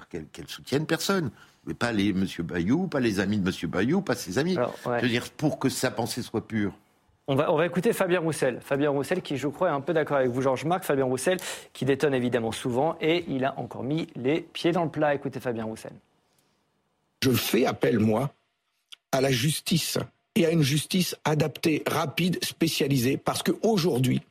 Qu'elle 0.09 0.27
qu 0.27 0.41
soutienne 0.47 0.85
personne 0.85 1.31
mais 1.65 1.73
pas 1.73 1.91
les 1.91 2.13
Monsieur 2.13 2.43
Bayou, 2.43 2.87
pas 2.87 2.99
les 2.99 3.19
amis 3.19 3.37
de 3.37 3.45
Monsieur 3.45 3.67
Bayou, 3.67 4.01
pas 4.01 4.15
ses 4.15 4.37
amis. 4.37 4.57
Je 4.85 5.01
veux 5.01 5.07
dire, 5.07 5.29
pour 5.31 5.59
que 5.59 5.69
sa 5.69 5.91
pensée 5.91 6.21
soit 6.21 6.47
pure. 6.47 6.73
On 7.27 7.35
va, 7.35 7.51
on 7.51 7.55
va 7.55 7.65
écouter 7.65 7.93
Fabien 7.93 8.19
Roussel. 8.19 8.59
Fabien 8.61 8.89
Roussel 8.89 9.21
qui, 9.21 9.37
je 9.37 9.47
crois, 9.47 9.69
est 9.69 9.73
un 9.73 9.81
peu 9.81 9.93
d'accord 9.93 10.17
avec 10.17 10.31
vous, 10.31 10.41
Georges 10.41 10.65
Marc. 10.65 10.83
Fabien 10.83 11.05
Roussel 11.05 11.37
qui 11.71 11.85
détonne 11.85 12.13
évidemment 12.13 12.51
souvent 12.51 12.97
et 12.99 13.25
il 13.27 13.45
a 13.45 13.57
encore 13.59 13.83
mis 13.83 14.07
les 14.15 14.41
pieds 14.41 14.71
dans 14.71 14.83
le 14.83 14.89
plat. 14.89 15.13
Écoutez 15.13 15.39
Fabien 15.39 15.65
Roussel. 15.65 15.93
Je 17.21 17.31
fais 17.31 17.65
appel, 17.67 17.99
moi, 17.99 18.31
à 19.11 19.21
la 19.21 19.31
justice 19.31 19.99
et 20.35 20.45
à 20.45 20.51
une 20.51 20.61
justice 20.61 21.15
adaptée, 21.25 21.83
rapide, 21.87 22.43
spécialisée, 22.43 23.17
parce 23.17 23.43
qu'aujourd'hui, 23.43 24.21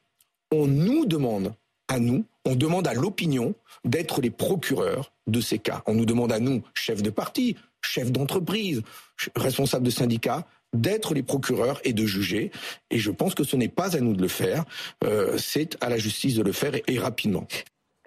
on 0.53 0.67
nous 0.67 1.05
demande, 1.05 1.55
à 1.89 1.99
nous, 1.99 2.25
on 2.45 2.55
demande 2.55 2.87
à 2.87 2.95
l'opinion 2.95 3.55
d'être 3.85 4.21
les 4.21 4.31
procureurs 4.31 5.13
de 5.27 5.41
ces 5.41 5.59
cas. 5.59 5.83
On 5.87 5.95
nous 5.95 6.07
demande 6.07 6.33
à 6.33 6.41
nous, 6.41 6.63
chefs 6.75 7.03
de 7.03 7.11
parti, 7.11 7.57
chefs 7.83 8.13
d'entreprise, 8.13 8.83
responsables 9.37 9.85
de 9.85 9.91
syndicats, 9.91 10.47
d'être 10.73 11.15
les 11.15 11.23
procureurs 11.23 11.81
et 11.85 11.93
de 11.93 12.07
juger. 12.07 12.51
Et 12.91 12.99
je 12.99 13.11
pense 13.11 13.35
que 13.35 13.45
ce 13.45 13.57
n'est 13.57 13.69
pas 13.69 13.97
à 13.97 14.01
nous 14.01 14.15
de 14.15 14.23
le 14.23 14.29
faire, 14.29 14.65
euh, 15.05 15.37
c'est 15.39 15.77
à 15.83 15.89
la 15.89 15.99
justice 15.99 16.37
de 16.37 16.43
le 16.43 16.53
faire 16.53 16.73
et, 16.87 16.99
rapidement. 16.99 17.47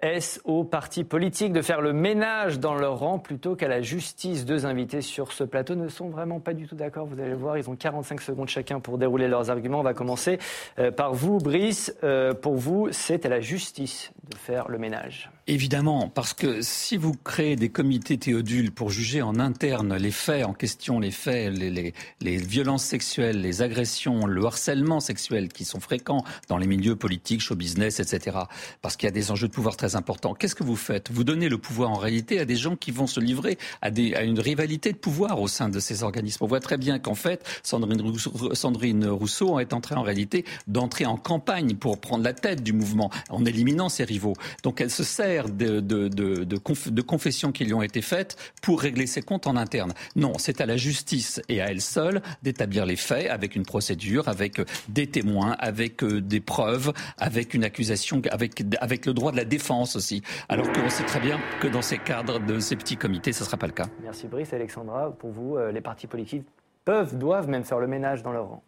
Est-ce 0.04 0.38
aux 0.44 0.64
partis 0.64 1.02
politiques 1.02 1.54
de 1.54 1.62
faire 1.62 1.80
le 1.80 1.94
ménage 1.94 2.60
dans 2.60 2.74
leur 2.74 2.98
rang 2.98 3.18
plutôt 3.18 3.56
qu'à 3.56 3.68
la 3.68 3.80
justice 3.80 4.44
Deux 4.44 4.66
invités 4.66 5.00
sur 5.00 5.32
ce 5.32 5.44
plateau 5.44 5.76
ne 5.76 5.88
sont 5.88 6.10
vraiment 6.10 6.40
pas 6.40 6.52
du 6.52 6.66
tout 6.66 6.74
d'accord. 6.74 7.06
Vous 7.06 7.18
allez 7.18 7.32
voir, 7.32 7.56
ils 7.56 7.70
ont 7.70 7.74
45 7.74 8.20
secondes 8.20 8.48
chacun 8.50 8.80
pour 8.80 8.98
dérouler 8.98 9.28
leurs 9.28 9.50
arguments. 9.50 9.80
On 9.80 9.82
va 9.82 9.94
commencer 9.94 10.38
euh, 10.78 10.90
par 10.90 11.14
vous, 11.14 11.38
Brice. 11.38 11.96
Euh, 12.04 12.34
pour 12.34 12.56
vous, 12.56 12.88
c'est 12.90 13.24
à 13.24 13.30
la 13.30 13.40
justice 13.40 14.12
de 14.30 14.36
faire 14.36 14.68
le 14.68 14.76
ménage. 14.76 15.30
Évidemment, 15.46 16.08
parce 16.08 16.32
que 16.32 16.62
si 16.62 16.96
vous 16.96 17.12
créez 17.12 17.54
des 17.54 17.68
comités 17.68 18.16
théodules 18.16 18.72
pour 18.72 18.88
juger 18.88 19.20
en 19.20 19.38
interne 19.38 19.94
les 19.94 20.10
faits 20.10 20.46
en 20.46 20.54
question, 20.54 21.00
les 21.00 21.10
faits, 21.10 21.52
les, 21.52 22.36
violences 22.38 22.84
sexuelles, 22.84 23.42
les 23.42 23.60
agressions, 23.60 24.24
le 24.24 24.42
harcèlement 24.46 25.00
sexuel 25.00 25.48
qui 25.48 25.66
sont 25.66 25.80
fréquents 25.80 26.24
dans 26.48 26.56
les 26.56 26.66
milieux 26.66 26.96
politiques, 26.96 27.42
show 27.42 27.56
business, 27.56 28.00
etc., 28.00 28.38
parce 28.80 28.96
qu'il 28.96 29.06
y 29.06 29.08
a 29.08 29.12
des 29.12 29.30
enjeux 29.30 29.48
de 29.48 29.52
pouvoir 29.52 29.76
très 29.76 29.96
importants, 29.96 30.32
qu'est-ce 30.32 30.54
que 30.54 30.64
vous 30.64 30.76
faites? 30.76 31.10
Vous 31.12 31.24
donnez 31.24 31.50
le 31.50 31.58
pouvoir 31.58 31.90
en 31.90 31.98
réalité 31.98 32.40
à 32.40 32.46
des 32.46 32.56
gens 32.56 32.74
qui 32.74 32.90
vont 32.90 33.06
se 33.06 33.20
livrer 33.20 33.58
à, 33.82 33.90
des, 33.90 34.14
à 34.14 34.22
une 34.22 34.40
rivalité 34.40 34.92
de 34.92 34.98
pouvoir 34.98 35.42
au 35.42 35.48
sein 35.48 35.68
de 35.68 35.78
ces 35.78 36.04
organismes. 36.04 36.42
On 36.44 36.48
voit 36.48 36.60
très 36.60 36.78
bien 36.78 36.98
qu'en 36.98 37.14
fait, 37.14 37.44
Sandrine 37.62 39.06
Rousseau, 39.08 39.60
est 39.60 39.74
entrée 39.74 39.94
en 39.94 40.02
réalité 40.02 40.46
d'entrer 40.68 41.04
en 41.04 41.18
campagne 41.18 41.74
pour 41.74 42.00
prendre 42.00 42.24
la 42.24 42.32
tête 42.32 42.62
du 42.62 42.72
mouvement 42.72 43.10
en 43.28 43.44
éliminant 43.44 43.90
ses 43.90 44.04
rivaux. 44.04 44.34
Donc 44.62 44.80
elle 44.80 44.90
se 44.90 45.04
sert 45.04 45.33
de, 45.42 47.00
confessions 47.02 47.52
qui 47.52 47.64
lui 47.64 47.74
ont 47.74 47.82
été 47.82 48.02
faites 48.02 48.36
pour 48.62 48.80
régler 48.80 49.06
ses 49.06 49.22
comptes 49.22 49.46
en 49.46 49.56
interne. 49.56 49.92
Non, 50.16 50.34
c'est 50.38 50.60
à 50.60 50.66
la 50.66 50.76
justice 50.76 51.40
et 51.48 51.60
à 51.60 51.70
elle 51.70 51.80
seule 51.80 52.22
d'établir 52.42 52.86
les 52.86 52.96
faits 52.96 53.30
avec 53.30 53.56
une 53.56 53.64
procédure, 53.64 54.28
avec 54.28 54.60
euh, 54.60 54.64
des 54.88 55.06
témoins, 55.06 55.56
avec 55.58 56.02
euh, 56.02 56.20
des 56.20 56.40
preuves, 56.40 56.92
avec 57.18 57.54
une 57.54 57.64
accusation, 57.64 58.22
avec, 58.30 58.62
avec 58.80 59.06
le 59.06 59.14
droit 59.14 59.32
de 59.32 59.36
la 59.36 59.44
défense 59.44 59.96
aussi. 59.96 60.22
Alors 60.48 60.70
qu'on 60.72 60.88
sait 60.88 61.04
très 61.04 61.20
bien 61.20 61.40
que 61.60 61.68
dans 61.68 61.82
ces 61.82 61.98
cadres 61.98 62.40
de 62.40 62.58
ces 62.58 62.76
petits 62.76 62.96
comités, 62.96 63.32
ce 63.32 63.40
ne 63.40 63.46
sera 63.46 63.56
pas 63.56 63.66
le 63.66 63.72
cas. 63.72 63.86
Merci 64.02 64.26
Brice. 64.26 64.52
Alexandra, 64.52 65.10
pour 65.10 65.30
vous, 65.30 65.56
euh, 65.56 65.72
les 65.72 65.80
partis 65.80 66.06
politiques 66.06 66.46
peuvent, 66.84 67.16
doivent 67.16 67.48
même 67.48 67.64
faire 67.64 67.78
le 67.78 67.86
ménage 67.86 68.22
dans 68.22 68.32
leur 68.32 68.48
rang 68.48 68.62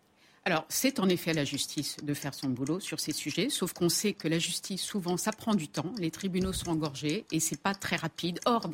alors, 0.46 0.64
c'est 0.68 1.00
en 1.00 1.08
effet 1.08 1.32
à 1.32 1.34
la 1.34 1.44
justice 1.44 1.96
de 2.04 2.14
faire 2.14 2.32
son 2.32 2.48
boulot 2.48 2.78
sur 2.78 3.00
ces 3.00 3.12
sujets, 3.12 3.50
sauf 3.50 3.72
qu'on 3.72 3.88
sait 3.88 4.12
que 4.12 4.28
la 4.28 4.38
justice, 4.38 4.80
souvent, 4.80 5.16
ça 5.16 5.32
prend 5.32 5.56
du 5.56 5.66
temps, 5.66 5.92
les 5.98 6.12
tribunaux 6.12 6.52
sont 6.52 6.68
engorgés 6.68 7.24
et 7.32 7.40
c'est 7.40 7.60
pas 7.60 7.74
très 7.74 7.96
rapide. 7.96 8.38
Or, 8.44 8.70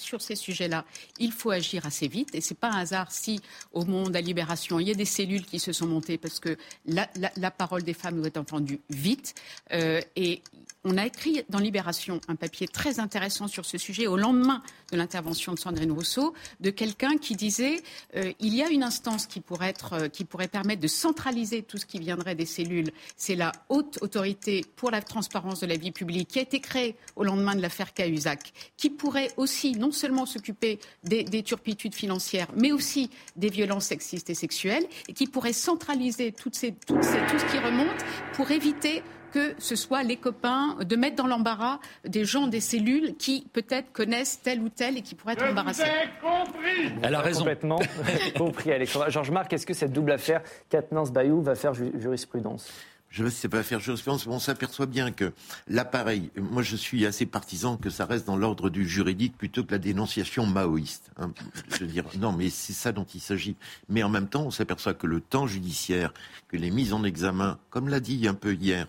sur 0.00 0.20
ces 0.20 0.34
sujets-là, 0.34 0.84
il 1.20 1.30
faut 1.30 1.52
agir 1.52 1.86
assez 1.86 2.08
vite 2.08 2.34
et 2.34 2.40
c'est 2.40 2.58
pas 2.58 2.70
un 2.70 2.78
hasard 2.78 3.12
si, 3.12 3.40
au 3.72 3.84
monde, 3.84 4.16
à 4.16 4.20
Libération, 4.20 4.80
il 4.80 4.88
y 4.88 4.90
a 4.90 4.96
des 4.96 5.04
cellules 5.04 5.46
qui 5.46 5.60
se 5.60 5.72
sont 5.72 5.86
montées 5.86 6.18
parce 6.18 6.40
que 6.40 6.56
la, 6.86 7.06
parole 7.52 7.84
des 7.84 7.94
femmes 7.94 8.16
doit 8.16 8.26
être 8.26 8.38
entendue 8.38 8.80
vite. 8.90 9.36
Euh, 9.72 10.00
et 10.16 10.42
on 10.84 10.98
a 10.98 11.06
écrit 11.06 11.44
dans 11.48 11.60
Libération 11.60 12.20
un 12.26 12.34
papier 12.34 12.66
très 12.66 12.98
intéressant 12.98 13.46
sur 13.46 13.64
ce 13.64 13.78
sujet 13.78 14.08
au 14.08 14.16
lendemain 14.16 14.62
de 14.90 14.96
l'intervention 14.96 15.54
de 15.54 15.58
Sandrine 15.58 15.92
Rousseau, 15.92 16.34
de 16.60 16.70
quelqu'un 16.70 17.18
qui 17.18 17.36
disait 17.36 17.82
euh, 18.16 18.32
il 18.40 18.54
y 18.54 18.62
a 18.62 18.68
une 18.68 18.82
instance 18.82 19.26
qui 19.26 19.40
pourrait, 19.40 19.74
euh, 19.92 20.08
qui 20.08 20.24
pourrait 20.24 20.48
permettre 20.48 20.80
de 20.80 20.88
centraliser 21.12 21.62
tout 21.62 21.76
ce 21.76 21.84
qui 21.84 21.98
viendrait 21.98 22.34
des 22.34 22.46
cellules. 22.46 22.90
C'est 23.18 23.34
la 23.34 23.52
haute 23.68 23.98
autorité 24.00 24.64
pour 24.76 24.90
la 24.90 25.02
transparence 25.02 25.60
de 25.60 25.66
la 25.66 25.76
vie 25.76 25.92
publique 25.92 26.28
qui 26.28 26.38
a 26.38 26.42
été 26.42 26.58
créée 26.58 26.96
au 27.16 27.24
lendemain 27.24 27.54
de 27.54 27.60
l'affaire 27.60 27.92
Cahuzac, 27.92 28.52
qui 28.78 28.88
pourrait 28.88 29.30
aussi 29.36 29.72
non 29.72 29.92
seulement 29.92 30.24
s'occuper 30.24 30.78
des, 31.04 31.22
des, 31.22 31.42
turpitudes 31.42 31.94
financières, 31.94 32.48
mais 32.56 32.72
aussi 32.72 33.10
des 33.36 33.50
violences 33.50 33.86
sexistes 33.86 34.30
et 34.30 34.34
sexuelles, 34.34 34.86
et 35.06 35.12
qui 35.12 35.26
pourrait 35.26 35.52
centraliser 35.52 36.32
tout 36.32 36.50
ce 36.50 36.66
qui 36.70 37.58
remonte 37.58 38.00
pour 38.32 38.50
éviter 38.50 39.02
que 39.32 39.54
ce 39.58 39.74
soit 39.74 40.02
les 40.02 40.16
copains, 40.16 40.76
de 40.86 40.96
mettre 40.96 41.16
dans 41.16 41.26
l'embarras 41.26 41.80
des 42.04 42.24
gens 42.24 42.46
des 42.46 42.60
cellules 42.60 43.16
qui 43.16 43.46
peut-être 43.52 43.90
connaissent 43.92 44.40
tel 44.42 44.60
ou 44.60 44.68
tel 44.68 44.98
et 44.98 45.02
qui 45.02 45.14
pourraient 45.14 45.32
être 45.32 45.44
embarrassés. 45.44 45.82
compris 46.20 46.92
Elle 47.02 47.14
a 47.14 47.20
raison. 47.20 47.40
Complètement 47.40 47.80
compris, 48.36 48.72
Alexandra. 48.72 49.08
Georges 49.08 49.30
Marc, 49.30 49.52
est-ce 49.52 49.66
que 49.66 49.74
cette 49.74 49.92
double 49.92 50.12
affaire, 50.12 50.42
Katnins-Bayou, 50.70 51.42
va 51.42 51.54
faire 51.54 51.72
jurisprudence? 51.74 52.70
Je 53.12 53.24
ne 53.24 53.28
sais 53.28 53.48
pas 53.48 53.62
faire 53.62 53.78
jurisprudence, 53.78 54.26
mais 54.26 54.32
on 54.32 54.38
s'aperçoit 54.38 54.86
bien 54.86 55.12
que 55.12 55.32
l'appareil, 55.68 56.30
moi 56.36 56.62
je 56.62 56.76
suis 56.76 57.04
assez 57.04 57.26
partisan 57.26 57.76
que 57.76 57.90
ça 57.90 58.06
reste 58.06 58.26
dans 58.26 58.36
l'ordre 58.36 58.70
du 58.70 58.88
juridique 58.88 59.36
plutôt 59.36 59.64
que 59.64 59.72
la 59.72 59.78
dénonciation 59.78 60.46
maoïste. 60.46 61.10
Hein. 61.18 61.32
Je 61.68 61.80
veux 61.80 61.86
dire, 61.86 62.04
non, 62.18 62.32
mais 62.32 62.48
c'est 62.48 62.72
ça 62.72 62.90
dont 62.90 63.04
il 63.04 63.20
s'agit. 63.20 63.56
Mais 63.90 64.02
en 64.02 64.08
même 64.08 64.28
temps, 64.28 64.44
on 64.44 64.50
s'aperçoit 64.50 64.94
que 64.94 65.06
le 65.06 65.20
temps 65.20 65.46
judiciaire, 65.46 66.14
que 66.48 66.56
les 66.56 66.70
mises 66.70 66.94
en 66.94 67.04
examen, 67.04 67.58
comme 67.68 67.88
l'a 67.88 68.00
dit 68.00 68.26
un 68.26 68.34
peu 68.34 68.54
hier, 68.54 68.86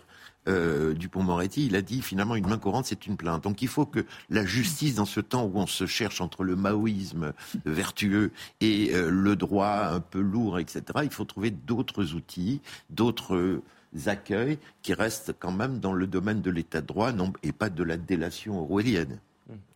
euh, 0.48 0.94
Dupont-Moretti, 0.94 1.66
il 1.66 1.76
a 1.76 1.82
dit 1.82 2.00
finalement 2.00 2.34
une 2.34 2.48
main 2.48 2.58
courante, 2.58 2.86
c'est 2.86 3.06
une 3.06 3.18
plainte. 3.18 3.44
Donc 3.44 3.60
il 3.60 3.68
faut 3.68 3.84
que 3.84 4.06
la 4.30 4.46
justice, 4.46 4.94
dans 4.94 5.04
ce 5.04 5.20
temps 5.20 5.44
où 5.44 5.58
on 5.58 5.66
se 5.66 5.84
cherche 5.84 6.22
entre 6.22 6.44
le 6.44 6.56
maoïsme 6.56 7.34
vertueux 7.66 8.32
et 8.62 8.94
euh, 8.94 9.10
le 9.10 9.36
droit 9.36 9.88
un 9.92 10.00
peu 10.00 10.20
lourd, 10.20 10.58
etc., 10.58 10.82
il 11.02 11.10
faut 11.10 11.24
trouver 11.24 11.50
d'autres 11.50 12.14
outils, 12.14 12.62
d'autres 12.88 13.60
accueils 14.06 14.58
qui 14.82 14.94
restent 14.94 15.34
quand 15.38 15.52
même 15.52 15.78
dans 15.78 15.92
le 15.92 16.06
domaine 16.06 16.40
de 16.40 16.50
l'état 16.50 16.80
de 16.80 16.86
droit 16.86 17.12
et 17.42 17.52
pas 17.52 17.70
de 17.70 17.82
la 17.82 17.96
délation 17.96 18.60
orwellienne. 18.60 19.20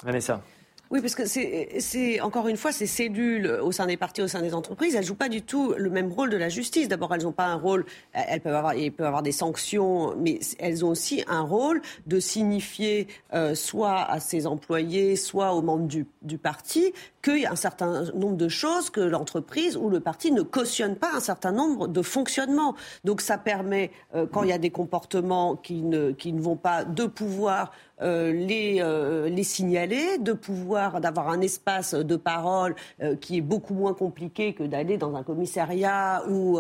Vanessa. 0.03 0.43
Oui, 0.91 1.03
parce 1.03 1.15
que 1.15 1.27
c'est 1.27 2.21
encore 2.23 2.49
une 2.49 2.57
fois 2.57 2.73
ces 2.73 2.87
cellules 2.87 3.47
au 3.63 3.73
sein 3.73 3.87
des 3.87 3.99
partis, 3.99 4.23
au 4.23 4.29
sein 4.29 4.41
des 4.41 4.55
entreprises, 4.55 4.95
elles 4.95 5.05
jouent 5.05 5.15
pas 5.15 5.29
du 5.29 5.43
tout 5.43 5.75
le 5.77 5.91
même 5.91 6.11
rôle 6.11 6.31
de 6.31 6.39
la 6.39 6.49
justice. 6.49 6.89
D'abord, 6.89 7.15
elles 7.15 7.25
n'ont 7.25 7.33
pas 7.33 7.45
un 7.45 7.57
rôle, 7.57 7.85
elles 8.15 8.41
peuvent 8.41 8.55
avoir, 8.55 8.73
avoir 9.01 9.23
des 9.23 9.33
sanctions, 9.33 10.15
mais 10.17 10.41
elles 10.59 10.87
ont 10.87 10.89
aussi 10.89 11.23
un 11.29 11.43
rôle 11.43 11.83
de 12.07 12.19
signifier 12.19 13.07
euh, 13.35 13.55
soit 13.55 14.01
à 14.01 14.19
ses 14.19 14.47
employés, 14.47 15.17
soit 15.17 15.53
aux 15.53 15.61
membres 15.61 15.87
du, 15.87 16.07
du 16.23 16.39
parti 16.39 16.95
qu'il 17.23 17.39
y 17.41 17.47
a 17.47 17.53
un 17.53 17.57
certain 17.57 18.05
nombre 18.15 18.37
de 18.37 18.49
choses 18.49 18.89
que 18.89 19.01
l'entreprise 19.01 19.77
ou 19.77 19.91
le 19.91 20.01
parti 20.01 20.33
ne 20.33 20.41
cautionne 20.43 20.97
pas 20.97 21.11
un 21.15 21.21
certain 21.21 21.53
nombre 21.53 21.89
de 21.89 22.01
fonctionnements. 22.01 22.75
Donc 23.05 23.21
ça 23.21 23.37
permet, 23.37 23.91
euh, 24.15 24.27
quand 24.27 24.43
il 24.43 24.49
y 24.49 24.55
a 24.55 24.59
des 24.59 24.71
comportements 24.71 25.57
qui 25.57 25.83
ne, 25.83 26.13
qui 26.13 26.33
ne 26.33 26.41
vont 26.41 26.57
pas, 26.57 26.85
de 26.85 27.05
pouvoir 27.05 27.73
euh, 28.01 28.33
les, 28.33 28.79
euh, 28.81 29.29
les 29.29 29.43
signaler, 29.43 30.19
de 30.19 30.33
pouvoir 30.33 31.01
d'avoir 31.01 31.29
un 31.29 31.41
espace 31.41 31.95
de 31.95 32.17
parole 32.17 32.77
euh, 33.03 33.17
qui 33.17 33.39
est 33.39 33.43
beaucoup 33.43 33.75
moins 33.75 33.95
compliqué 33.95 34.53
que 34.53 34.63
d'aller 34.63 34.99
dans 34.99 35.17
un 35.17 35.23
commissariat 35.23 36.23
ou 36.29 36.59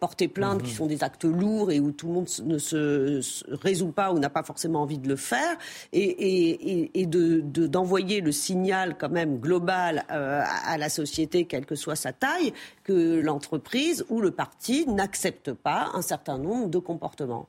porter 0.00 0.28
plainte, 0.28 0.62
qui 0.62 0.70
mhm. 0.70 0.76
sont 0.76 0.86
des 0.86 1.04
actes 1.04 1.24
lourds 1.24 1.70
et 1.70 1.80
où 1.80 1.92
tout 1.92 2.06
le 2.06 2.12
monde 2.12 2.28
ne 2.44 2.58
se, 2.58 3.20
résout 3.54 3.92
pas 3.92 4.12
ou 4.12 4.18
n'a 4.18 4.30
pas 4.30 4.42
forcément 4.42 4.82
envie 4.82 4.98
de 4.98 5.08
le 5.08 5.16
faire, 5.16 5.56
et, 5.92 6.02
et, 6.02 7.00
et 7.00 7.06
de, 7.06 7.40
d'envoyer 7.66 8.20
le 8.20 8.32
signal 8.32 8.96
quand 8.98 9.10
même 9.10 9.38
global 9.38 10.04
à 10.08 10.78
la 10.78 10.88
société, 10.88 11.44
quelle 11.44 11.66
que 11.66 11.74
soit 11.74 11.96
sa 11.96 12.12
taille, 12.12 12.52
que 12.84 13.20
l'entreprise 13.20 14.04
ou 14.08 14.20
le 14.20 14.30
parti 14.30 14.86
n'accepte 14.86 15.52
pas 15.52 15.90
un 15.94 16.02
certain 16.02 16.38
nombre 16.38 16.68
de 16.68 16.78
comportements 16.78 17.48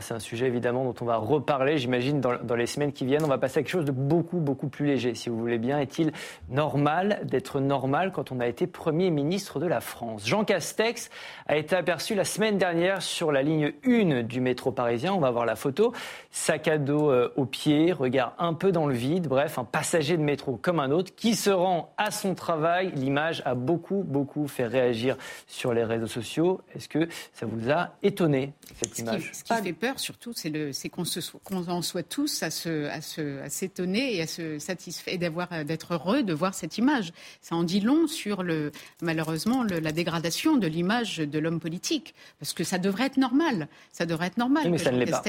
c'est 0.00 0.14
un 0.14 0.18
sujet 0.18 0.46
évidemment 0.46 0.84
dont 0.84 0.94
on 1.00 1.04
va 1.04 1.16
reparler, 1.16 1.78
j'imagine, 1.78 2.20
dans, 2.20 2.54
les 2.54 2.66
semaines 2.66 2.92
qui 2.92 3.06
viennent. 3.06 3.24
On 3.24 3.28
va 3.28 3.38
passer 3.38 3.60
à 3.60 3.62
quelque 3.62 3.72
chose 3.72 3.84
de 3.84 3.92
beaucoup, 3.92 4.38
beaucoup 4.38 4.68
plus 4.68 4.86
léger, 4.86 5.14
si 5.14 5.30
vous 5.30 5.38
voulez 5.38 5.58
bien. 5.58 5.78
Est-il 5.78 6.12
normal 6.50 7.20
d'être 7.24 7.60
normal 7.60 8.12
quand 8.12 8.32
on 8.32 8.40
a 8.40 8.46
été 8.46 8.66
Premier 8.66 9.10
ministre 9.10 9.60
de 9.60 9.66
la 9.66 9.80
France? 9.80 10.26
Jean 10.26 10.44
Castex 10.44 11.10
a 11.46 11.56
été 11.56 11.74
aperçu 11.74 12.14
la 12.14 12.24
semaine 12.24 12.58
dernière 12.58 13.02
sur 13.02 13.32
la 13.32 13.42
ligne 13.42 13.72
1 13.86 14.22
du 14.24 14.40
métro 14.40 14.72
parisien. 14.72 15.14
On 15.14 15.20
va 15.20 15.30
voir 15.30 15.46
la 15.46 15.56
photo. 15.56 15.92
Sac 16.30 16.68
à 16.68 16.78
dos 16.78 17.10
euh, 17.10 17.32
au 17.36 17.46
pied, 17.46 17.92
regard 17.92 18.34
un 18.38 18.54
peu 18.54 18.72
dans 18.72 18.86
le 18.86 18.94
vide. 18.94 19.26
Bref, 19.26 19.58
un 19.58 19.64
passager 19.64 20.16
de 20.16 20.22
métro 20.22 20.58
comme 20.60 20.80
un 20.80 20.90
autre 20.90 21.14
qui 21.14 21.34
se 21.34 21.50
rend 21.50 21.92
à 21.96 22.10
son 22.10 22.34
travail. 22.34 22.92
L'image 22.94 23.42
a 23.46 23.54
beaucoup, 23.54 24.02
beaucoup 24.02 24.48
fait 24.48 24.66
réagir 24.66 25.16
sur 25.46 25.72
les 25.72 25.84
réseaux 25.84 26.06
sociaux. 26.06 26.60
Est-ce 26.74 26.88
que 26.88 27.08
ça 27.32 27.46
vous 27.46 27.70
a 27.70 27.90
étonné, 28.02 28.52
cette 28.74 28.98
image? 28.98 29.30
Fait 29.62 29.72
peur, 29.72 29.98
surtout, 29.98 30.32
c'est 30.34 30.88
qu'on 30.88 31.04
qu 31.04 31.54
en 31.54 31.82
soit 31.82 32.02
tous 32.02 32.42
à 32.42 32.50
s'étonner 32.50 34.16
et 34.16 34.22
à 34.22 34.26
se 34.26 34.58
satisfaire, 34.58 35.18
d'avoir, 35.18 35.64
d'être 35.64 35.94
heureux 35.94 36.22
de 36.22 36.32
voir 36.32 36.54
cette 36.54 36.78
image. 36.78 37.12
Ça 37.40 37.54
en 37.56 37.64
dit 37.64 37.80
long 37.80 38.06
sur 38.06 38.42
le, 38.42 38.72
malheureusement 39.00 39.62
la 39.62 39.92
dégradation 39.92 40.56
de 40.56 40.66
l'image 40.66 41.18
de 41.18 41.38
l'homme 41.38 41.60
politique, 41.60 42.14
parce 42.38 42.52
que 42.52 42.64
ça 42.64 42.78
devrait 42.78 43.06
être 43.06 43.16
normal. 43.16 43.68
Ça 43.92 44.06
devrait 44.06 44.26
être 44.28 44.38
normal. 44.38 44.70
mais 44.70 44.78
ça 44.78 44.90
ne 44.92 44.98
l'est 44.98 45.10
pas. 45.10 45.22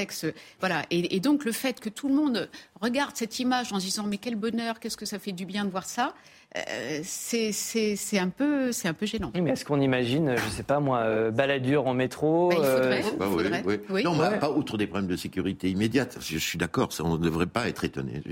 Voilà. 0.60 0.84
Et, 0.90 1.16
et, 1.16 1.20
donc 1.20 1.44
le 1.44 1.52
fait 1.52 1.80
que 1.80 1.88
tout 1.88 2.08
le 2.08 2.14
monde 2.14 2.48
regarde 2.80 3.12
cette 3.14 3.38
image 3.38 3.72
en 3.72 3.80
se 3.80 3.84
disant 3.84 4.04
mais 4.04 4.18
quel 4.18 4.36
bonheur, 4.36 4.80
qu'est-ce 4.80 4.96
que 4.96 5.06
ça 5.06 5.18
fait 5.18 5.32
du 5.32 5.46
bien 5.46 5.64
de 5.64 5.70
voir 5.70 5.86
ça. 5.86 6.14
Euh, 6.56 7.00
c'est 7.02 8.18
un 8.18 8.28
peu 8.28 8.70
c'est 8.70 8.86
un 8.86 8.94
peu 8.94 9.06
gênant. 9.06 9.32
mais 9.34 9.50
est-ce 9.50 9.64
qu'on 9.64 9.80
imagine, 9.80 10.36
je 10.36 10.50
sais 10.50 10.62
pas 10.62 10.78
moi, 10.78 10.98
euh, 10.98 11.32
baladure 11.32 11.88
en 11.88 11.94
métro 11.94 12.50
bah, 12.50 12.56
il 12.56 12.64
faudrait, 12.64 13.04
euh, 13.04 13.16
bah, 13.18 13.26
oui, 13.28 13.44
oui. 13.64 13.80
oui. 13.90 14.04
Non, 14.04 14.16
pas 14.16 14.50
outre 14.50 14.78
des 14.78 14.86
problèmes 14.86 15.10
de 15.10 15.16
sécurité 15.16 15.68
immédiate. 15.68 16.16
Je, 16.20 16.38
suis 16.38 16.56
d'accord, 16.56 16.90
on 17.00 17.18
ne 17.18 17.24
devrait 17.24 17.46
pas 17.46 17.68
être 17.68 17.82
étonné. 17.82 18.22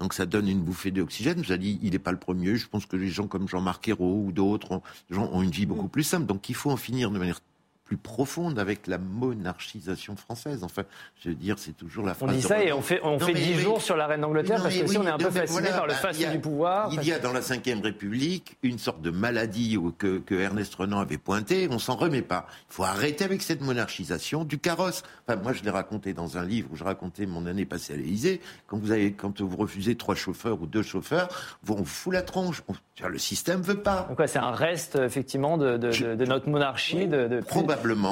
Donc 0.00 0.14
ça 0.14 0.26
donne 0.26 0.48
une 0.48 0.60
bouffée 0.60 0.90
d'oxygène. 0.90 1.40
Vous 1.40 1.50
avez 1.50 1.58
dit, 1.58 1.78
il 1.82 1.92
n'est 1.92 1.98
pas 1.98 2.12
le 2.12 2.18
premier. 2.18 2.56
Je 2.56 2.68
pense 2.68 2.86
que 2.86 2.96
les 2.96 3.08
gens 3.08 3.26
comme 3.26 3.48
Jean-Marc 3.48 3.88
Ayrault 3.88 4.22
ou 4.26 4.32
d'autres 4.32 4.72
ont, 4.72 4.82
ont, 5.16 5.42
une 5.42 5.50
vie 5.50 5.66
beaucoup 5.66 5.86
mm. 5.86 5.90
plus 5.90 6.04
simple. 6.04 6.26
Donc 6.26 6.48
il 6.48 6.54
faut 6.54 6.70
en 6.70 6.76
finir 6.76 7.10
de 7.10 7.18
manière 7.18 7.40
plus 7.88 7.96
profonde 7.96 8.58
avec 8.58 8.86
la 8.86 8.98
monarchisation 8.98 10.14
française. 10.14 10.62
Enfin, 10.62 10.82
je 11.22 11.30
veux 11.30 11.34
dire, 11.34 11.56
c'est 11.58 11.72
toujours 11.76 12.04
la 12.04 12.12
On 12.12 12.26
phrase. 12.26 12.36
dit 12.36 12.42
de 12.42 12.46
ça 12.46 12.62
et 12.62 12.70
on 12.70 12.82
fait, 12.82 13.00
on 13.02 13.12
Non, 13.12 13.18
fait 13.18 13.32
mais 13.32 13.40
10 13.40 13.54
oui. 13.56 13.60
jours 13.62 13.80
sur 13.80 13.96
la 13.96 14.06
reine 14.06 14.20
d'Angleterre 14.20 14.62
parce 14.62 14.76
que 14.76 14.84
oui, 14.86 14.98
on 14.98 15.06
est 15.06 15.10
un 15.10 15.16
peu 15.16 15.30
fasciné 15.30 15.60
voilà, 15.70 15.76
par 15.76 15.86
le 15.86 15.92
bah, 15.94 16.08
a- 16.28 16.30
du 16.32 16.38
pouvoir. 16.38 16.90
Il 16.92 17.02
y 17.02 17.12
a 17.12 17.18
dans 17.18 17.32
la 17.32 17.40
Ve 17.40 17.82
République 17.82 18.58
une 18.62 18.78
sorte 18.78 19.00
de 19.00 19.10
maladie 19.10 19.78
que, 19.96 20.18
que 20.18 20.34
Ernest 20.34 20.74
Renan 20.74 20.98
avait 21.00 21.16
pointée. 21.16 21.66
On 21.70 21.78
s'en 21.78 21.96
remet 21.96 22.20
pas. 22.22 22.46
Il 22.70 22.74
faut 22.74 22.84
arrêter 22.84 23.24
avec 23.24 23.40
cette 23.42 23.62
monarchisation 23.62 24.44
du 24.44 24.58
carrosse. 24.58 25.02
Enfin, 25.26 25.40
moi, 25.42 25.54
je 25.54 25.62
l'ai 25.62 25.70
raconté 25.70 26.12
dans 26.12 26.36
un 26.36 26.44
livre 26.44 26.68
où 26.72 26.76
je 26.76 26.84
racontais 26.84 27.24
mon 27.24 27.46
année 27.46 27.64
passée 27.64 27.94
à 27.94 27.96
l'Élysée. 27.96 28.42
Quand 28.66 28.76
vous 28.78 28.90
avez, 28.92 29.12
quand 29.12 29.40
vous 29.40 29.56
refusez 29.56 29.96
trois 29.96 30.14
chauffeurs 30.14 30.60
ou 30.60 30.66
deux 30.66 30.82
chauffeurs, 30.82 31.28
vous, 31.62 31.72
on 31.72 31.78
vous 31.78 31.84
fout 31.86 32.12
la 32.12 32.22
tronche. 32.22 32.62
On- 32.68 32.74
le 33.08 33.18
système 33.18 33.62
veut 33.62 33.80
pas. 33.80 34.06
Donc 34.08 34.18
ouais, 34.18 34.26
c'est 34.26 34.40
un 34.40 34.50
reste 34.50 34.96
effectivement 34.96 35.56
de, 35.56 35.76
de- 35.76 35.90
de- 35.92 36.14
de 36.16 36.24
notre 36.24 36.48
monarchie, 36.48 37.06
de, 37.06 37.28
de 37.28 37.40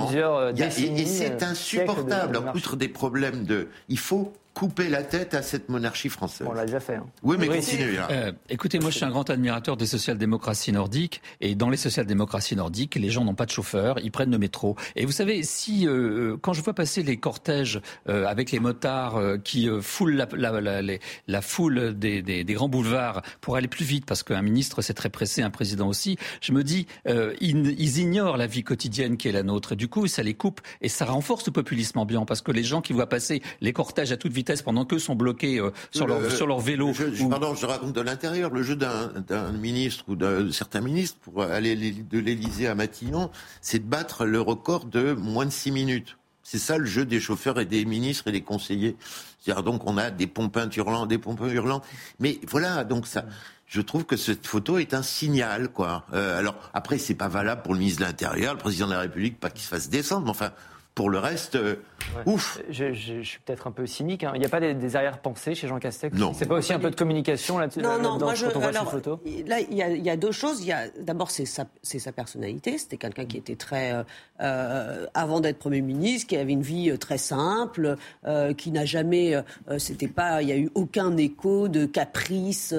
plusieurs 0.07 0.35
euh, 0.37 0.53
et- 0.53 1.07
c'est 1.07 1.33
euh, 1.33 1.37
de- 1.37 1.45
insupportable, 1.45 2.33
de 2.33 2.57
outre 2.57 2.77
des 2.77 2.89
problèmes 2.89 3.45
de. 3.45 3.69
Il 3.89 3.99
faut 3.99 4.33
couper 4.57 4.88
la 4.88 5.02
tête 5.02 5.34
à 5.34 5.42
cette 5.42 5.68
monarchie 5.68 6.09
française. 6.09 6.46
On 6.50 6.54
l'a 6.54 6.64
déjà 6.64 6.80
fait. 6.80 6.94
hein. 6.94 7.04
Oui, 7.22 7.36
mais 7.38 7.46
Oui, 7.46 7.57
continuez 7.57 7.92
là. 7.96 8.09
Euh, 8.11 8.32
écoutez, 8.48 8.78
moi 8.78 8.88
je 8.88 8.96
suis 8.96 9.04
un 9.04 9.11
grand 9.11 9.28
admirateur 9.28 9.76
des 9.76 9.84
social-démocraties 9.84 10.72
nordiques 10.72 11.20
et 11.42 11.54
dans 11.54 11.68
les 11.68 11.76
social-démocraties 11.76 12.57
nordiques, 12.57 12.94
les 12.94 13.11
gens 13.11 13.22
n'ont 13.22 13.34
pas 13.34 13.44
de 13.44 13.50
chauffeur, 13.50 13.98
ils 14.02 14.11
prennent 14.11 14.30
le 14.30 14.38
métro. 14.38 14.74
Et 14.96 15.04
vous 15.04 15.12
savez, 15.12 15.42
si 15.42 15.86
euh, 15.86 16.38
quand 16.40 16.54
je 16.54 16.62
vois 16.62 16.72
passer 16.72 17.02
les 17.02 17.18
cortèges 17.18 17.82
euh, 18.09 18.24
avec 18.26 18.50
les 18.50 18.59
motards 18.59 19.16
euh, 19.16 19.36
qui 19.36 19.68
euh, 19.68 19.82
foulent 19.82 20.14
la, 20.14 20.26
la, 20.32 20.59
la, 20.62 20.80
les- 20.80 21.00
la 21.28 21.42
foule 21.42 21.92
des, 21.98 22.22
des, 22.22 22.42
des 22.42 22.54
grands 22.54 22.70
boulevards 22.70 23.20
pour 23.42 23.57
aller 23.57 23.68
plus 23.68 23.84
vite, 23.84 24.07
parce 24.07 24.22
qu'un 24.22 24.40
ministre 24.40 24.80
c'est 24.80 24.94
très 24.94 25.11
pressé, 25.11 25.42
un 25.42 25.50
président 25.50 25.86
aussi, 25.86 26.16
je 26.40 26.52
me 26.52 26.64
dis, 26.64 26.86
euh, 27.09 27.34
ils, 27.42 27.78
ils 27.78 27.98
ignorent 27.98 28.38
la 28.38 28.46
vie 28.46 28.64
quotidienne 28.64 29.18
qui 29.18 29.28
est 29.28 29.32
la 29.32 29.42
nôtre. 29.42 29.72
Et 29.72 29.76
du 29.76 29.88
coup, 29.88 30.07
ça 30.07 30.22
les 30.22 30.32
coupe 30.32 30.62
et 30.80 30.88
ça 30.88 31.04
renforce 31.04 31.44
le 31.44 31.52
populisme 31.52 31.98
ambiant, 31.98 32.24
parce 32.24 32.40
que 32.40 32.52
les 32.52 32.64
gens 32.64 32.80
qui 32.80 32.94
voient 32.94 33.11
passer 33.11 33.42
les 33.61 33.74
cortèges 33.74 34.12
à 34.12 34.16
toute 34.16 34.32
vitesse 34.32 34.45
pendant 34.62 34.84
qu'eux 34.84 34.99
sont 34.99 35.14
bloqués 35.14 35.59
euh, 35.61 35.70
sur, 35.90 36.07
leur, 36.07 36.20
Le- 36.20 36.30
sur 36.30 36.47
leur 36.47 36.61
vélo. 36.61 36.92
je- 36.94 37.12
je- 37.14 37.22
ou- 37.24 37.28
Pardon, 37.28 37.55
je 37.55 37.66
raconte 37.66 37.92
de 37.94 38.01
l'intérieur. 38.01 38.51
Le 38.51 38.62
jeu 38.62 38.76
d'un 38.76 39.09
d'un 39.28 39.53
ministre 39.53 40.05
ou 40.09 40.16
de 40.16 40.51
certains 40.51 40.80
ministres 40.80 41.18
pour 41.22 41.42
aller 41.42 41.74
de 41.92 42.18
l'Élysée 42.18 42.66
à 42.68 42.74
Matignon, 42.74 43.30
c'est 43.61 43.78
de 43.80 43.88
battre 43.88 44.24
le 44.24 44.40
record 44.40 44.84
de 44.86 45.12
moins 45.12 45.47
de 45.47 45.51
six 45.51 45.70
minutes. 45.72 46.16
C'est 46.42 46.59
ça 46.59 46.78
le 46.78 46.86
jeu 46.86 47.05
des 47.05 47.18
chauffeurs 47.18 47.59
et 47.59 47.64
des 47.64 47.84
ministres 47.84 48.28
et 48.28 48.32
des 48.32 48.42
conseillers. 48.42 48.97
C'est-à-dire 49.40 49.64
donc 49.64 49.82
on 49.86 49.97
a 49.99 50.11
des 50.11 50.26
pompins 50.28 50.68
hurlants, 50.70 51.07
des 51.07 51.18
pompins 51.18 51.49
hurlants. 51.49 51.82
Mais 52.20 52.38
voilà, 52.49 52.84
donc 52.84 53.07
ça. 53.07 53.24
Je 53.68 53.80
trouve 53.80 54.05
que 54.05 54.16
cette 54.16 54.47
photo 54.47 54.78
est 54.78 54.94
un 54.94 55.03
signal, 55.03 55.70
quoi. 55.70 56.05
Euh, 56.12 56.38
alors 56.38 56.55
après, 56.72 56.99
c'est 56.99 57.16
pas 57.16 57.26
valable 57.26 57.62
pour 57.62 57.72
le 57.74 57.80
ministre 57.80 57.99
de 58.03 58.05
l'Intérieur, 58.07 58.53
le 58.55 58.61
président 58.61 58.86
de 58.86 58.92
la 58.92 59.01
République, 59.01 59.40
pas 59.40 59.51
qu'il 59.51 59.62
se 59.62 59.66
fasse 59.68 59.88
descendre. 59.90 60.24
Mais 60.24 60.30
enfin, 60.30 60.53
pour 60.97 61.11
le 61.11 61.18
reste, 61.18 61.57
euh, 61.57 61.76
ouf. 62.24 62.59
Je, 62.70 62.94
je- 62.94 63.20
je 63.20 63.28
suis 63.28 63.38
peut-être 63.40 63.66
un 63.66 63.70
peu 63.70 63.86
cynique. 63.86 64.24
hein. 64.24 64.32
Il 64.34 64.40
n'y 64.40 64.47
a 64.47 64.49
pas 64.49 64.61
des, 64.61 64.72
des 64.72 64.97
arrière-pensées 64.97 65.55
chez 65.55 65.68
Jean 65.68 65.78
Castex 65.78 66.16
Non. 66.16 66.32
C'est 66.34 66.47
pas 66.47 66.55
aussi 66.55 66.72
un 66.72 66.78
peu 66.78 66.90
de 66.90 66.97
communication 66.97 67.59
là-dessus 67.59 67.80
Non, 67.80 67.99
non, 67.99 68.12
là-dedans, 68.12 68.18
moi 68.24 68.34
je. 68.34 68.47
quand 68.47 68.57
on 68.57 68.61
voit 68.61 68.68
alors, 68.70 68.84
ces 68.86 68.90
photos 68.90 69.18
là, 69.47 69.59
il 69.61 69.76
y, 69.76 69.82
a, 69.82 69.90
il 69.90 70.03
y 70.03 70.09
a 70.09 70.16
deux 70.16 70.32
choses. 70.32 70.62
Il 70.62 70.68
y 70.68 70.72
a 70.72 70.88
d'abord 70.99 71.30
c'est 71.30 71.44
sa, 71.44 71.66
c'est 71.82 71.99
sa 71.99 72.12
personnalité. 72.12 72.78
C'était 72.78 72.97
quelqu'un 72.97 73.26
qui 73.26 73.36
était 73.36 73.57
très, 73.57 73.92
euh, 73.92 74.03
euh, 74.40 75.07
avant 75.12 75.40
d'être 75.40 75.59
premier 75.59 75.82
ministre, 75.82 76.28
qui 76.28 76.36
avait 76.38 76.53
une 76.53 76.62
vie 76.62 76.97
très 76.99 77.18
simple, 77.18 77.97
euh, 78.26 78.55
qui 78.55 78.70
n'a 78.70 78.86
jamais, 78.86 79.34
c'était 79.76 80.09
pas, 80.09 80.40
il 80.40 80.49
y 80.49 80.53
a 80.53 80.57
eu 80.57 80.70
aucun 80.74 81.14
écho 81.18 81.68
de 81.68 81.84
caprice 81.84 82.74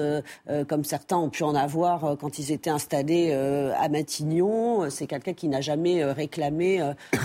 comme 0.68 0.82
certains 0.84 1.18
ont 1.18 1.30
pu 1.30 1.44
en 1.44 1.54
avoir 1.54 2.04
euh, 2.04 2.16
quand 2.16 2.40
ils 2.40 2.50
étaient 2.50 2.68
installés 2.70 3.28
euh, 3.32 3.72
à 3.78 3.88
Matignon. 3.88 4.90
C'est 4.90 5.06
quelqu'un 5.06 5.34
qui 5.34 5.46
n'a 5.46 5.60
jamais 5.60 6.04
réclamé 6.04 6.82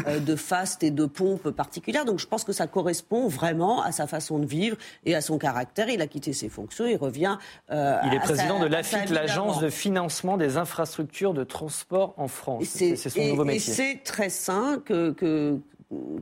de 0.08 0.36
faste 0.36 0.83
et 0.84 0.92
de 0.92 1.06
pompe 1.06 1.50
particulière. 1.50 2.06
Donc 2.06 2.20
je 2.20 2.28
pense 2.28 2.44
que 2.44 2.52
ça 2.52 2.68
correspond 2.68 3.28
vraiment 3.28 3.82
à 3.82 3.92
sa 3.92 4.06
façon 4.08 4.38
de 4.40 4.46
vivre 4.46 4.78
et 5.06 5.16
à 5.16 5.22
son 5.22 5.38
caractère. 5.38 5.90
Il 5.90 6.02
a 6.02 6.08
quitté 6.08 6.34
ses 6.34 6.50
fonctions, 6.50 6.86
il 6.86 6.98
revient. 6.98 7.38
euh, 7.72 7.98
Il 8.06 8.14
est 8.14 8.20
président 8.20 8.58
sa- 8.60 8.64
de 8.66 8.70
l'AFIT, 8.70 9.12
l'Agence 9.14 9.60
de 9.60 9.70
financement 9.70 10.38
des 10.38 10.58
infrastructures 10.58 11.34
de 11.34 11.44
transport 11.44 12.14
en 12.18 12.28
France. 12.28 12.66
C'est 12.66 12.96
son 12.96 13.20
et- 13.20 13.30
nouveau 13.32 13.44
et 13.44 13.48
métier. 13.54 13.74
c'est 13.74 14.02
très 14.04 14.30
sain 14.30 14.82
que, 14.86 15.12
que 15.12 15.60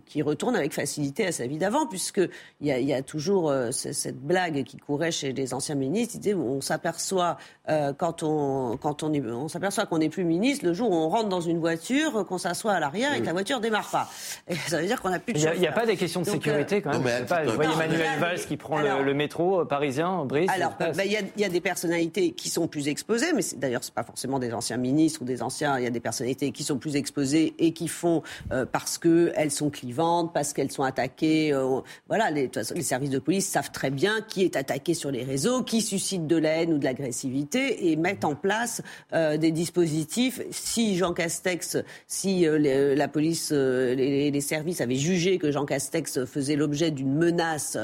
qui 0.06 0.22
retourne 0.22 0.56
avec 0.56 0.74
facilité 0.74 1.26
à 1.28 1.32
sa 1.32 1.48
vie 1.48 1.58
d'avant, 1.58 1.86
puisque 1.88 2.22
il 2.62 2.68
y 2.68 2.72
a, 2.72 2.80
y 2.80 2.94
a 2.94 3.02
toujours 3.02 3.50
euh, 3.50 3.72
cette 3.72 4.20
blague 4.22 4.64
qui 4.64 4.78
courait 4.78 5.12
chez 5.12 5.34
les 5.34 5.54
anciens 5.54 5.76
ministres. 5.76 6.16
Ils 6.16 6.20
disaient, 6.20 6.34
on 6.36 6.62
s'aperçoit 6.62 7.38
euh, 7.70 7.94
quand 7.94 8.24
on 8.24 8.78
quand 8.78 9.04
on 9.04 9.14
est, 9.14 9.22
on 9.26 9.48
s'aperçoit 9.48 9.86
qu'on 9.86 10.00
n'est 10.00 10.10
plus 10.10 10.24
ministre 10.24 10.66
le 10.66 10.74
jour 10.74 10.90
où 10.92 10.96
on 10.96 11.10
rentre 11.10 11.30
dans 11.30 11.42
une 11.42 11.60
voiture, 11.60 12.26
qu'on 12.28 12.38
s'assoit 12.38 12.74
à 12.74 12.80
l'arrière 12.80 13.14
et 13.14 13.22
que 13.22 13.26
la 13.26 13.34
voiture 13.34 13.60
démarre 13.60 13.90
pas. 13.90 14.10
Et 14.48 14.56
ça 14.56 14.80
veut 14.80 14.88
dire 14.88 15.02
qu'on 15.02 15.10
n'a 15.10 15.20
plus 15.20 15.34
de 15.34 15.40
Il 15.40 15.60
n'y 15.60 15.68
a, 15.68 15.72
pas 15.72 15.86
des 15.86 15.98
questions 15.98 16.22
de 16.22 16.26
Donc, 16.26 16.36
sécurité 16.36 16.78
euh, 16.78 16.82
quand 16.82 16.90
même. 16.92 17.00
Non, 17.02 17.06
mais 17.06 17.26
pas, 17.26 17.44
vous 17.44 17.52
voyez 17.54 17.70
Non, 17.70 17.78
Manuel 17.78 18.20
Valls 18.20 18.40
qui 18.40 18.58
prend 18.58 18.78
alors- 18.78 19.00
le, 19.00 19.06
le 19.06 19.14
métro 19.14 19.62
euh, 19.62 19.66
parisien, 19.66 20.26
Brice. 20.26 20.50
Alors, 20.54 20.74
bah, 20.80 20.92
il 21.06 21.12
y, 21.12 21.18
a, 21.18 21.22
il 21.36 21.42
y 21.42 21.46
a 21.46 21.50
des 21.50 21.62
personnalités 21.62 22.32
qui 22.32 22.50
sont 22.50 22.68
plus 22.68 22.88
exposées, 22.88 23.32
mais 23.34 23.42
d'ailleurs, 23.58 23.84
c'est 23.84 23.94
pas 23.94 24.04
forcément 24.04 24.40
des 24.40 24.54
anciens 24.54 24.78
ministres 24.78 25.22
ou 25.22 25.26
des 25.26 25.42
anciens. 25.44 25.78
Il 25.78 25.84
y 25.84 25.88
a 25.88 25.92
des 25.92 26.00
personnalités 26.00 26.52
qui 26.52 26.64
sont 26.64 26.78
plus 26.78 26.96
exposées 26.96 27.54
et 27.60 27.74
qui 27.74 27.88
font 27.88 28.24
euh, 28.52 28.66
parce 28.70 28.98
que 28.98 29.32
elles 29.36 29.52
sont 29.52 29.61
clivantes, 29.70 30.34
parce 30.34 30.54
qu'elles 30.54 30.72
sont 30.72 30.84
attaquées. 30.84 31.54
euh, 31.54 31.82
voilà, 32.08 32.32
les, 32.32 32.50
services 32.82 33.10
de 33.10 33.20
police 33.20 33.48
savent 33.48 33.72
très 33.72 33.90
bien 33.90 34.22
qui 34.22 34.44
est 34.44 34.56
attaqué 34.56 34.94
sur 34.94 35.12
les 35.12 35.24
réseaux, 35.24 35.64
qui 35.64 35.82
suscite 35.82 36.28
de 36.28 36.38
la 36.38 36.62
haine 36.62 36.74
ou 36.74 36.78
de 36.78 36.84
l'agressivité 36.84 37.92
et 37.92 37.96
mettent 37.96 38.26
en 38.26 38.36
place 38.36 38.82
euh, 39.14 39.38
des 39.38 39.52
dispositifs. 39.52 40.42
Si 40.52 40.98
Jean 40.98 41.14
Castex, 41.14 41.78
si 42.08 42.48
euh, 42.48 42.96
la 42.96 43.08
police, 43.08 43.52
les, 43.52 44.42
services 44.42 44.82
avaient 44.82 44.96
jugé 44.96 45.38
que 45.38 45.52
Jean 45.52 45.66
Castex 45.66 46.26
faisait 46.26 46.56
l'objet 46.56 46.90
d'une 46.90 47.14
menace 47.14 47.78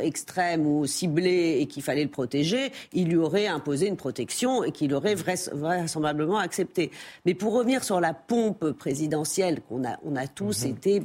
extrême 0.00 0.66
ou 0.66 0.86
ciblée 0.86 1.58
et 1.60 1.66
qu'il 1.66 1.82
fallait 1.82 2.04
le 2.04 2.10
protéger, 2.10 2.70
il 2.92 3.08
lui 3.08 3.16
aurait 3.16 3.48
imposé 3.48 3.88
une 3.88 3.96
protection 3.96 4.62
et 4.62 4.70
qu'il 4.70 4.94
aurait 4.94 5.14
vrais- 5.14 5.50
vraisemblablement 5.52 6.38
accepté. 6.38 6.90
Mais 7.24 7.34
pour 7.34 7.54
revenir 7.54 7.82
sur 7.82 8.00
la 8.00 8.14
pompe 8.14 8.70
présidentielle 8.72 9.60
qu'on 9.62 9.84
a, 9.84 9.98
on 10.04 10.16
a 10.16 10.25
tous 10.28 10.64
été 10.64 11.02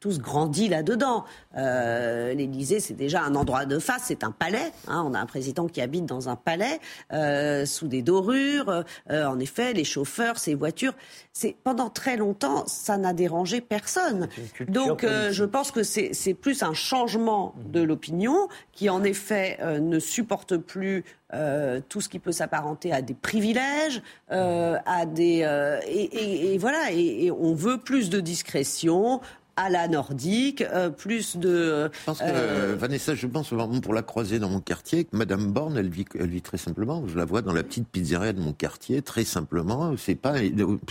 tous 0.00 0.18
grandi 0.18 0.68
là-dedans. 0.68 1.24
Euh, 1.56 2.32
L'Élysée, 2.34 2.80
c'est 2.80 2.94
déjà 2.94 3.22
un 3.22 3.34
endroit 3.34 3.66
de 3.66 3.78
face, 3.78 4.04
c'est 4.06 4.24
un 4.24 4.30
palais. 4.30 4.72
hein. 4.88 5.04
on 5.06 5.12
a 5.14 5.18
un 5.20 5.26
président 5.26 5.66
qui 5.66 5.80
habite 5.82 6.06
dans 6.06 6.28
un 6.30 6.36
palais, 6.36 6.80
euh, 7.12 7.66
sous 7.66 7.86
des 7.86 8.00
dorures. 8.02 8.82
Euh, 9.10 9.26
en 9.26 9.38
effet, 9.38 9.74
les 9.74 9.84
chauffeurs, 9.84 10.38
ces 10.38 10.54
voitures, 10.54 10.94
c'est 11.34 11.54
pendant 11.62 11.90
très 11.90 12.16
longtemps, 12.16 12.64
ça 12.66 12.96
n'a 12.96 13.12
dérangé 13.12 13.60
personne. 13.60 14.28
Donc, 14.68 15.04
euh, 15.04 15.30
je 15.32 15.44
pense 15.44 15.70
que 15.70 15.82
c'est 15.82 16.34
plus 16.34 16.62
un 16.62 16.72
changement 16.74 17.54
de 17.70 17.80
l'opinion 17.82 18.48
qui, 18.72 18.88
en 18.88 19.04
effet, 19.04 19.58
euh, 19.60 19.78
ne 19.80 19.98
supporte 19.98 20.56
plus 20.56 21.04
euh, 21.32 21.80
tout 21.88 22.00
ce 22.00 22.08
qui 22.08 22.18
peut 22.18 22.32
s'apparenter 22.32 22.92
à 22.92 23.02
des 23.02 23.14
privilèges, 23.14 24.02
euh, 24.32 24.78
à 24.84 25.06
des 25.06 25.42
euh, 25.44 25.78
et, 25.86 26.02
et- 26.02 26.54
et 26.54 26.58
voilà. 26.58 26.90
Et, 26.90 27.26
et 27.26 27.30
on 27.30 27.54
veut 27.54 27.78
plus 27.78 28.10
de 28.10 28.18
discrétion 28.18 29.20
à 29.56 29.68
la 29.70 29.88
nordique, 29.88 30.62
euh, 30.62 30.90
plus 30.90 31.36
de. 31.36 31.90
Je 31.92 32.04
pense 32.06 32.18
que, 32.18 32.24
euh, 32.24 32.72
euh, 32.72 32.76
Vanessa, 32.78 33.14
je 33.14 33.26
pense 33.26 33.52
vraiment 33.52 33.80
pour 33.80 33.94
la 33.94 34.02
croiser 34.02 34.38
dans 34.38 34.48
mon 34.48 34.60
quartier, 34.60 35.04
que 35.04 35.16
Madame 35.16 35.52
Borne, 35.52 35.76
elle 35.76 35.88
vit, 35.88 36.04
elle 36.18 36.28
vit 36.30 36.42
très 36.42 36.56
simplement. 36.58 37.04
Je 37.06 37.16
la 37.16 37.24
vois 37.24 37.42
dans 37.42 37.52
la 37.52 37.62
petite 37.62 37.88
pizzeria 37.88 38.32
de 38.32 38.40
mon 38.40 38.52
quartier, 38.52 39.02
très 39.02 39.24
simplement. 39.24 39.94
C'est 39.96 40.14
pas. 40.14 40.34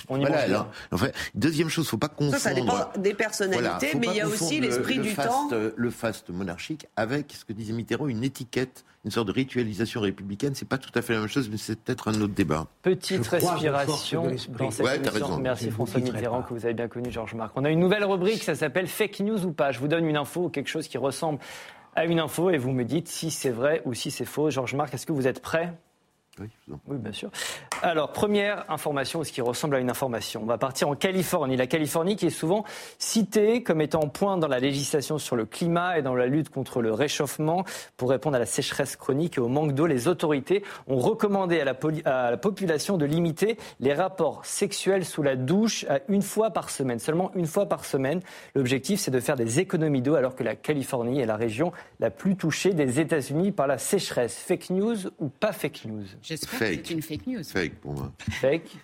On 0.09 0.17
y 0.17 0.19
voilà, 0.21 0.29
mange 0.29 0.43
elle 0.45 0.53
a- 0.55 0.67
enfin, 0.91 1.07
deuxième 1.35 1.69
chose, 1.69 1.87
faut 1.87 1.97
pas 1.97 2.07
confondre. 2.09 2.33
ça, 2.37 2.49
ça 2.49 2.53
dépend 2.53 2.89
des 2.97 3.13
personnalités, 3.13 3.61
Voilà, 3.61 3.79
mais 3.95 4.05
pas 4.07 4.11
il 4.13 4.17
y 4.17 4.21
a 4.21 4.27
aussi 4.27 4.59
le- 4.59 4.67
l'esprit 4.67 4.95
le 4.95 5.03
du 5.03 5.09
faste, 5.09 5.29
temps. 5.29 5.49
euh, 5.53 5.71
Le 5.75 5.89
faste 5.89 6.29
monarchique 6.29 6.87
avec 6.95 7.33
ce 7.37 7.45
que 7.45 7.53
disait 7.53 7.73
Mitterrand, 7.73 8.07
une 8.07 8.23
étiquette, 8.23 8.83
une 9.05 9.11
sorte 9.11 9.27
de 9.27 9.31
ritualisation 9.33 10.01
républicaine. 10.01 10.55
C'est 10.55 10.67
pas 10.67 10.77
tout 10.77 10.91
à 10.93 11.01
fait 11.01 11.13
la 11.13 11.19
même 11.19 11.29
chose, 11.29 11.49
mais 11.49 11.57
c'est 11.57 11.79
peut-être 11.79 12.07
un 12.09 12.21
autre 12.21 12.33
débat. 12.33 12.67
Petite 12.81 13.23
Je 13.23 13.29
respiration 13.29 14.23
dans 14.23 14.71
cette 14.71 14.85
Ouais, 14.85 14.95
émission. 14.97 15.11
raison. 15.13 15.37
Merci 15.39 15.65
Je 15.65 15.69
François 15.71 15.99
Mitterrand, 16.01 16.41
pas. 16.41 16.47
que 16.49 16.53
vous 16.53 16.65
avez 16.65 16.73
bien 16.73 16.87
connu, 16.87 17.09
Georges 17.09 17.33
Marc. 17.35 17.53
On 17.55 17.63
a 17.65 17.69
une 17.69 17.79
nouvelle 17.79 18.03
rubrique, 18.05 18.43
ça 18.43 18.55
s'appelle 18.55 18.87
Fake 18.87 19.19
News 19.21 19.45
ou 19.45 19.51
pas. 19.53 19.71
Je 19.71 19.79
vous 19.79 19.87
donne 19.87 20.05
une 20.05 20.17
info 20.17 20.45
ou 20.45 20.49
quelque 20.49 20.67
chose 20.69 20.87
qui 20.87 20.97
ressemble 20.97 21.39
à 21.95 22.05
une 22.05 22.19
info 22.19 22.49
et 22.49 22.57
vous 22.57 22.71
me 22.71 22.83
dites 22.83 23.07
si 23.07 23.31
c'est 23.31 23.49
vrai 23.49 23.81
ou 23.85 23.93
si 23.93 24.11
c'est 24.11 24.25
faux. 24.25 24.49
Georges 24.49 24.75
Marc, 24.75 24.93
est-ce 24.93 25.05
que 25.05 25.13
vous 25.13 25.27
êtes 25.27 25.41
prêt? 25.41 25.73
Oui, 26.87 26.97
bien 26.97 27.11
sûr. 27.11 27.29
Alors, 27.81 28.11
première 28.11 28.69
information, 28.69 29.23
ce 29.23 29.31
qui 29.31 29.41
ressemble 29.41 29.75
à 29.75 29.79
une 29.79 29.89
information. 29.89 30.41
On 30.43 30.45
va 30.45 30.57
partir 30.57 30.89
en 30.89 30.95
Californie. 30.95 31.57
La 31.57 31.67
Californie 31.67 32.15
qui 32.15 32.25
est 32.27 32.29
souvent 32.29 32.63
citée 32.97 33.63
comme 33.63 33.81
étant 33.81 34.01
en 34.01 34.07
point 34.07 34.37
dans 34.37 34.47
la 34.47 34.59
législation 34.59 35.17
sur 35.17 35.35
le 35.35 35.45
climat 35.45 35.97
et 35.97 36.01
dans 36.01 36.15
la 36.15 36.27
lutte 36.27 36.49
contre 36.49 36.81
le 36.81 36.93
réchauffement. 36.93 37.63
Pour 37.97 38.09
répondre 38.09 38.35
à 38.35 38.39
la 38.39 38.45
sécheresse 38.45 38.95
chronique 38.95 39.37
et 39.37 39.41
au 39.41 39.47
manque 39.47 39.73
d'eau, 39.73 39.85
les 39.85 40.07
autorités 40.07 40.63
ont 40.87 40.97
recommandé 40.97 41.59
à 41.59 41.65
la, 41.65 41.73
poli- 41.73 42.03
à 42.05 42.31
la 42.31 42.37
population 42.37 42.97
de 42.97 43.05
limiter 43.05 43.57
les 43.79 43.93
rapports 43.93 44.45
sexuels 44.45 45.05
sous 45.05 45.23
la 45.23 45.35
douche 45.35 45.85
à 45.89 45.99
une 46.07 46.21
fois 46.21 46.51
par 46.51 46.69
semaine, 46.69 46.99
seulement 46.99 47.31
une 47.35 47.47
fois 47.47 47.65
par 47.65 47.85
semaine. 47.85 48.21
L'objectif, 48.55 48.99
c'est 48.99 49.11
de 49.11 49.19
faire 49.19 49.35
des 49.35 49.59
économies 49.59 50.01
d'eau 50.01 50.15
alors 50.15 50.35
que 50.35 50.43
la 50.43 50.55
Californie 50.55 51.19
est 51.19 51.25
la 51.25 51.35
région 51.35 51.71
la 51.99 52.09
plus 52.09 52.35
touchée 52.35 52.73
des 52.73 52.99
États-Unis 52.99 53.51
par 53.51 53.67
la 53.67 53.77
sécheresse. 53.77 54.37
Fake 54.37 54.69
news 54.69 54.95
ou 55.19 55.29
pas 55.29 55.51
fake 55.51 55.85
news? 55.85 56.05
J'espère 56.29 56.59
que 56.59 56.65
c'est 56.65 56.89
une 56.91 57.01
fake 57.01 57.25
news. 57.25 57.43
Fake 57.43 57.75
pour 57.81 57.93
moi. 57.93 58.11
Fake 58.19 58.77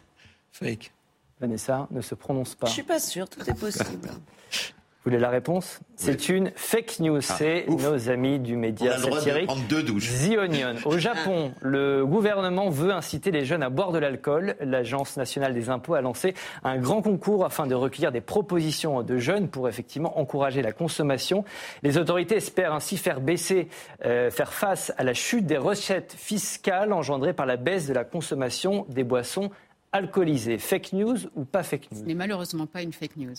Fake. 0.52 0.92
Vanessa 1.40 1.88
ne 1.92 2.02
se 2.02 2.16
prononce 2.16 2.56
pas. 2.56 2.66
Je 2.66 2.72
suis 2.72 2.84
pas 2.84 3.00
sûre, 3.00 3.30
tout 3.30 3.48
est 3.48 3.54
possible. 3.54 4.10
Vous 5.06 5.12
voulez 5.12 5.22
la 5.22 5.30
réponse? 5.30 5.82
C'est 5.98 6.30
une 6.30 6.52
fake 6.56 7.00
news. 7.00 7.20
Ah, 7.30 7.36
C'est 7.38 7.68
nos 7.70 8.10
amis 8.10 8.40
du 8.40 8.56
On 8.56 8.60
média 8.60 8.94
a 8.94 8.98
le 8.98 9.04
droit 9.04 9.20
de 9.20 9.24
satirique 9.24 9.46
prendre 9.46 9.68
deux 9.68 9.84
douches. 9.84 10.10
The 10.10 10.36
Onion. 10.36 10.76
Au 10.84 10.98
Japon, 10.98 11.54
le 11.62 12.04
gouvernement 12.08 12.72
veut 12.72 12.92
inciter 12.92 13.30
les 13.30 13.46
jeunes 13.46 13.62
à 13.62 13.70
boire 13.70 13.92
de 13.92 14.00
l'alcool. 14.00 14.56
L'Agence 14.62 15.16
nationale 15.16 15.54
des 15.54 15.70
impôts 15.70 15.94
a 15.94 16.02
lancé 16.02 16.34
un 16.64 16.80
grand 16.80 17.04
concours 17.04 17.46
afin 17.46 17.68
de 17.68 17.76
recueillir 17.76 18.12
des 18.12 18.20
propositions 18.20 19.04
de 19.04 19.18
jeunes 19.18 19.48
pour 19.48 19.70
effectivement 19.70 20.18
encourager 20.20 20.64
la 20.64 20.72
consommation. 20.72 21.46
Les 21.84 22.00
autorités 22.00 22.38
espèrent 22.38 22.74
ainsi 22.74 22.98
faire 22.98 23.22
baisser, 23.22 23.68
euh, 24.06 24.32
faire 24.32 24.54
face 24.54 24.92
à 24.98 25.04
la 25.04 25.14
chute 25.14 25.46
des 25.46 25.58
recettes 25.58 26.16
fiscales 26.18 26.92
engendrées 26.92 27.34
par 27.34 27.46
la 27.46 27.58
baisse 27.58 27.86
de 27.86 27.94
la 27.94 28.06
consommation 28.06 28.88
des 28.90 29.04
boissons 29.04 29.52
alcoolisées. 29.92 30.58
Fake 30.58 30.94
news 30.94 31.18
ou 31.36 31.46
pas 31.46 31.62
fake 31.62 31.90
Ce 31.92 32.00
news 32.00 32.06
n'est 32.08 32.16
malheureusement 32.16 32.66
pas 32.66 32.82
une 32.82 32.92
fake 32.92 33.18
news. 33.18 33.36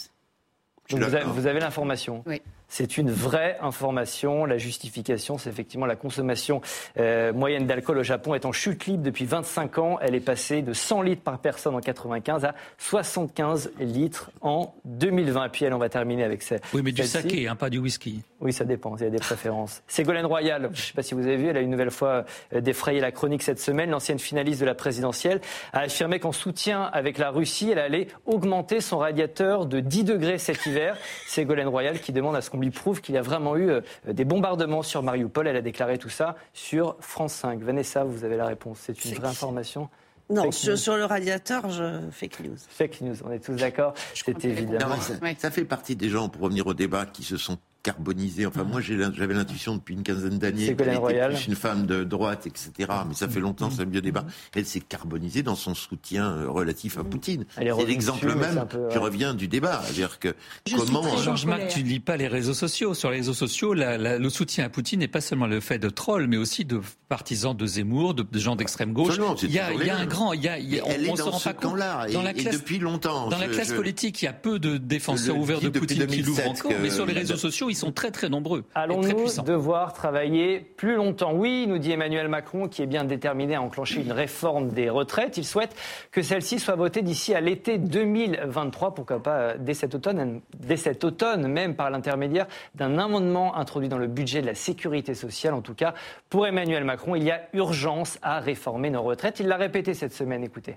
Vous, 0.90 0.98
vous 1.32 1.46
avez 1.46 1.60
l'information. 1.60 2.22
Oui. 2.26 2.40
C'est 2.68 2.98
une 2.98 3.10
vraie 3.10 3.58
information. 3.60 4.44
La 4.44 4.58
justification, 4.58 5.38
c'est 5.38 5.50
effectivement 5.50 5.86
la 5.86 5.96
consommation 5.96 6.60
euh, 6.98 7.32
moyenne 7.32 7.66
d'alcool 7.66 7.98
au 7.98 8.02
Japon 8.02 8.34
est 8.34 8.44
en 8.44 8.52
chute 8.52 8.86
libre 8.86 9.02
depuis 9.02 9.24
25 9.24 9.78
ans. 9.78 9.98
Elle 10.00 10.14
est 10.14 10.20
passée 10.20 10.62
de 10.62 10.72
100 10.72 11.02
litres 11.02 11.22
par 11.22 11.38
personne 11.38 11.74
en 11.74 11.80
95 11.80 12.44
à 12.44 12.54
75 12.78 13.72
litres 13.78 14.30
en 14.40 14.74
2020. 14.84 15.46
Et 15.46 15.48
puis 15.48 15.64
elle, 15.64 15.74
on 15.74 15.78
va 15.78 15.88
terminer 15.88 16.24
avec 16.24 16.42
ces. 16.42 16.56
Oui, 16.74 16.82
mais 16.82 16.92
du 16.92 17.02
saké, 17.04 17.48
hein, 17.48 17.56
pas 17.56 17.70
du 17.70 17.78
whisky. 17.78 18.22
Oui, 18.40 18.52
ça 18.52 18.64
dépend. 18.64 18.96
Il 18.96 19.04
y 19.04 19.06
a 19.06 19.10
des 19.10 19.18
préférences. 19.18 19.82
Ségolène 19.88 20.26
Royal, 20.26 20.62
je 20.72 20.80
ne 20.80 20.84
sais 20.86 20.92
pas 20.92 21.02
si 21.02 21.14
vous 21.14 21.26
avez 21.26 21.36
vu, 21.36 21.48
elle 21.48 21.56
a 21.56 21.60
une 21.60 21.70
nouvelle 21.70 21.90
fois 21.90 22.24
euh, 22.52 22.60
défrayé 22.60 23.00
la 23.00 23.12
chronique 23.12 23.42
cette 23.42 23.60
semaine. 23.60 23.90
L'ancienne 23.90 24.18
finaliste 24.18 24.60
de 24.60 24.66
la 24.66 24.74
présidentielle 24.74 25.40
a 25.72 25.80
affirmé 25.80 26.18
qu'en 26.18 26.32
soutien 26.32 26.82
avec 26.82 27.18
la 27.18 27.30
Russie, 27.30 27.70
elle 27.70 27.78
allait 27.78 28.08
augmenter 28.26 28.80
son 28.80 28.98
radiateur 28.98 29.66
de 29.66 29.80
10 29.80 30.04
degrés 30.04 30.38
cet 30.38 30.66
hiver. 30.66 30.96
Ségolène 31.26 31.68
Royal 31.68 32.00
qui 32.00 32.12
demande 32.12 32.36
à 32.36 32.40
ce 32.40 32.50
qu'on 32.56 32.62
lui 32.62 32.70
prouve 32.70 33.00
qu'il 33.00 33.14
y 33.14 33.18
a 33.18 33.22
vraiment 33.22 33.56
eu 33.56 33.68
euh, 33.70 33.80
des 34.08 34.24
bombardements 34.24 34.82
sur 34.82 35.02
Mariupol. 35.02 35.46
Elle 35.46 35.56
a 35.56 35.62
déclaré 35.62 35.98
tout 35.98 36.08
ça 36.08 36.36
sur 36.54 36.96
France 37.00 37.34
5. 37.34 37.60
Vanessa, 37.60 38.04
vous 38.04 38.24
avez 38.24 38.36
la 38.36 38.46
réponse. 38.46 38.78
C'est 38.80 39.04
une 39.04 39.14
vraie 39.14 39.28
information 39.28 39.88
Non, 40.30 40.50
sur, 40.50 40.78
sur 40.78 40.96
le 40.96 41.04
radiateur, 41.04 41.70
je 41.70 42.00
fake 42.10 42.40
news. 42.40 42.56
Fake 42.68 43.00
news, 43.02 43.16
on 43.24 43.30
est 43.30 43.44
tous 43.44 43.54
d'accord. 43.54 43.94
C'est 44.14 45.22
Ouais. 45.22 45.36
ça 45.38 45.50
fait 45.50 45.64
partie 45.64 45.96
des 45.96 46.08
gens, 46.08 46.28
pour 46.28 46.42
revenir 46.42 46.66
au 46.66 46.74
débat, 46.74 47.06
qui 47.06 47.22
se 47.22 47.36
sont 47.36 47.58
carbonisés. 47.90 48.46
Enfin, 48.46 48.64
moi, 48.64 48.80
j'avais 48.80 49.34
l'intuition 49.34 49.76
depuis 49.76 49.94
une 49.94 50.02
quinzaine 50.02 50.38
d'années 50.38 50.74
qu'elle 50.74 50.88
était 50.88 50.96
Royal. 50.96 51.32
plus 51.34 51.46
une 51.46 51.54
femme 51.54 51.86
de 51.86 52.02
droite, 52.02 52.46
etc. 52.46 52.70
Mais 53.08 53.14
ça 53.14 53.28
fait 53.28 53.38
longtemps, 53.40 53.70
c'est 53.70 53.82
un 53.82 53.86
vieux 53.86 54.00
débat. 54.00 54.24
Elle 54.54 54.66
s'est 54.66 54.80
carbonisée 54.80 55.42
dans 55.44 55.54
son 55.54 55.74
soutien 55.74 56.30
euh, 56.32 56.48
relatif 56.50 56.98
à 56.98 57.04
Poutine. 57.04 57.44
Elle 57.56 57.68
est 57.68 57.72
C'est 57.78 57.86
l'exemple 57.86 58.26
même 58.34 58.66
peu, 58.68 58.88
qui 58.88 58.96
ouais. 58.98 59.04
revient 59.04 59.34
du 59.38 59.46
débat. 59.46 59.80
C'est-à-dire 59.84 60.18
que 60.18 60.34
Je 60.66 60.74
comment... 60.76 61.00
très 61.02 61.28
euh, 61.28 61.68
tu 61.68 61.84
ne 61.84 61.88
lis 61.88 62.00
pas 62.00 62.16
les 62.16 62.26
réseaux 62.28 62.54
sociaux. 62.54 62.92
Sur 62.94 63.10
les 63.10 63.18
réseaux 63.18 63.34
sociaux, 63.34 63.72
la- 63.72 63.96
la- 63.98 64.18
le 64.18 64.30
soutien 64.30 64.64
à 64.64 64.68
Poutine 64.68 64.98
n'est 65.00 65.08
pas 65.08 65.20
seulement 65.20 65.46
le 65.46 65.60
fait 65.60 65.78
de 65.78 65.88
trolls, 65.88 66.26
mais 66.26 66.36
aussi 66.38 66.64
de 66.64 66.80
partisans 67.08 67.56
de 67.56 67.66
Zemmour, 67.66 68.14
de, 68.14 68.24
de 68.24 68.38
gens 68.38 68.56
d'extrême 68.56 68.92
gauche. 68.92 69.14
Il 69.42 69.52
y 69.52 69.58
a, 69.60 69.72
il 69.72 69.86
y 69.86 69.90
a 69.90 69.96
un 69.96 70.06
grand, 70.06 70.32
il 70.32 70.42
y 70.42 70.48
a, 70.48 70.58
il 70.58 70.74
y 70.74 70.80
a- 70.80 70.84
on, 70.84 70.90
elle 70.90 71.06
est 71.06 71.10
on 71.10 71.16
se 71.16 71.22
dans 71.22 71.30
rend 71.30 71.38
ce 71.38 71.44
pas 71.44 71.52
compte. 71.54 71.62
camp-là, 71.70 72.06
et, 72.08 72.12
Dans 72.12 72.22
la 72.22 72.30
et 72.36 72.44
depuis 72.44 72.78
longtemps. 72.80 73.28
dans 73.28 73.38
la 73.38 73.46
Je- 73.46 73.52
classe 73.52 73.68
je- 73.70 73.74
politique, 73.76 74.20
il 74.22 74.24
y 74.24 74.28
a 74.28 74.32
peu 74.32 74.58
de 74.58 74.76
défenseurs 74.76 75.36
ouverts 75.38 75.60
de 75.60 75.68
Poutine 75.68 76.06
qui 76.06 76.22
l'ouvrent 76.22 76.42
2007 76.42 76.64
encore, 76.66 76.72
mais 76.82 76.90
sur 76.90 77.06
les 77.06 77.12
réseaux 77.12 77.36
sociaux, 77.36 77.70
ils 77.76 77.80
sont 77.80 77.92
très 77.92 78.10
très 78.10 78.28
nombreux 78.28 78.64
Allons-nous 78.74 79.42
devoir 79.44 79.92
travailler 79.92 80.60
plus 80.60 80.96
longtemps? 80.96 81.32
Oui, 81.34 81.66
nous 81.68 81.78
dit 81.78 81.92
Emmanuel 81.92 82.28
Macron, 82.28 82.68
qui 82.68 82.82
est 82.82 82.86
bien 82.86 83.04
déterminé 83.04 83.54
à 83.54 83.62
enclencher 83.62 84.00
une 84.00 84.12
réforme 84.12 84.68
des 84.68 84.88
retraites. 84.88 85.36
Il 85.36 85.44
souhaite 85.44 85.76
que 86.10 86.22
celle-ci 86.22 86.58
soit 86.58 86.74
votée 86.74 87.02
d'ici 87.02 87.34
à 87.34 87.40
l'été 87.40 87.76
2023, 87.76 88.94
pourquoi 88.94 89.22
pas 89.22 89.36
euh, 89.36 89.56
dès 89.58 89.74
cet 89.74 89.94
automne, 89.94 90.40
dès 90.58 90.76
cet 90.76 91.04
automne 91.04 91.46
même 91.48 91.74
par 91.74 91.90
l'intermédiaire 91.90 92.46
d'un 92.74 92.98
amendement 92.98 93.56
introduit 93.56 93.90
dans 93.90 93.98
le 93.98 94.06
budget 94.06 94.40
de 94.40 94.46
la 94.46 94.54
sécurité 94.54 95.14
sociale. 95.14 95.52
En 95.52 95.62
tout 95.62 95.74
cas, 95.74 95.92
pour 96.30 96.46
Emmanuel 96.46 96.84
Macron, 96.84 97.14
il 97.14 97.24
y 97.24 97.30
a 97.30 97.42
urgence 97.52 98.18
à 98.22 98.40
réformer 98.40 98.88
nos 98.88 99.02
retraites. 99.02 99.40
Il 99.40 99.48
l'a 99.48 99.56
répété 99.56 99.92
cette 99.92 100.14
semaine, 100.14 100.42
écoutez. 100.42 100.76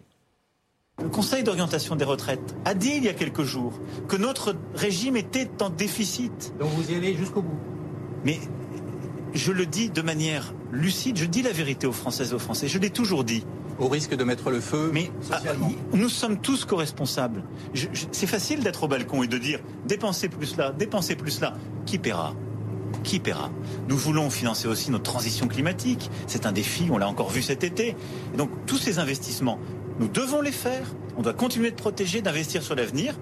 Le 1.01 1.09
Conseil 1.09 1.43
d'orientation 1.43 1.95
des 1.95 2.05
retraites 2.05 2.55
a 2.65 2.73
dit 2.73 2.93
il 2.97 3.03
y 3.05 3.09
a 3.09 3.13
quelques 3.13 3.43
jours 3.43 3.73
que 4.07 4.17
notre 4.17 4.55
régime 4.75 5.15
était 5.15 5.49
en 5.61 5.69
déficit. 5.69 6.53
Donc 6.59 6.69
vous 6.71 6.91
y 6.91 6.95
allez 6.95 7.15
jusqu'au 7.15 7.41
bout. 7.41 7.57
Mais 8.25 8.39
je 9.33 9.51
le 9.51 9.65
dis 9.65 9.89
de 9.89 10.01
manière 10.01 10.53
lucide, 10.71 11.17
je 11.17 11.25
dis 11.25 11.41
la 11.41 11.51
vérité 11.51 11.87
aux 11.87 11.93
Françaises 11.93 12.31
et 12.31 12.35
aux 12.35 12.39
Français, 12.39 12.67
je 12.67 12.77
l'ai 12.79 12.89
toujours 12.89 13.23
dit. 13.23 13.45
Au 13.79 13.87
risque 13.87 14.13
de 14.13 14.23
mettre 14.25 14.49
le 14.49 14.59
feu 14.59 14.91
Mais 14.93 15.09
socialement. 15.21 15.71
ah, 15.71 15.95
nous 15.95 16.09
sommes 16.09 16.37
tous 16.39 16.65
co-responsables. 16.65 17.43
C'est 18.11 18.27
facile 18.27 18.59
d'être 18.61 18.83
au 18.83 18.89
balcon 18.89 19.23
et 19.23 19.27
de 19.27 19.37
dire 19.37 19.59
dépensez 19.87 20.27
plus 20.27 20.57
là, 20.57 20.73
dépensez 20.77 21.15
plus 21.15 21.39
là. 21.39 21.53
Qui 21.85 21.97
paiera? 21.97 22.35
Qui 23.05 23.19
paiera? 23.21 23.49
Nous 23.87 23.95
voulons 23.95 24.29
financer 24.29 24.67
aussi 24.67 24.91
notre 24.91 25.09
transition 25.09 25.47
climatique. 25.47 26.09
C'est 26.27 26.45
un 26.45 26.51
défi, 26.51 26.89
on 26.91 26.97
l'a 26.97 27.07
encore 27.07 27.29
vu 27.29 27.41
cet 27.41 27.63
été. 27.63 27.95
Et 28.33 28.37
donc 28.37 28.49
tous 28.65 28.77
ces 28.77 28.99
investissements, 28.99 29.59
nous 29.99 30.07
devons 30.07 30.39
les 30.39 30.53
faire. 30.53 30.87
On 31.17 31.21
doit 31.21 31.33
continuer 31.33 31.71
de 31.71 31.75
protéger, 31.75 32.21
d'investir 32.21 32.63
sur 32.63 32.73
l'avenir. 32.73 33.15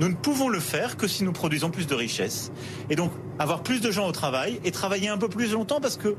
Nous 0.00 0.08
ne 0.08 0.14
pouvons 0.14 0.48
le 0.48 0.58
faire 0.58 0.96
que 0.96 1.06
si 1.06 1.22
nous 1.22 1.32
produisons 1.32 1.70
plus 1.70 1.86
de 1.86 1.94
richesses. 1.94 2.50
Et 2.88 2.96
donc 2.96 3.12
avoir 3.38 3.62
plus 3.62 3.80
de 3.80 3.90
gens 3.90 4.08
au 4.08 4.12
travail 4.12 4.58
et 4.64 4.70
travailler 4.70 5.08
un 5.08 5.18
peu 5.18 5.28
plus 5.28 5.52
longtemps 5.52 5.80
parce 5.80 5.96
que 5.96 6.16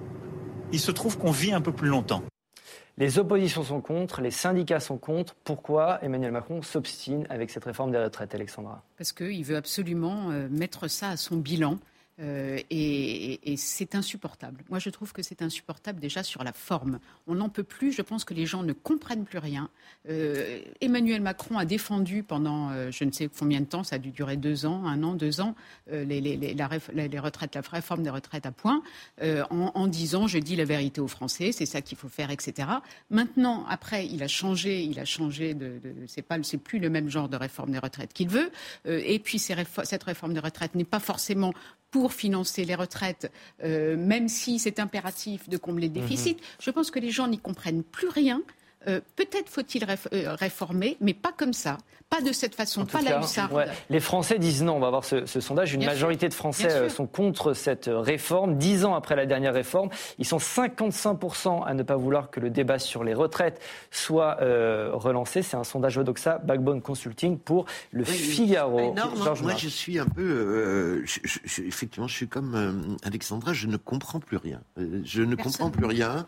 il 0.71 0.79
se 0.79 0.91
trouve 0.91 1.17
qu'on 1.17 1.31
vit 1.31 1.53
un 1.53 1.61
peu 1.61 1.71
plus 1.71 1.89
longtemps. 1.89 2.23
Les 2.97 3.19
oppositions 3.19 3.63
sont 3.63 3.81
contre, 3.81 4.21
les 4.21 4.31
syndicats 4.31 4.79
sont 4.79 4.97
contre. 4.97 5.35
Pourquoi 5.43 5.99
Emmanuel 6.01 6.31
Macron 6.31 6.61
s'obstine 6.61 7.25
avec 7.29 7.49
cette 7.49 7.65
réforme 7.65 7.91
des 7.91 7.97
retraites, 7.97 8.33
Alexandra? 8.33 8.83
Parce 8.97 9.11
qu'il 9.11 9.43
veut 9.43 9.57
absolument 9.57 10.31
euh, 10.31 10.47
mettre 10.49 10.87
ça 10.87 11.09
à 11.09 11.17
son 11.17 11.35
bilan. 11.35 11.77
Euh, 12.22 12.59
et 12.70 13.55
c'est 13.57 13.95
insupportable. 13.95 14.63
Moi, 14.70 14.80
je 14.80 14.89
trouve 14.89 15.11
que 15.13 15.22
c'est 15.22 15.41
insupportable 15.41 15.99
déjà 15.99 16.24
sur 16.24 16.43
la 16.43 16.53
forme. 16.53 16.99
On 17.28 17.36
n'en 17.36 17.49
peut 17.49 17.63
plus. 17.63 17.91
Je 17.91 18.01
pense 18.01 18.24
que 18.24 18.34
les 18.34 18.45
gens 18.45 18.63
ne 18.63 18.74
comprennent 18.74 19.26
plus 19.26 19.38
rien. 19.38 19.70
Euh, 20.09 20.61
Emmanuel 20.82 21.22
Macron 21.22 21.57
a 21.57 21.66
défendu 21.66 22.24
pendant 22.24 22.70
euh, 22.72 22.89
je 22.91 23.03
ne 23.03 23.11
sais 23.11 23.30
combien 23.38 23.59
de 23.59 23.66
temps, 23.66 23.84
ça 23.84 23.95
a 23.97 23.99
dû 23.99 24.11
durer 24.11 24.38
deux 24.38 24.66
ans, 24.66 24.86
un 24.86 25.03
an, 25.03 25.13
deux 25.13 25.41
ans, 25.41 25.55
les, 25.91 26.05
les- 26.05 26.38
les- 26.38 26.53
la 26.53 26.70
les- 26.93 27.20
retraites, 27.20 27.55
la 27.55 27.61
réforme 27.61 28.03
des 28.03 28.09
retraites 28.09 28.45
à 28.45 28.51
point, 28.51 28.82
en, 29.22 29.88
disant 29.88 30.28
je 30.28 30.38
dis 30.39 30.55
la 30.55 30.66
vérité 30.66 31.01
aux 31.01 31.07
Français, 31.07 31.51
c'est 31.51 31.66
ça 31.66 31.82
qu'il 31.82 31.97
faut 31.97 32.09
faire, 32.09 32.32
etc. 32.32 32.68
Maintenant, 33.09 33.66
après, 33.70 34.05
il 34.07 34.24
a 34.24 34.28
changé, 34.28 34.84
il 34.84 34.99
a 34.99 35.05
changé 35.05 35.53
de, 35.53 35.80
de 35.84 35.93
c'est 36.07 36.22
pas, 36.22 36.38
c'est 36.43 36.57
plus 36.57 36.80
le 36.80 36.89
même 36.89 37.09
genre 37.09 37.30
de 37.30 37.38
réforme 37.38 37.72
des 37.72 37.80
retraites 37.80 38.13
qu'il 38.13 38.30
veut. 38.30 38.51
Et 38.86 39.20
puis 39.20 39.39
cette 39.39 40.03
réforme 40.03 40.34
des 40.34 40.39
retraites 40.39 40.76
n'est 40.76 40.84
pas 40.84 40.99
forcément 40.99 41.53
pour 41.91 42.04
financer 42.13 42.65
les 42.65 42.75
retraites, 42.75 43.31
euh, 43.63 43.97
même 43.97 44.27
si 44.27 44.59
c'est 44.59 44.79
impératif 44.79 45.49
de 45.49 45.57
combler 45.57 45.87
le 45.87 45.93
déficit. 45.93 46.39
Je 46.59 46.71
pense 46.71 46.91
que 46.91 46.99
les 46.99 47.11
gens 47.11 47.27
n'y 47.27 47.39
comprennent 47.39 47.83
plus 47.83 48.09
rien. 48.09 48.41
Euh, 48.88 48.99
Peut-être 49.15 49.49
faut-il 49.49 49.83
euh, 50.13 50.36
réformer, 50.36 50.97
mais 51.01 51.13
pas 51.13 51.31
comme 51.36 51.53
ça, 51.53 51.77
pas 52.09 52.21
de 52.21 52.31
cette 52.31 52.53
façon, 52.55 52.86
pas 52.86 52.99
cas, 53.01 53.09
la 53.17 53.19
hussarde. 53.21 53.51
ouais, 53.53 53.65
les 53.89 53.99
Français 53.99 54.38
disent 54.38 54.61
non. 54.63 54.75
On 54.75 54.79
va 54.79 54.89
voir 54.89 55.03
ce, 55.05 55.25
ce 55.25 55.39
sondage. 55.41 55.73
Une 55.73 55.79
Bien 55.79 55.89
majorité 55.89 56.21
sûr. 56.25 56.29
de 56.29 56.33
Français 56.36 56.67
Bien 56.67 56.75
sûr. 56.75 56.86
euh, 56.86 56.89
sont 56.89 57.07
contre 57.07 57.53
cette 57.53 57.89
réforme. 57.91 58.57
Dix 58.57 58.86
ans 58.86 58.93
après 58.95 59.15
la 59.15 59.25
dernière 59.25 59.53
réforme, 59.53 59.89
ils 60.19 60.25
sont 60.25 60.38
55% 60.38 61.63
à 61.65 61.73
ne 61.73 61.83
pas 61.83 61.95
vouloir 61.95 62.29
que 62.29 62.39
le 62.39 62.49
débat 62.49 62.79
sur 62.79 63.03
les 63.03 63.13
retraites 63.13 63.59
soit 63.91 64.38
euh, 64.41 64.91
relancé. 64.93 65.41
C'est 65.41 65.57
un 65.57 65.63
sondage 65.63 65.97
Odoxa 65.97 66.39
Backbone 66.43 66.81
Consulting 66.81 67.38
pour 67.39 67.65
le 67.91 68.03
Oui, 68.03 68.11
Figaro. 68.13 68.79
énorme, 68.79 69.13
hein. 69.19 69.23
Georges 69.23 69.41
Moi, 69.41 69.51
Marc. 69.51 69.61
je 69.63 69.69
suis 69.69 69.99
un 69.99 70.05
peu. 70.05 70.21
euh, 70.21 71.01
je- 71.05 71.19
je- 71.23 71.39
je- 71.43 71.61
effectivement, 71.63 72.07
je 72.07 72.15
suis 72.15 72.27
comme 72.27 72.55
euh, 72.55 72.95
Alexandra, 73.03 73.53
je 73.53 73.67
ne 73.67 73.77
comprends 73.77 74.19
plus 74.19 74.38
rien. 74.38 74.61
Je 74.77 75.21
ne 75.21 75.36
Personne. 75.36 75.51
comprends 75.53 75.69
plus 75.71 75.86
rien 75.86 76.25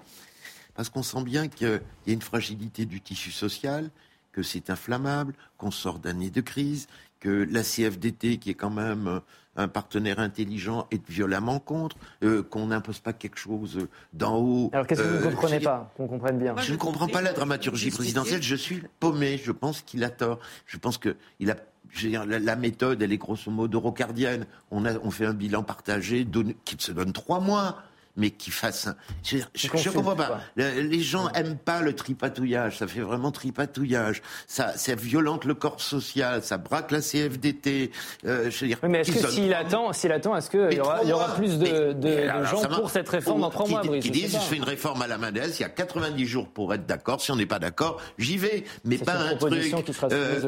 parce 0.78 0.90
qu'on 0.90 1.04
sent 1.04 1.24
bien 1.24 1.48
qu'il 1.50 1.68
y 2.06 2.12
a 2.12 2.14
une 2.14 2.22
fragilité 2.22 2.86
du 2.86 3.02
tissu 3.02 3.32
social, 3.32 3.90
que 4.32 4.44
c'est 4.44 4.70
inflammable, 4.70 5.34
qu'on 5.58 5.72
sort 5.72 5.98
d'années 5.98 6.30
de 6.30 6.40
crise, 6.40 6.88
que 7.20 7.48
la 7.52 7.64
CFDT, 7.64 8.38
qui 8.38 8.52
est 8.52 8.54
quand 8.54 8.70
même 8.70 9.08
euh, 9.08 9.20
un 9.56 9.68
partenaire 9.68 10.20
intelligent, 10.20 10.86
est 10.92 11.02
violemment 11.10 11.58
contre, 11.60 11.98
euh, 12.24 12.44
qu'on 12.44 12.68
n'impose 12.68 13.00
pas 13.00 13.12
quelque 13.12 13.40
chose 13.40 13.88
d'en 14.14 14.38
haut. 14.38 14.70
Alors 14.72 14.86
qu'est-ce 14.86 15.02
que 15.02 15.08
vous 15.08 15.16
Euh, 15.16 15.26
ne 15.32 15.32
comprenez 15.36 15.60
je- 15.60 15.66
pas 15.66 15.92
Qu'on 15.98 16.08
comprenne 16.08 16.38
bien. 16.38 16.54
Moi, 16.54 16.62
je 16.62 16.72
ne 16.74 16.78
comprends 16.78 17.08
pas 17.08 17.24
la 17.24 17.34
dramaturgie 17.34 17.90
présidentielle. 17.90 18.44
Je 18.44 18.56
suis 18.56 18.84
paumé. 19.00 19.40
Je 19.44 19.52
pense 19.52 19.82
qu'il 19.82 20.04
a 20.04 20.12
tort. 20.12 20.40
Je 20.68 20.78
pense 20.78 21.00
que 21.00 21.16
il 21.40 21.50
a. 21.50 21.56
la, 22.04 22.38
la 22.38 22.56
méthode, 22.56 23.02
elle 23.02 23.12
est 23.14 23.18
grosso 23.18 23.50
modo 23.50 23.80
rocardienne. 23.80 24.46
On, 24.70 24.86
a, 24.86 24.94
on 25.00 25.10
fait 25.10 25.26
un 25.26 25.34
bilan 25.34 25.64
partagé 25.64 26.24
donne- 26.24 26.54
qui 26.66 26.76
se 26.78 26.92
donne 26.92 27.12
trois 27.14 27.40
mois. 27.40 27.82
Mais 28.18 28.32
qui 28.32 28.52
fasse. 28.52 28.88
Un... 28.88 28.96
Je, 29.24 29.38
je, 29.56 29.90
comprends 29.90 30.16
pas. 30.16 30.42
Le- 30.56 30.82
Les 30.82 31.00
gens 31.00 31.30
aiment 31.30 31.58
pas 31.58 31.82
le 31.82 31.94
tripatouillage. 31.94 32.78
Ça 32.80 32.88
fait 32.88 33.00
vraiment 33.02 33.32
tripatouillage. 33.32 34.22
Ça, 34.48 34.76
ça 34.76 34.96
violente 34.96 35.46
le 35.46 35.54
corps 35.54 35.80
social. 35.82 36.44
Ça 36.44 36.58
braque 36.58 36.92
la 36.92 37.00
CFDT. 37.02 37.92
Euh, 38.26 38.50
je 38.52 38.60
veux 38.60 38.68
dire. 38.68 38.80
Oui, 38.84 38.90
mais 38.90 39.00
est-ce 39.02 39.12
que 39.12 39.28
s'il 39.30 39.54
attend, 39.54 39.94
s'il 39.94 40.12
attend, 40.12 40.36
est-ce 40.36 40.50
qu'il 40.50 40.74
y 40.74 40.80
aura, 40.80 40.96
trois 40.96 41.04
il 41.06 41.10
y 41.10 41.14
aura 41.14 41.28
mois. 41.28 41.36
plus 41.38 41.58
de, 41.60 41.64
Mais- 41.64 41.72
de- 41.72 41.94
mais 42.08 42.24
de 42.26 42.30
alors, 42.30 42.62
gens 42.62 42.68
pour 42.70 42.90
cette 42.90 43.10
réforme 43.10 43.42
dans 43.42 43.50
trois 43.50 43.68
mois, 43.68 43.82
Brice 43.84 44.04
Qui 44.04 44.12
disent, 44.12 44.34
je 44.34 44.38
fais 44.40 44.56
une 44.58 44.64
réforme 44.64 45.02
à 45.02 45.08
la 45.08 45.18
Mendes, 45.18 45.40
il 45.54 45.62
y 45.62 45.64
a 45.64 45.70
90 45.70 46.26
jours 46.26 46.48
pour 46.50 46.74
être 46.74 46.86
d'accord. 46.86 47.22
Si 47.22 47.32
on 47.32 47.36
n'est 47.36 47.46
pas 47.46 47.60
d'accord, 47.60 48.02
j'y 48.18 48.38
vais. 48.38 48.64
Mais 48.84 48.98
pas 48.98 49.14
un 49.14 49.36
truc, 49.36 49.54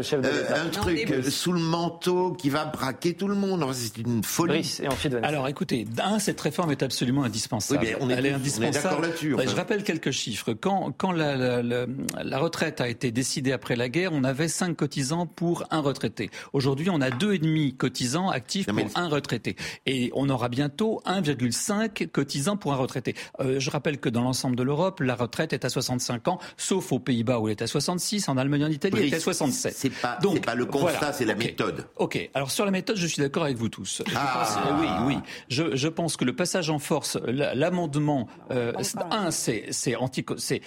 chef 0.02 0.22
de 0.22 0.28
l'État. 0.30 0.62
un 0.62 0.70
truc 0.70 1.12
euh, 1.12 1.30
sous 1.30 1.52
le 1.54 1.60
manteau 1.60 2.34
qui 2.34 2.50
va 2.50 2.66
braquer 2.66 3.14
tout 3.14 3.28
le 3.28 3.36
monde. 3.36 3.66
C'est 3.74 3.98
une 3.98 4.24
folie. 4.24 4.54
Brice, 4.54 4.80
et 4.80 4.88
ensuite. 4.88 5.16
Alors 5.24 5.48
écoutez, 5.48 5.86
un, 6.04 6.20
cette 6.20 6.40
réforme 6.42 6.72
est 6.72 6.82
absolument 6.84 7.24
indispensable. 7.24 7.59
Oui, 7.72 7.78
mais 7.82 7.96
on 8.00 8.10
est 8.10 8.14
Elle 8.14 8.26
est 8.26 8.30
tous- 8.30 8.36
on 8.36 8.38
est 8.38 8.40
indispensable. 8.40 8.84
d'accord 8.84 9.02
là-dessus, 9.02 9.34
enfin. 9.36 9.44
Je 9.48 9.56
rappelle 9.56 9.84
quelques 9.84 10.12
chiffres. 10.12 10.54
Quand, 10.54 10.94
quand 10.98 11.12
la, 11.12 11.36
la- 11.36 11.62
la- 11.64 11.86
la 12.24 12.38
retraite 12.40 12.82
a 12.82 12.88
été 12.90 13.12
décidée 13.12 13.52
après 13.52 13.76
la 13.76 13.90
guerre, 13.90 14.12
on 14.14 14.24
avait 14.24 14.48
5 14.48 14.76
cotisants 14.76 15.26
pour 15.26 15.64
un 15.72 15.80
retraité. 15.80 16.30
Aujourd'hui, 16.54 16.90
on 16.90 17.02
a 17.02 17.10
deux 17.12 17.34
et 17.34 17.40
demi 17.40 17.76
cotisants 17.76 18.30
actifs 18.30 18.68
Non, 18.68 18.74
mais- 18.74 18.86
pour 18.86 18.98
un 18.98 19.08
retraité. 19.08 19.56
Et 19.86 20.12
on 20.14 20.30
aura 20.30 20.50
bientôt 20.50 21.02
1,5 21.06 22.08
cotisants 22.12 22.58
pour 22.58 22.74
un 22.74 22.78
retraité. 22.78 23.16
Euh, 23.40 23.60
je 23.60 23.70
rappelle 23.70 24.00
que 24.00 24.10
dans 24.10 24.22
l'ensemble 24.22 24.56
de 24.56 24.64
l'Europe, 24.64 25.00
la 25.02 25.16
retraite 25.16 25.54
est 25.54 25.66
à 25.66 25.70
65 25.70 26.28
ans, 26.28 26.40
sauf 26.58 26.92
aux 26.92 27.00
Pays-Bas 27.00 27.40
où 27.40 27.48
elle 27.48 27.52
est 27.54 27.62
à 27.62 27.68
66, 27.68 28.28
en 28.30 28.38
Allemagne 28.38 28.62
et 28.62 28.66
en 28.66 28.72
Italie, 28.72 28.94
elle 28.98 29.04
est 29.06 29.08
à 29.08 29.12
Brice, 29.12 29.24
67. 29.24 29.74
C'est 29.76 29.90
pas, 29.90 30.18
Donc, 30.22 30.36
c'est 30.36 30.46
pas 30.46 30.56
le 30.56 30.66
constat, 30.66 30.92
voilà. 31.00 31.14
c'est 31.14 31.26
la 31.26 31.36
méthode. 31.36 31.86
Ok, 31.98 32.30
alors 32.34 32.52
sur 32.52 32.66
la 32.66 32.72
méthode, 32.72 32.98
je 32.98 33.08
suis 33.08 33.22
d'accord 33.22 33.44
avec 33.44 33.58
vous 33.58 33.70
tous. 33.70 34.02
Je 34.08 34.14
Ah. 34.16 34.40
pense- 34.46 34.58
euh, 34.58 34.82
oui, 34.82 34.88
oui. 35.16 35.18
Je, 35.50 35.76
je 35.76 35.88
pense 35.88 36.18
que 36.18 36.26
le 36.26 36.36
passage 36.36 36.70
en 36.70 36.80
force, 36.80 37.18
la- 37.26 37.49
l'amendement, 37.54 38.28
euh, 38.52 38.74
c'est- 38.82 38.98
un, 39.12 39.32
c'est 39.32 39.66
c'est 39.72 39.96
anti. 39.96 40.26
c'est- 40.38 40.62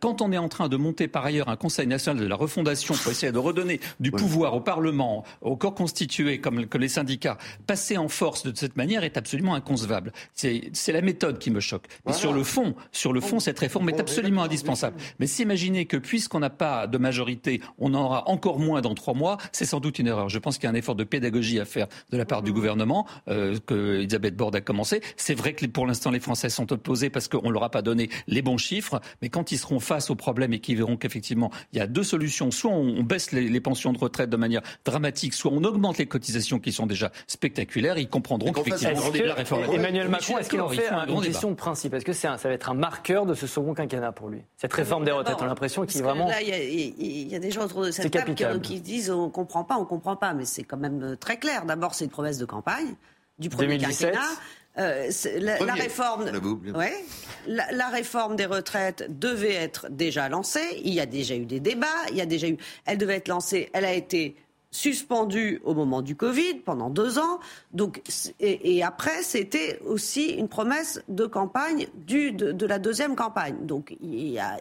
Quand 0.00 0.22
on 0.22 0.32
est 0.32 0.38
en 0.38 0.48
train 0.48 0.68
de 0.68 0.76
monter 0.76 1.08
par 1.08 1.24
ailleurs 1.24 1.48
un 1.48 1.56
Conseil 1.56 1.86
national 1.86 2.22
de 2.22 2.28
la 2.28 2.36
refondation 2.36 2.94
pour 2.94 3.10
essayer 3.12 3.32
de 3.32 3.38
redonner 3.38 3.80
du 4.00 4.10
pouvoir 4.46 4.54
au 4.54 4.60
Parlement, 4.60 5.24
au 5.40 5.56
corps 5.56 5.74
constitué 5.74 6.40
comme 6.40 6.66
que 6.66 6.78
les 6.78 6.88
syndicats, 6.88 7.38
passer 7.66 7.96
en 7.98 8.08
force 8.08 8.42
de 8.44 8.52
cette 8.56 8.76
manière 8.76 9.04
est 9.04 9.16
absolument 9.16 9.54
inconcevable. 9.54 10.12
C'est 10.34 10.70
c'est 10.72 10.92
la 10.92 11.02
méthode 11.02 11.38
qui 11.38 11.50
me 11.50 11.60
choque. 11.60 11.86
Mais 12.06 12.12
sur 12.12 12.32
le 12.32 12.42
fond, 12.44 12.74
sur 12.92 13.12
le 13.12 13.20
fond, 13.20 13.40
cette 13.40 13.58
réforme 13.58 13.88
est 13.90 14.00
absolument 14.00 14.42
indispensable. 14.42 14.96
Mais 15.18 15.26
s'imaginer 15.26 15.86
que 15.86 15.96
puisqu'on 15.96 16.40
n'a 16.40 16.50
pas 16.50 16.86
de 16.86 16.98
majorité, 16.98 17.60
on 17.78 17.94
en 17.94 18.02
aura 18.04 18.28
encore 18.28 18.58
moins 18.58 18.80
dans 18.80 18.94
trois 18.94 19.14
mois, 19.14 19.38
c'est 19.52 19.64
sans 19.64 19.80
doute 19.80 19.98
une 19.98 20.06
erreur. 20.06 20.28
Je 20.28 20.38
pense 20.38 20.56
qu'il 20.58 20.64
y 20.64 20.66
a 20.66 20.70
un 20.70 20.74
effort 20.74 20.94
de 20.94 21.04
pédagogie 21.04 21.60
à 21.60 21.64
faire 21.64 21.86
de 22.10 22.16
la 22.16 22.24
part 22.24 22.42
du 22.42 22.52
gouvernement, 22.52 23.06
euh, 23.28 23.56
que 23.66 23.96
Elisabeth 24.00 24.36
Borne 24.36 24.54
a 24.56 24.60
commencé. 24.60 25.00
C'est 25.16 25.34
vrai 25.34 25.52
que 25.54 25.66
pour 25.66 25.86
l'instant 25.86 26.10
les 26.10 26.17
Français 26.20 26.48
sont 26.48 26.72
opposés 26.72 27.10
parce 27.10 27.28
qu'on 27.28 27.50
leur 27.50 27.62
a 27.64 27.70
pas 27.70 27.82
donné 27.82 28.08
les 28.26 28.42
bons 28.42 28.58
chiffres, 28.58 29.00
mais 29.22 29.28
quand 29.28 29.52
ils 29.52 29.58
seront 29.58 29.80
face 29.80 30.10
au 30.10 30.14
problème 30.14 30.52
et 30.52 30.58
qu'ils 30.60 30.76
verront 30.76 30.96
qu'effectivement 30.96 31.50
il 31.72 31.78
y 31.78 31.80
a 31.82 31.86
deux 31.86 32.02
solutions, 32.04 32.50
soit 32.50 32.70
on, 32.70 33.02
baisse 33.02 33.32
les, 33.32 33.48
les 33.48 33.60
pensions 33.60 33.92
de 33.92 33.98
retraite 33.98 34.30
de 34.30 34.36
manière 34.36 34.62
dramatique, 34.84 35.34
soit 35.34 35.52
on 35.52 35.62
augmente 35.64 35.98
les 35.98 36.06
cotisations 36.06 36.58
qui 36.58 36.72
sont 36.72 36.86
déjà 36.86 37.10
spectaculaires, 37.26 37.98
ils 37.98 38.08
comprendront 38.08 38.52
qu'effectivement 38.52 39.12
Est-ce 39.12 39.22
la 39.22 39.34
réforme. 39.34 39.64
Emmanuel 39.72 40.08
Macron, 40.08 40.38
est-ce 40.38 40.50
qu'il 40.50 40.60
en 40.60 40.68
fait 40.68 40.88
un 40.88 41.06
une 41.06 41.20
question 41.22 41.50
de 41.50 41.56
principe? 41.56 41.94
Est-ce 41.94 42.04
que 42.04 42.12
c'est 42.12 42.28
un- 42.28 42.38
ça 42.38 42.48
va 42.48 42.54
être 42.54 42.70
un 42.70 42.74
marqueur 42.74 43.26
de 43.26 43.34
ce 43.34 43.46
second 43.46 43.74
quinquennat 43.74 44.12
pour 44.12 44.28
lui? 44.28 44.40
Cette 44.56 44.72
réforme 44.72 45.04
des 45.04 45.10
retraites, 45.12 45.36
on 45.40 45.44
a 45.44 45.46
l'impression 45.46 45.84
qu'il 45.86 46.00
que 46.00 46.04
vraiment. 46.04 46.28
Là, 46.28 46.42
il 46.42 46.48
y 46.48 46.52
a- 46.52 46.62
il 46.62 46.94
il 46.98 47.28
y, 47.28 47.36
a 47.36 47.38
des 47.38 47.50
gens 47.50 47.64
autour 47.64 47.84
de 47.84 47.90
cette 47.90 48.10
table 48.10 48.34
qui, 48.60 48.80
disent 48.80 49.10
on 49.10 49.30
comprend 49.30 49.64
pas, 49.64 49.76
on 49.76 49.84
comprend 49.84 50.16
pas, 50.16 50.34
mais 50.34 50.44
c'est 50.44 50.62
quand 50.62 50.76
même 50.76 51.02
euh, 51.02 51.16
très 51.16 51.38
clair. 51.38 51.64
D'abord, 51.64 51.94
c'est 51.94 52.04
une 52.04 52.10
promesse 52.10 52.38
de 52.38 52.44
campagne 52.44 52.94
du 53.38 53.48
premier 53.48 53.76
2017. 53.78 54.12
quinquennat. 54.12 54.26
Euh, 54.78 55.10
la, 55.40 55.74
réforme, 55.74 56.30
ouais, 56.74 57.04
la, 57.46 57.70
la 57.72 57.88
réforme 57.88 58.36
des 58.36 58.46
retraites 58.46 59.06
devait 59.18 59.54
être 59.54 59.88
déjà 59.90 60.28
lancée. 60.28 60.80
Il 60.84 60.94
y 60.94 61.00
a 61.00 61.06
déjà 61.06 61.34
eu 61.34 61.46
des 61.46 61.60
débats. 61.60 61.86
Il 62.10 62.16
y 62.16 62.20
a 62.20 62.26
déjà 62.26 62.48
eu. 62.48 62.56
Elle 62.86 62.98
devait 62.98 63.16
être 63.16 63.28
lancée. 63.28 63.70
Elle 63.72 63.84
a 63.84 63.92
été 63.92 64.36
suspendue 64.70 65.60
au 65.64 65.74
moment 65.74 66.02
du 66.02 66.14
Covid 66.14 66.56
pendant 66.56 66.90
deux 66.90 67.18
ans. 67.18 67.40
Donc, 67.72 68.02
et, 68.38 68.76
et 68.76 68.82
après, 68.82 69.22
c'était 69.22 69.80
aussi 69.84 70.30
une 70.30 70.48
promesse 70.48 71.02
de 71.08 71.26
campagne 71.26 71.88
du, 71.94 72.32
de, 72.32 72.52
de 72.52 72.66
la 72.66 72.78
deuxième 72.78 73.16
campagne. 73.16 73.56
Donc, 73.62 73.96
il 74.00 74.28
y 74.28 74.38
a. 74.38 74.58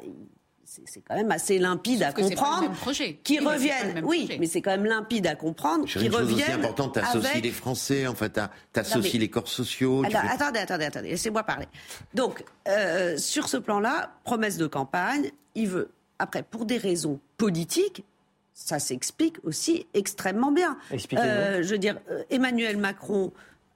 C'est 0.70 0.82
c'est 0.86 1.00
quand 1.02 1.16
même 1.16 1.32
assez 1.32 1.60
limpide 1.60 2.04
à 2.04 2.08
c'est 2.08 2.22
comprendre. 2.36 2.70
Qui 2.92 3.06
Oui, 3.06 3.16
c'est 3.24 3.40
reviennent, 3.40 4.04
oui, 4.04 4.26
projet. 4.26 4.38
mais 4.38 4.48
c'est 4.48 4.62
quand 4.62 4.72
même 4.72 4.84
limpide 4.86 5.26
à 5.26 5.36
comprendre. 5.36 5.86
Qui 5.86 6.10
reviennent 6.10 6.60
importante, 6.60 6.96
t'associes 6.96 7.26
avec 7.32 7.44
les 7.46 7.52
Français, 7.52 8.06
en 8.06 8.16
fait, 8.16 8.32
t'as- 8.32 8.52
t'associes 8.74 9.14
mais- 9.14 9.20
les 9.20 9.30
corps 9.30 9.48
sociaux. 9.48 10.04
fais- 10.04 10.18
Attendez, 10.18 10.60
attendez, 10.60 10.84
attendez, 10.86 11.10
laissez-moi 11.12 11.44
parler. 11.44 11.68
Donc, 12.14 12.44
euh, 12.68 13.18
sur 13.18 13.48
ce 13.48 13.56
plan-là, 13.56 14.12
promesse 14.26 14.58
de 14.58 14.68
campagne, 14.68 15.32
il 15.56 15.70
veut. 15.70 15.90
Après, 16.20 16.44
pour 16.44 16.66
des 16.66 16.78
raisons 16.78 17.22
politiques, 17.38 18.04
ça 18.54 18.80
s'explique 18.80 19.38
aussi 19.46 19.86
extrêmement 19.94 20.52
bien. 20.52 20.78
Euh, 21.14 21.64
je 21.64 21.70
veux 21.70 21.78
dire, 21.78 21.98
euh, 22.12 22.24
Emmanuel 22.30 22.76
Macron 22.76 23.32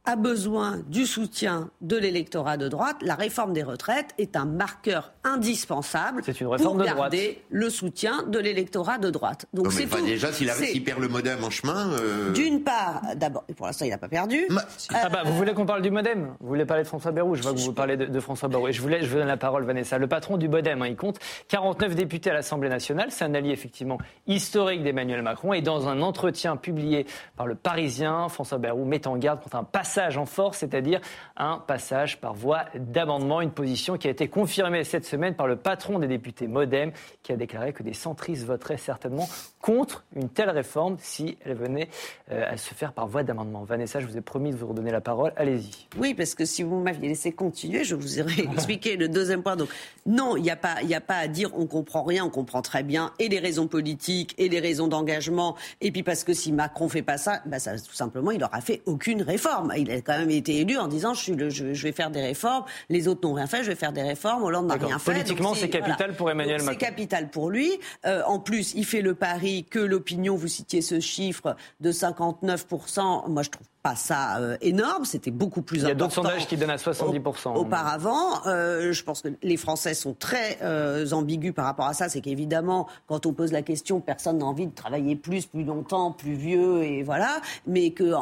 a 0.05 0.15
besoin 0.15 0.79
du 0.87 1.05
soutien 1.05 1.69
de 1.81 1.95
l'électorat 1.95 2.57
de 2.57 2.67
droite. 2.67 2.95
La 3.01 3.13
réforme 3.13 3.53
des 3.53 3.61
retraites 3.61 4.15
est 4.17 4.35
un 4.35 4.45
marqueur 4.45 5.13
indispensable 5.23 6.21
C'est 6.25 6.41
une 6.41 6.47
réforme 6.47 6.77
pour 6.77 6.77
de 6.79 6.89
droite. 6.89 6.97
garder 6.97 7.43
le 7.51 7.69
soutien 7.69 8.23
de 8.23 8.39
l'électorat 8.39 8.97
de 8.97 9.11
droite. 9.11 9.45
Donc 9.53 9.71
c'est 9.71 9.85
tout. 9.85 10.03
déjà, 10.03 10.31
s'il 10.33 10.83
perd 10.83 10.99
le 10.99 11.07
modem 11.07 11.43
en 11.43 11.51
chemin. 11.51 11.91
euh, 11.93 12.31
D'une 12.31 12.63
part, 12.63 13.01
d'abord, 13.15 13.43
et 13.47 13.53
pour 13.53 13.67
l'instant 13.67 13.85
il 13.85 13.89
n'a 13.91 13.99
pas 13.99 14.07
perdu. 14.09 14.43
Ma- 14.49 14.63
Ah 14.91 15.09
bah, 15.09 15.21
vous 15.23 15.35
voulez 15.35 15.53
qu'on 15.53 15.67
parle 15.67 15.83
du 15.83 15.91
modem? 15.91 16.33
Vous 16.39 16.47
voulez 16.47 16.65
parler 16.65 16.81
de 16.81 16.87
François 16.87 17.11
Bayrou? 17.11 17.35
Je 17.35 17.43
vois 17.43 17.53
que 17.53 17.59
vous 17.59 17.71
parlez 17.73 17.95
de, 17.95 18.05
de 18.05 18.19
François 18.19 18.49
Bayrou. 18.49 18.69
Et 18.69 18.73
je, 18.73 18.81
voulais, 18.81 19.01
je 19.03 19.07
vous 19.07 19.17
donne 19.17 19.27
la 19.27 19.37
parole, 19.37 19.65
Vanessa. 19.65 19.99
Le 19.99 20.07
patron 20.07 20.37
du 20.37 20.49
modem, 20.49 20.81
hein, 20.81 20.87
il 20.87 20.95
compte 20.95 21.19
49 21.49 21.93
députés 21.93 22.31
à 22.31 22.33
l'Assemblée 22.33 22.69
nationale. 22.69 23.09
C'est 23.11 23.23
un 23.25 23.35
allié 23.35 23.51
effectivement 23.51 23.99
historique 24.25 24.81
d'Emmanuel 24.83 25.21
Macron. 25.21 25.53
Et 25.53 25.61
dans 25.61 25.87
un 25.87 26.01
entretien 26.01 26.57
publié 26.57 27.05
par 27.37 27.45
le 27.45 27.53
Parisien, 27.53 28.29
François 28.29 28.57
Bayrou 28.57 28.83
met 28.85 29.05
en 29.05 29.15
garde 29.17 29.41
contre 29.43 29.57
un 29.57 29.63
passage 29.63 29.90
en 29.97 30.25
force, 30.25 30.59
c'est-à-dire 30.59 31.01
un 31.37 31.57
passage 31.57 32.19
par 32.19 32.33
voie 32.33 32.65
d'amendement. 32.75 33.41
Une 33.41 33.51
position 33.51 33.97
qui 33.97 34.07
a 34.07 34.11
été 34.11 34.27
confirmée 34.27 34.83
cette 34.83 35.05
semaine 35.05 35.35
par 35.35 35.47
le 35.47 35.55
patron 35.55 35.99
des 35.99 36.07
députés 36.07 36.47
modem, 36.47 36.91
qui 37.23 37.31
a 37.31 37.35
déclaré 37.35 37.73
que 37.73 37.83
des 37.83 37.93
centristes 37.93 38.45
voteraient 38.45 38.77
certainement 38.77 39.27
contre 39.61 40.03
une 40.15 40.29
telle 40.29 40.49
réforme 40.49 40.97
si 40.99 41.37
elle 41.45 41.55
venait 41.55 41.89
euh, 42.31 42.51
à 42.51 42.57
se 42.57 42.73
faire 42.73 42.93
par 42.93 43.07
voie 43.07 43.23
d'amendement. 43.23 43.63
Vanessa, 43.63 43.99
je 43.99 44.07
vous 44.07 44.17
ai 44.17 44.21
promis 44.21 44.51
de 44.51 44.55
vous 44.55 44.67
redonner 44.67 44.91
la 44.91 45.01
parole. 45.01 45.33
Allez-y. 45.35 45.87
Oui, 45.97 46.13
parce 46.13 46.33
que 46.35 46.45
si 46.45 46.63
vous 46.63 46.79
m'aviez 46.79 47.09
laissé 47.09 47.31
continuer, 47.31 47.83
je 47.83 47.95
vous 47.95 48.19
aurais 48.19 48.39
expliqué 48.53 48.95
le 48.97 49.07
deuxième 49.07 49.43
point. 49.43 49.55
Donc, 49.55 49.69
non, 50.05 50.35
il 50.35 50.43
n'y 50.43 50.49
a, 50.51 50.55
pas- 50.55 50.77
a 50.91 51.01
pas 51.01 51.15
à 51.17 51.27
dire 51.27 51.51
on 51.55 51.67
comprend 51.67 52.03
rien, 52.03 52.25
on 52.25 52.29
comprend 52.29 52.61
très 52.61 52.81
bien, 52.83 53.11
et 53.19 53.29
les 53.29 53.39
raisons 53.39 53.67
politiques, 53.67 54.33
et 54.37 54.49
les 54.49 54.59
raisons 54.59 54.87
d'engagement, 54.87 55.55
et 55.79 55.91
puis 55.91 56.01
parce 56.03 56.23
que 56.23 56.33
si 56.33 56.51
Macron 56.51 56.89
fait 56.89 57.01
pas 57.03 57.17
ça, 57.17 57.41
bah 57.45 57.59
ça 57.59 57.77
tout 57.77 57.93
simplement, 57.93 58.31
il 58.31 58.39
n'aura 58.39 58.61
fait 58.61 58.81
aucune 58.85 59.21
réforme. 59.21 59.71
Il 59.81 59.91
a 59.91 60.01
quand 60.01 60.17
même 60.17 60.31
été 60.31 60.57
élu 60.61 60.77
en 60.77 60.87
disant 60.87 61.13
je, 61.13 61.21
suis 61.21 61.35
le- 61.35 61.49
je, 61.49 61.73
je 61.73 61.83
vais 61.83 61.91
faire 61.91 62.09
des 62.11 62.21
réformes, 62.21 62.63
les 62.89 63.07
autres 63.07 63.27
n'ont 63.27 63.33
rien 63.33 63.47
fait, 63.47 63.63
je 63.63 63.69
vais 63.69 63.75
faire 63.75 63.93
des 63.93 64.01
réformes, 64.03 64.43
Hollande 64.43 64.67
n'a 64.67 64.75
rien 64.75 64.99
fait. 64.99 65.11
Politiquement, 65.11 65.53
c'est 65.53 65.69
capital 65.69 66.15
pour 66.15 66.29
Emmanuel 66.31 66.57
Donc, 66.57 66.65
Macron. 66.67 66.79
C'est 66.79 66.85
capital 66.87 67.29
pour 67.29 67.49
lui. 67.49 67.69
Euh, 68.05 68.21
en 68.25 68.39
plus, 68.39 68.73
il 68.75 68.85
fait 68.85 69.01
le 69.01 69.15
pari 69.15 69.65
que 69.69 69.79
l'opinion, 69.79 70.35
vous 70.35 70.47
citiez 70.47 70.81
ce 70.81 70.99
chiffre 70.99 71.55
de 71.79 71.91
59%, 71.91 73.29
moi 73.29 73.43
je 73.43 73.49
trouve 73.49 73.67
pas 73.83 73.95
ça 73.95 74.37
euh, 74.39 74.57
énorme, 74.61 75.05
c'était 75.05 75.31
beaucoup 75.31 75.63
plus 75.63 75.77
Il 75.77 75.81
y 75.81 75.85
a 75.85 75.87
important. 75.89 76.05
d'autres 76.05 76.15
sondages 76.29 76.47
qui 76.47 76.55
donnent 76.55 76.69
à 76.69 76.75
70%. 76.75 77.55
Auparavant, 77.55 78.45
euh, 78.45 78.91
je 78.93 79.03
pense 79.03 79.21
que 79.23 79.29
les 79.41 79.57
Français 79.57 79.95
sont 79.95 80.13
très 80.13 80.59
euh, 80.61 81.09
ambigus 81.13 81.51
par 81.51 81.65
rapport 81.65 81.87
à 81.87 81.93
ça. 81.95 82.07
C'est 82.07 82.21
qu'évidemment, 82.21 82.87
quand 83.07 83.25
on 83.25 83.33
pose 83.33 83.51
la 83.51 83.63
question, 83.63 83.99
personne 83.99 84.37
n'a 84.37 84.45
envie 84.45 84.67
de 84.67 84.75
travailler 84.75 85.15
plus, 85.15 85.47
plus 85.47 85.63
longtemps, 85.63 86.11
plus 86.11 86.33
vieux, 86.33 86.83
et 86.83 87.01
voilà. 87.01 87.41
Mais 87.65 87.89
que 87.89 88.13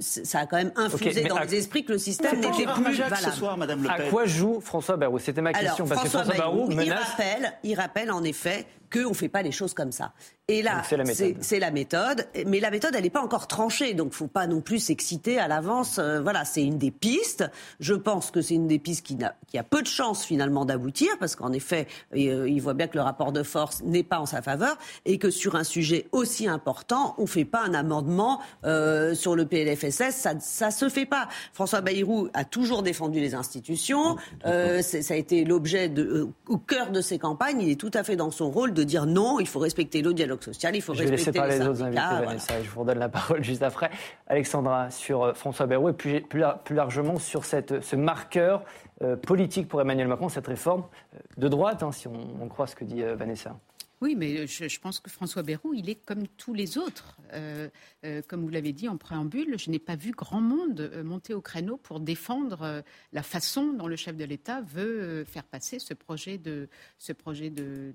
ça 0.00 0.40
a 0.40 0.46
quand 0.46 0.56
même 0.56 0.72
infusé 0.76 1.22
mais 1.22 1.28
dans 1.28 1.36
à- 1.36 1.44
les 1.44 1.54
esprits 1.56 1.84
que 1.84 1.92
le 1.92 1.98
système 1.98 2.36
n'était 2.40 2.66
un 2.66 2.74
plus 2.82 2.94
valable. 2.96 3.16
ce 3.16 3.30
soir, 3.32 3.56
Madame 3.56 3.82
Le 3.82 3.90
À 3.90 4.00
quoi 4.10 4.26
joue 4.26 4.60
François 4.60 4.96
Bayrou? 4.96 5.18
C'était 5.18 5.40
ma 5.40 5.50
Alors, 5.50 5.62
question. 5.62 5.86
parce 5.86 6.02
que 6.02 6.08
François 6.08 6.34
Bayrou 6.34 6.66
Bayrou, 6.66 6.70
il 6.70 6.76
menace. 6.76 6.98
rappelle, 7.10 7.52
il 7.64 7.74
rappelle 7.74 8.10
en 8.12 8.22
effet 8.24 8.66
qu'on 8.92 9.10
ne 9.10 9.14
fait 9.14 9.28
pas 9.28 9.42
les 9.42 9.52
choses 9.52 9.74
comme 9.74 9.92
ça. 9.92 10.12
Et 10.50 10.62
là, 10.62 10.82
c'est 10.82 10.96
la 10.96 11.70
méthode. 11.70 12.26
la 12.34 12.44
mais 12.46 12.58
la 12.58 12.70
méthode, 12.70 12.92
elle 12.94 13.02
n'est 13.02 13.10
pas 13.10 13.20
encore 13.20 13.48
tranchée, 13.48 13.92
donc 13.92 14.14
faut 14.14 14.28
pas 14.28 14.46
non 14.46 14.62
plus 14.62 14.78
s'exciter 14.78 15.38
à 15.38 15.46
l'avance. 15.46 15.98
Euh, 15.98 16.22
voilà, 16.22 16.46
c'est 16.46 16.64
une 16.64 16.78
des 16.78 16.90
pistes. 16.90 17.44
Je 17.80 17.92
pense 17.92 18.30
que 18.30 18.40
c'est 18.40 18.54
une 18.54 18.66
des 18.66 18.78
pistes 18.78 19.04
qui, 19.04 19.18
a 19.22 19.62
peu 19.62 19.82
de 19.82 19.86
chances 19.86 20.24
finalement 20.24 20.64
d'aboutir, 20.64 21.10
parce 21.20 21.36
qu'en 21.36 21.52
effet, 21.52 21.86
euh, 22.14 22.48
il 22.48 22.62
voit 22.62 22.72
bien 22.72 22.86
que 22.86 22.96
le 22.96 23.02
rapport 23.02 23.30
de 23.32 23.42
force 23.42 23.82
n'est 23.82 24.02
pas 24.02 24.20
en 24.20 24.24
sa 24.24 24.40
faveur, 24.40 24.78
et 25.04 25.18
que 25.18 25.28
sur 25.28 25.54
un 25.54 25.64
sujet 25.64 26.06
aussi 26.12 26.48
important, 26.48 27.14
on 27.18 27.26
fait 27.26 27.44
pas 27.44 27.62
un 27.62 27.74
amendement 27.74 28.40
euh, 28.64 29.14
sur 29.14 29.36
le 29.36 29.44
PLFSS, 29.44 30.16
ça, 30.16 30.40
ça 30.40 30.70
se 30.70 30.88
fait 30.88 31.04
pas. 31.04 31.28
François 31.52 31.82
Bayrou 31.82 32.28
a 32.32 32.46
toujours 32.46 32.82
défendu 32.82 33.20
les 33.20 33.34
institutions, 33.34 34.16
ça 34.42 35.14
a 35.14 35.16
été 35.16 35.44
l'objet 35.44 35.90
de, 35.90 36.28
au 36.46 36.56
cœur 36.56 36.90
de 36.90 37.02
ses 37.02 37.18
campagnes. 37.18 37.60
Il 37.60 37.70
est 37.70 37.78
tout 37.78 37.90
à 37.92 38.02
fait 38.02 38.16
dans 38.16 38.30
son 38.30 38.50
rôle 38.50 38.72
de 38.78 38.84
dire 38.84 39.06
non, 39.06 39.40
il 39.40 39.46
faut 39.46 39.58
respecter 39.58 40.00
le 40.02 40.14
dialogue 40.14 40.42
social, 40.42 40.74
il 40.76 40.80
faut 40.80 40.94
je 40.94 41.00
vais 41.02 41.10
laisser 41.10 41.30
respecter 41.30 41.38
parler 41.40 41.54
les 41.54 41.64
les 41.64 41.68
autres 41.68 41.82
invités, 41.82 42.00
voilà. 42.08 42.26
Vanessa. 42.26 42.62
Je 42.62 42.70
vous 42.70 42.80
redonne 42.80 42.98
la 42.98 43.08
parole 43.08 43.42
juste 43.44 43.62
après. 43.62 43.90
Alexandra, 44.28 44.90
sur 44.90 45.22
euh, 45.24 45.32
François 45.34 45.66
Bayrou 45.66 45.88
et 45.88 45.92
plus, 45.92 46.20
plus, 46.22 46.40
lar- 46.40 46.58
plus 46.60 46.74
largement 46.76 47.18
sur 47.18 47.44
cette, 47.44 47.82
ce 47.82 47.96
marqueur 47.96 48.62
euh, 49.02 49.16
politique 49.16 49.68
pour 49.68 49.80
Emmanuel 49.80 50.08
Macron, 50.08 50.28
cette 50.28 50.46
réforme 50.46 50.84
euh, 51.14 51.18
de 51.36 51.48
droite, 51.48 51.82
hein, 51.82 51.92
si 51.92 52.08
on, 52.08 52.14
on 52.40 52.48
croit 52.48 52.66
ce 52.66 52.76
que 52.76 52.84
dit 52.84 53.02
euh, 53.02 53.14
Vanessa. 53.16 53.56
Oui, 54.00 54.14
mais 54.14 54.46
je, 54.46 54.78
pense 54.78 55.00
que 55.00 55.10
François 55.10 55.42
Bayrou, 55.42 55.74
il 55.74 55.90
est 55.90 55.96
comme 55.96 56.28
tous 56.28 56.54
les 56.54 56.78
autres. 56.78 57.16
Euh, 57.32 57.68
euh, 58.04 58.22
comme 58.28 58.42
vous 58.42 58.48
l'avez 58.48 58.72
dit 58.72 58.88
en 58.88 58.96
préambule, 58.96 59.58
je 59.58 59.70
n'ai 59.70 59.80
pas 59.80 59.96
vu 59.96 60.12
grand 60.12 60.40
monde 60.40 60.80
euh, 60.80 61.02
monter 61.02 61.34
au 61.34 61.40
créneau 61.40 61.76
pour 61.76 61.98
défendre 61.98 62.84
la 63.12 63.22
façon 63.24 63.72
dont 63.72 63.88
le 63.88 63.96
chef 63.96 64.16
de 64.16 64.24
l'État 64.24 64.60
veut 64.60 65.24
faire 65.24 65.42
passer 65.42 65.80
ce 65.80 65.94
projet 65.94 66.38
de, 66.38 66.68
ce 66.98 67.12
projet 67.12 67.50
de, 67.50 67.92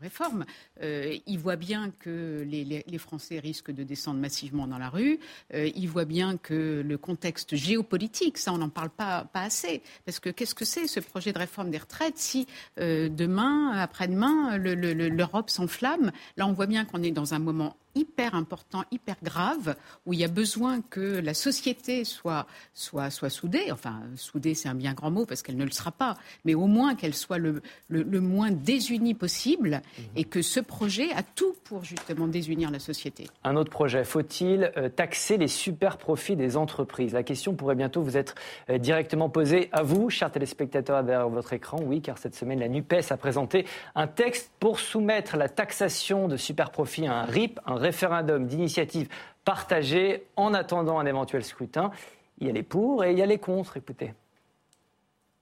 réforme. 0.00 0.46
Il 0.82 1.38
voit 1.38 1.56
bien 1.56 1.90
que 1.90 2.44
les, 2.46 2.98
Français 2.98 3.38
risquent 3.38 3.70
de 3.70 3.84
descendre 3.84 4.20
massivement 4.20 4.66
dans 4.66 4.78
la 4.78 4.88
rue. 4.88 5.18
Il 5.54 5.88
voit 5.88 6.04
bien 6.04 6.36
que 6.36 6.82
le 6.84 6.98
contexte 6.98 7.54
géopolitique, 7.54 8.38
ça 8.38 8.52
on 8.52 8.58
n'en 8.58 8.68
parle 8.68 8.90
pas, 8.90 9.24
pas 9.32 9.42
assez. 9.42 9.82
Parce 10.04 10.18
que 10.18 10.30
qu'est-ce 10.30 10.54
que 10.54 10.64
c'est 10.64 10.86
ce 10.86 11.00
projet 11.00 11.32
de 11.32 11.38
réforme 11.38 11.70
des 11.70 11.78
retraites 11.78 12.18
si 12.18 12.46
demain, 12.76 13.70
après-demain, 13.72 14.56
le- 14.56 14.77
le- 14.78 14.94
le- 14.94 15.08
l'Europe 15.08 15.50
s'enflamme. 15.50 16.10
Là 16.36 16.46
on 16.46 16.52
voit 16.52 16.66
bien 16.66 16.84
qu'on 16.84 17.02
est 17.02 17.10
dans 17.10 17.34
un 17.34 17.38
moment 17.38 17.76
hyper 17.98 18.34
important, 18.34 18.84
hyper 18.90 19.16
grave, 19.22 19.76
où 20.06 20.12
il 20.12 20.20
y 20.20 20.24
a 20.24 20.28
besoin 20.28 20.80
que 20.80 21.18
la 21.20 21.34
société 21.34 22.04
soit, 22.04 22.46
soit, 22.74 23.10
soit 23.10 23.30
soudée. 23.30 23.72
Enfin, 23.72 24.02
soudée, 24.16 24.54
c'est 24.54 24.68
un 24.68 24.74
bien 24.74 24.94
grand 24.94 25.10
mot 25.10 25.26
parce 25.26 25.42
qu'elle 25.42 25.56
ne 25.56 25.64
le 25.64 25.70
sera 25.70 25.90
pas, 25.90 26.16
mais 26.44 26.54
au 26.54 26.66
moins 26.66 26.94
qu'elle 26.94 27.14
soit 27.14 27.38
le, 27.38 27.60
le, 27.88 28.20
moins 28.20 28.50
désunie 28.50 29.14
possible 29.14 29.82
et 30.16 30.24
que 30.24 30.42
ce 30.42 30.60
projet 30.60 31.10
a 31.12 31.22
tout 31.22 31.54
pour 31.64 31.84
justement 31.84 32.26
désunir 32.28 32.70
la 32.70 32.78
société. 32.78 33.26
Un 33.44 33.56
autre 33.56 33.70
projet, 33.70 34.04
faut-il 34.04 34.72
euh, 34.76 34.88
taxer 34.88 35.36
les 35.36 35.48
super 35.48 35.98
profits 35.98 36.36
des 36.36 36.56
entreprises? 36.56 37.12
La 37.12 37.22
question 37.22 37.54
pourrait 37.54 37.74
bientôt 37.74 38.02
vous 38.02 38.16
être 38.16 38.34
euh, 38.70 38.78
directement 38.78 39.28
posée 39.28 39.68
à 39.72 39.82
vous, 39.82 40.10
chers 40.10 40.30
téléspectateurs 40.30 41.02
derrière 41.02 41.28
votre 41.28 41.52
écran. 41.52 41.78
Oui, 41.84 42.00
car 42.00 42.18
cette 42.18 42.34
semaine, 42.34 42.60
la 42.60 42.68
NUPES 42.68 43.10
a 43.10 43.16
présenté 43.16 43.66
un 43.94 44.06
texte 44.06 44.50
pour 44.60 44.80
soumettre 44.80 45.36
la 45.36 45.48
taxation 45.48 46.28
de 46.28 46.36
super 46.36 46.70
profits 46.70 47.06
à 47.06 47.14
un 47.14 47.24
RIP, 47.24 47.60
un 47.66 47.76
référendum 47.88 48.46
d'initiative 48.46 49.08
partagée, 49.44 50.26
en 50.36 50.52
attendant 50.52 50.98
un 50.98 51.06
éventuel 51.06 51.42
scrutin. 51.42 51.90
Il 52.38 52.46
y 52.46 52.50
a 52.50 52.52
les 52.52 52.62
pour 52.62 53.04
et 53.04 53.12
il 53.12 53.18
y 53.18 53.22
a 53.22 53.26
les 53.26 53.38
contre, 53.38 53.78
écoutez. 53.78 54.12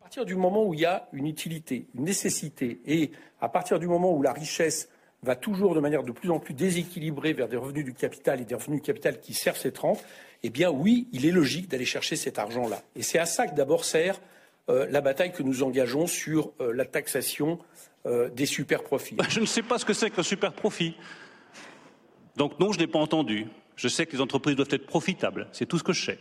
À 0.00 0.02
partir 0.02 0.24
du 0.24 0.36
moment 0.36 0.64
où 0.64 0.74
il 0.74 0.80
y 0.80 0.84
a 0.84 1.08
une 1.12 1.26
utilité, 1.26 1.86
une 1.94 2.04
nécessité, 2.04 2.80
et 2.86 3.10
à 3.40 3.48
partir 3.48 3.80
du 3.80 3.88
moment 3.88 4.12
où 4.12 4.22
la 4.22 4.32
richesse 4.32 4.88
va 5.24 5.34
toujours 5.34 5.74
de 5.74 5.80
manière 5.80 6.04
de 6.04 6.12
plus 6.12 6.30
en 6.30 6.38
plus 6.38 6.54
déséquilibrée 6.54 7.32
vers 7.32 7.48
des 7.48 7.56
revenus 7.56 7.84
du 7.84 7.92
capital 7.92 8.40
et 8.40 8.44
des 8.44 8.54
revenus 8.54 8.80
du 8.80 8.86
capital 8.86 9.20
qui 9.20 9.34
servent 9.34 9.58
cette 9.58 9.78
rente, 9.78 10.04
eh 10.44 10.50
bien 10.50 10.70
oui, 10.70 11.08
il 11.12 11.26
est 11.26 11.32
logique 11.32 11.68
d'aller 11.68 11.84
chercher 11.84 12.14
cet 12.14 12.38
argent-là. 12.38 12.82
Et 12.94 13.02
c'est 13.02 13.18
à 13.18 13.26
ça 13.26 13.48
que 13.48 13.56
d'abord 13.56 13.84
sert 13.84 14.20
euh, 14.68 14.86
la 14.90 15.00
bataille 15.00 15.32
que 15.32 15.42
nous 15.42 15.64
engageons 15.64 16.06
sur 16.06 16.52
euh, 16.60 16.72
la 16.72 16.84
taxation 16.84 17.58
euh, 18.06 18.28
des 18.28 18.46
super 18.46 18.84
profits. 18.84 19.16
Je 19.28 19.40
ne 19.40 19.46
sais 19.46 19.62
pas 19.62 19.78
ce 19.78 19.84
que 19.84 19.92
c'est 19.92 20.10
qu'un 20.10 20.22
super 20.22 20.52
profit. 20.52 20.94
Donc 22.36 22.58
non, 22.60 22.72
je 22.72 22.78
n'ai 22.78 22.86
pas 22.86 22.98
entendu. 22.98 23.46
Je 23.76 23.88
sais 23.88 24.06
que 24.06 24.12
les 24.12 24.20
entreprises 24.20 24.56
doivent 24.56 24.68
être 24.70 24.86
profitables. 24.86 25.48
C'est 25.52 25.66
tout 25.66 25.78
ce 25.78 25.84
que 25.84 25.92
je 25.92 26.04
sais. 26.04 26.18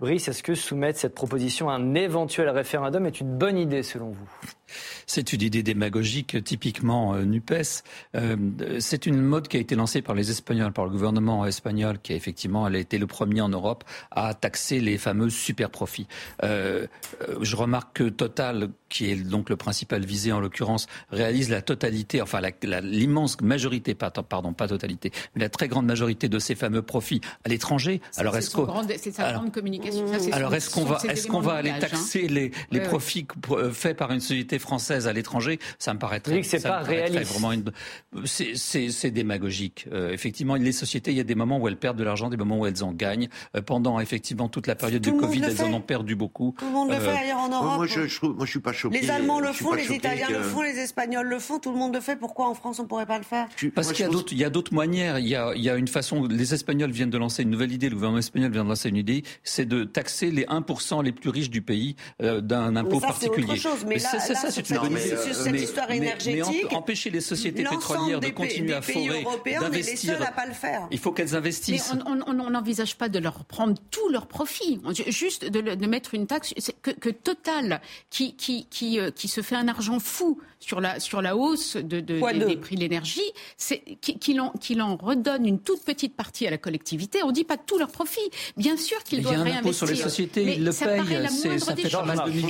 Brice, 0.00 0.26
est-ce 0.26 0.42
que 0.42 0.54
soumettre 0.54 0.98
cette 0.98 1.14
proposition 1.14 1.70
à 1.70 1.74
un 1.74 1.94
éventuel 1.94 2.48
référendum 2.48 3.06
est 3.06 3.20
une 3.20 3.38
bonne 3.38 3.56
idée 3.56 3.82
selon 3.82 4.10
vous? 4.10 4.30
C'est 5.06 5.32
une 5.32 5.42
idée 5.42 5.62
démagogique, 5.62 6.42
typiquement 6.44 7.14
euh, 7.14 7.24
NUPES. 7.24 7.82
Euh, 8.16 8.36
c'est 8.78 9.06
une 9.06 9.20
mode 9.20 9.48
qui 9.48 9.56
a 9.56 9.60
été 9.60 9.74
lancée 9.74 10.02
par 10.02 10.14
les 10.14 10.30
Espagnols, 10.30 10.72
par 10.72 10.84
le 10.84 10.90
gouvernement 10.90 11.44
espagnol, 11.46 11.98
qui 12.02 12.12
a 12.12 12.16
effectivement 12.16 12.66
elle 12.66 12.76
a 12.76 12.78
été 12.78 12.98
le 12.98 13.06
premier 13.06 13.40
en 13.40 13.48
Europe 13.48 13.84
à 14.10 14.34
taxer 14.34 14.80
les 14.80 14.98
fameux 14.98 15.30
super 15.30 15.70
profits. 15.70 16.06
Euh, 16.42 16.86
je 17.40 17.56
remarque 17.56 17.96
que 17.96 18.08
Total, 18.08 18.68
qui 18.88 19.10
est 19.10 19.16
donc 19.16 19.48
le 19.48 19.56
principal 19.56 20.04
visé 20.04 20.32
en 20.32 20.40
l'occurrence, 20.40 20.86
réalise 21.10 21.50
la 21.50 21.62
totalité, 21.62 22.20
enfin 22.22 22.40
l'immense 22.82 23.40
majorité, 23.40 23.94
pardon, 23.94 24.52
pas 24.52 24.68
totalité, 24.68 25.12
mais 25.34 25.42
la 25.42 25.48
très 25.48 25.68
grande 25.68 25.86
majorité 25.86 26.28
de 26.28 26.38
ces 26.38 26.54
fameux 26.54 26.82
profits 26.82 27.20
à 27.44 27.48
l'étranger. 27.48 28.00
Alors 28.16 28.36
est-ce 28.36 28.50
qu'on 28.50 28.66
c'est 28.98 29.12
sa 29.12 29.32
grande 29.32 29.52
communication. 29.52 30.06
Ça, 30.08 30.18
c'est 30.18 30.32
alors 30.32 30.50
son- 30.50 30.56
est-ce 30.56 30.70
qu'on 30.70 30.84
va, 30.84 30.98
est-ce 31.08 31.26
qu'on 31.26 31.40
aller 31.48 31.70
hein. 31.70 31.78
taxer 31.80 32.28
les, 32.28 32.50
les 32.70 32.78
Ouais, 32.78 32.78
ouais. 32.80 32.88
profits 32.88 33.26
faits 33.72 33.96
par 33.96 34.10
une 34.12 34.20
société 34.20 34.58
française 34.62 35.06
à 35.08 35.12
l'étranger 35.12 35.58
Ça 35.78 35.92
me 35.94 35.98
paraît 35.98 36.20
très, 36.20 36.42
c'est 36.42 36.62
pas 36.62 36.80
réaliste. 36.80 37.30
vraiment 37.32 37.52
une- 37.52 37.64
c'est- 38.24 38.52
C'est 38.54 38.90
c'est 38.90 39.10
démagogique. 39.10 39.86
Euh, 39.92 40.12
effectivement, 40.12 40.54
les 40.54 40.72
sociétés, 40.72 41.10
il 41.10 41.16
y 41.16 41.20
a 41.20 41.24
des 41.24 41.34
moments 41.34 41.58
où 41.58 41.68
elles 41.68 41.76
perdent 41.76 41.98
de 41.98 42.04
l'argent, 42.04 42.28
des 42.30 42.36
moments 42.36 42.58
où 42.60 42.66
elles 42.66 42.82
en 42.84 42.92
gagnent. 42.92 43.28
Euh, 43.56 43.62
pendant 43.62 43.98
effectivement 44.00 44.48
toute 44.48 44.66
la 44.66 44.74
période 44.74 45.02
Tout 45.02 45.10
monde 45.12 45.20
Covid, 45.20 45.40
le 45.40 45.48
elles 45.50 45.62
en 45.62 45.72
ont 45.74 45.80
perdu 45.80 46.14
beaucoup. 46.16 46.54
Tout 46.58 46.66
le 46.66 46.70
monde 46.72 46.88
le 46.90 46.96
Euh, 46.96 47.00
fait 47.00 47.18
ailleurs 47.24 47.38
en 47.38 47.48
Moi, 47.48 47.58
Europe. 47.58 47.76
moi, 47.76 47.86
je, 47.86 48.06
je 48.06 48.16
trouve- 48.16 48.36
moi, 48.36 48.46
je 48.46 48.50
suis 48.50 48.60
pas 48.60 48.72
choqué. 48.72 49.00
les 49.00 49.10
Allemands 49.10 49.40
le 49.40 49.52
font, 49.52 49.72
les 49.74 49.90
Italiens 49.92 50.26
que- 50.28 50.32
le 50.34 50.42
font, 50.42 50.62
les 50.62 50.78
Espagnols 50.78 51.26
le 51.28 51.38
font. 51.38 51.58
Tout 51.58 51.72
le 51.72 51.78
monde 51.78 51.94
le 51.94 52.00
fait. 52.00 52.16
Pourquoi 52.16 52.48
en 52.48 52.54
France 52.54 52.78
on 52.78 52.86
pourrait 52.86 53.06
pas 53.06 53.18
le 53.18 53.24
faire? 53.24 53.48
Parce 53.74 53.88
Moi, 53.88 53.94
qu'il 53.94 54.04
y 54.04 54.06
a 54.06 54.10
je 54.10 54.12
d'autres, 54.16 54.32
il 54.32 54.38
y 54.38 54.44
a 54.44 54.50
d'autres 54.50 54.74
manières. 54.74 55.18
Il 55.18 55.28
y 55.28 55.34
a, 55.36 55.52
il 55.54 55.62
y 55.62 55.68
a 55.70 55.76
une 55.76 55.88
façon. 55.88 56.24
Les 56.26 56.54
Espagnols 56.54 56.90
viennent 56.92 57.10
de 57.10 57.18
lancer 57.18 57.42
une 57.42 57.50
nouvelle 57.50 57.72
idée. 57.72 57.88
Le 57.88 57.94
gouvernement 57.96 58.18
espagnol 58.18 58.52
vient 58.52 58.64
de 58.64 58.68
lancer 58.68 58.88
une 58.88 58.96
idée, 58.96 59.24
c'est 59.42 59.64
de 59.66 59.84
taxer 59.84 60.30
les 60.30 60.44
1% 60.46 61.02
les 61.02 61.12
plus 61.12 61.30
riches 61.30 61.50
du 61.50 61.62
pays 61.62 61.96
euh, 62.22 62.40
d'un 62.40 62.76
impôt 62.76 63.00
ça, 63.00 63.08
c'est 63.18 63.26
autre 63.28 63.36
particulier. 63.36 63.56
chose. 63.58 63.84
Mais 63.86 63.96
là- 63.96 64.08
c'est 64.20 64.34
ça, 64.34 64.50
c'est 64.54 64.60
une 64.60 64.66
cette- 64.66 64.80
bonne 64.80 64.92
idée. 64.92 65.16
sur 65.16 65.34
cette 65.34 65.60
histoire 65.60 65.86
mais 65.88 65.96
énergétique, 65.98 66.66
emp- 66.72 66.76
empêcher 66.76 67.10
les 67.10 67.20
sociétés 67.20 67.64
pétrolières 67.64 68.20
de 68.20 68.28
continuer 68.28 68.74
à 68.74 68.80
pays 68.80 69.06
forer, 69.08 69.22
européens, 69.22 69.60
on 69.62 69.66
est 69.66 69.70
les 69.76 69.82
d'investir. 69.82 70.12
seuls 70.14 70.22
à 70.22 70.30
pas 70.32 70.46
le 70.46 70.52
faire. 70.54 70.86
Il 70.90 70.98
faut 70.98 71.12
qu'elles 71.12 71.34
investissent. 71.34 71.92
on 72.06 72.32
n'envisage 72.50 72.96
pas 72.96 73.08
de 73.08 73.18
leur 73.18 73.44
prendre 73.44 73.74
tout 73.90 74.08
leur 74.10 74.26
profit, 74.26 74.80
juste 75.08 75.44
de, 75.44 75.60
le- 75.60 75.76
de 75.76 75.86
mettre 75.86 76.14
une 76.14 76.26
taxe 76.26 76.54
que, 76.82 76.90
que 76.90 77.08
Total, 77.10 77.80
qui, 78.10 78.34
qui, 78.36 78.66
qui, 78.70 78.98
euh, 78.98 79.10
qui 79.10 79.28
se 79.28 79.40
fait 79.42 79.54
un 79.56 79.68
argent 79.68 79.98
fou 80.00 80.40
sur 80.60 80.80
la, 80.80 81.00
sur 81.00 81.22
la 81.22 81.36
hausse 81.36 81.76
de, 81.76 82.00
de- 82.00 82.18
Fois 82.18 82.32
des, 82.32 82.56
prix 82.56 82.76
de 82.76 82.80
l'énergie, 82.80 83.20
qu'il 84.00 84.40
en, 84.40 84.96
redonne 84.96 85.46
une 85.46 85.60
toute 85.60 85.82
petite 85.84 86.14
partie 86.16 86.46
à 86.46 86.50
la 86.50 86.58
collectivité. 86.58 87.22
On 87.22 87.28
ne 87.28 87.32
dit 87.32 87.44
pas 87.44 87.56
tout 87.56 87.78
leur 87.78 87.88
profit. 87.90 88.20
Bien 88.56 88.76
sûr 88.76 89.02
qu'ils 89.04 89.18
Il 89.20 89.24
y 89.24 89.28
a 89.28 89.30
doivent 89.34 89.40
un 89.40 89.50
impôt 89.50 89.52
réinvestir. 89.52 89.74
sur 89.74 89.86
les 89.96 90.02
sociétés, 90.02 90.44
mais 90.44 90.54
ils 90.56 90.64
le 90.64 90.72
ça 90.72 90.86
payent, 90.86 90.96
paraît 90.98 91.20
la 91.22 91.28
c'est- 91.28 91.48
moindre 91.48 91.64
ça 91.64 91.72
des 91.74 91.82
choses. 91.88 91.92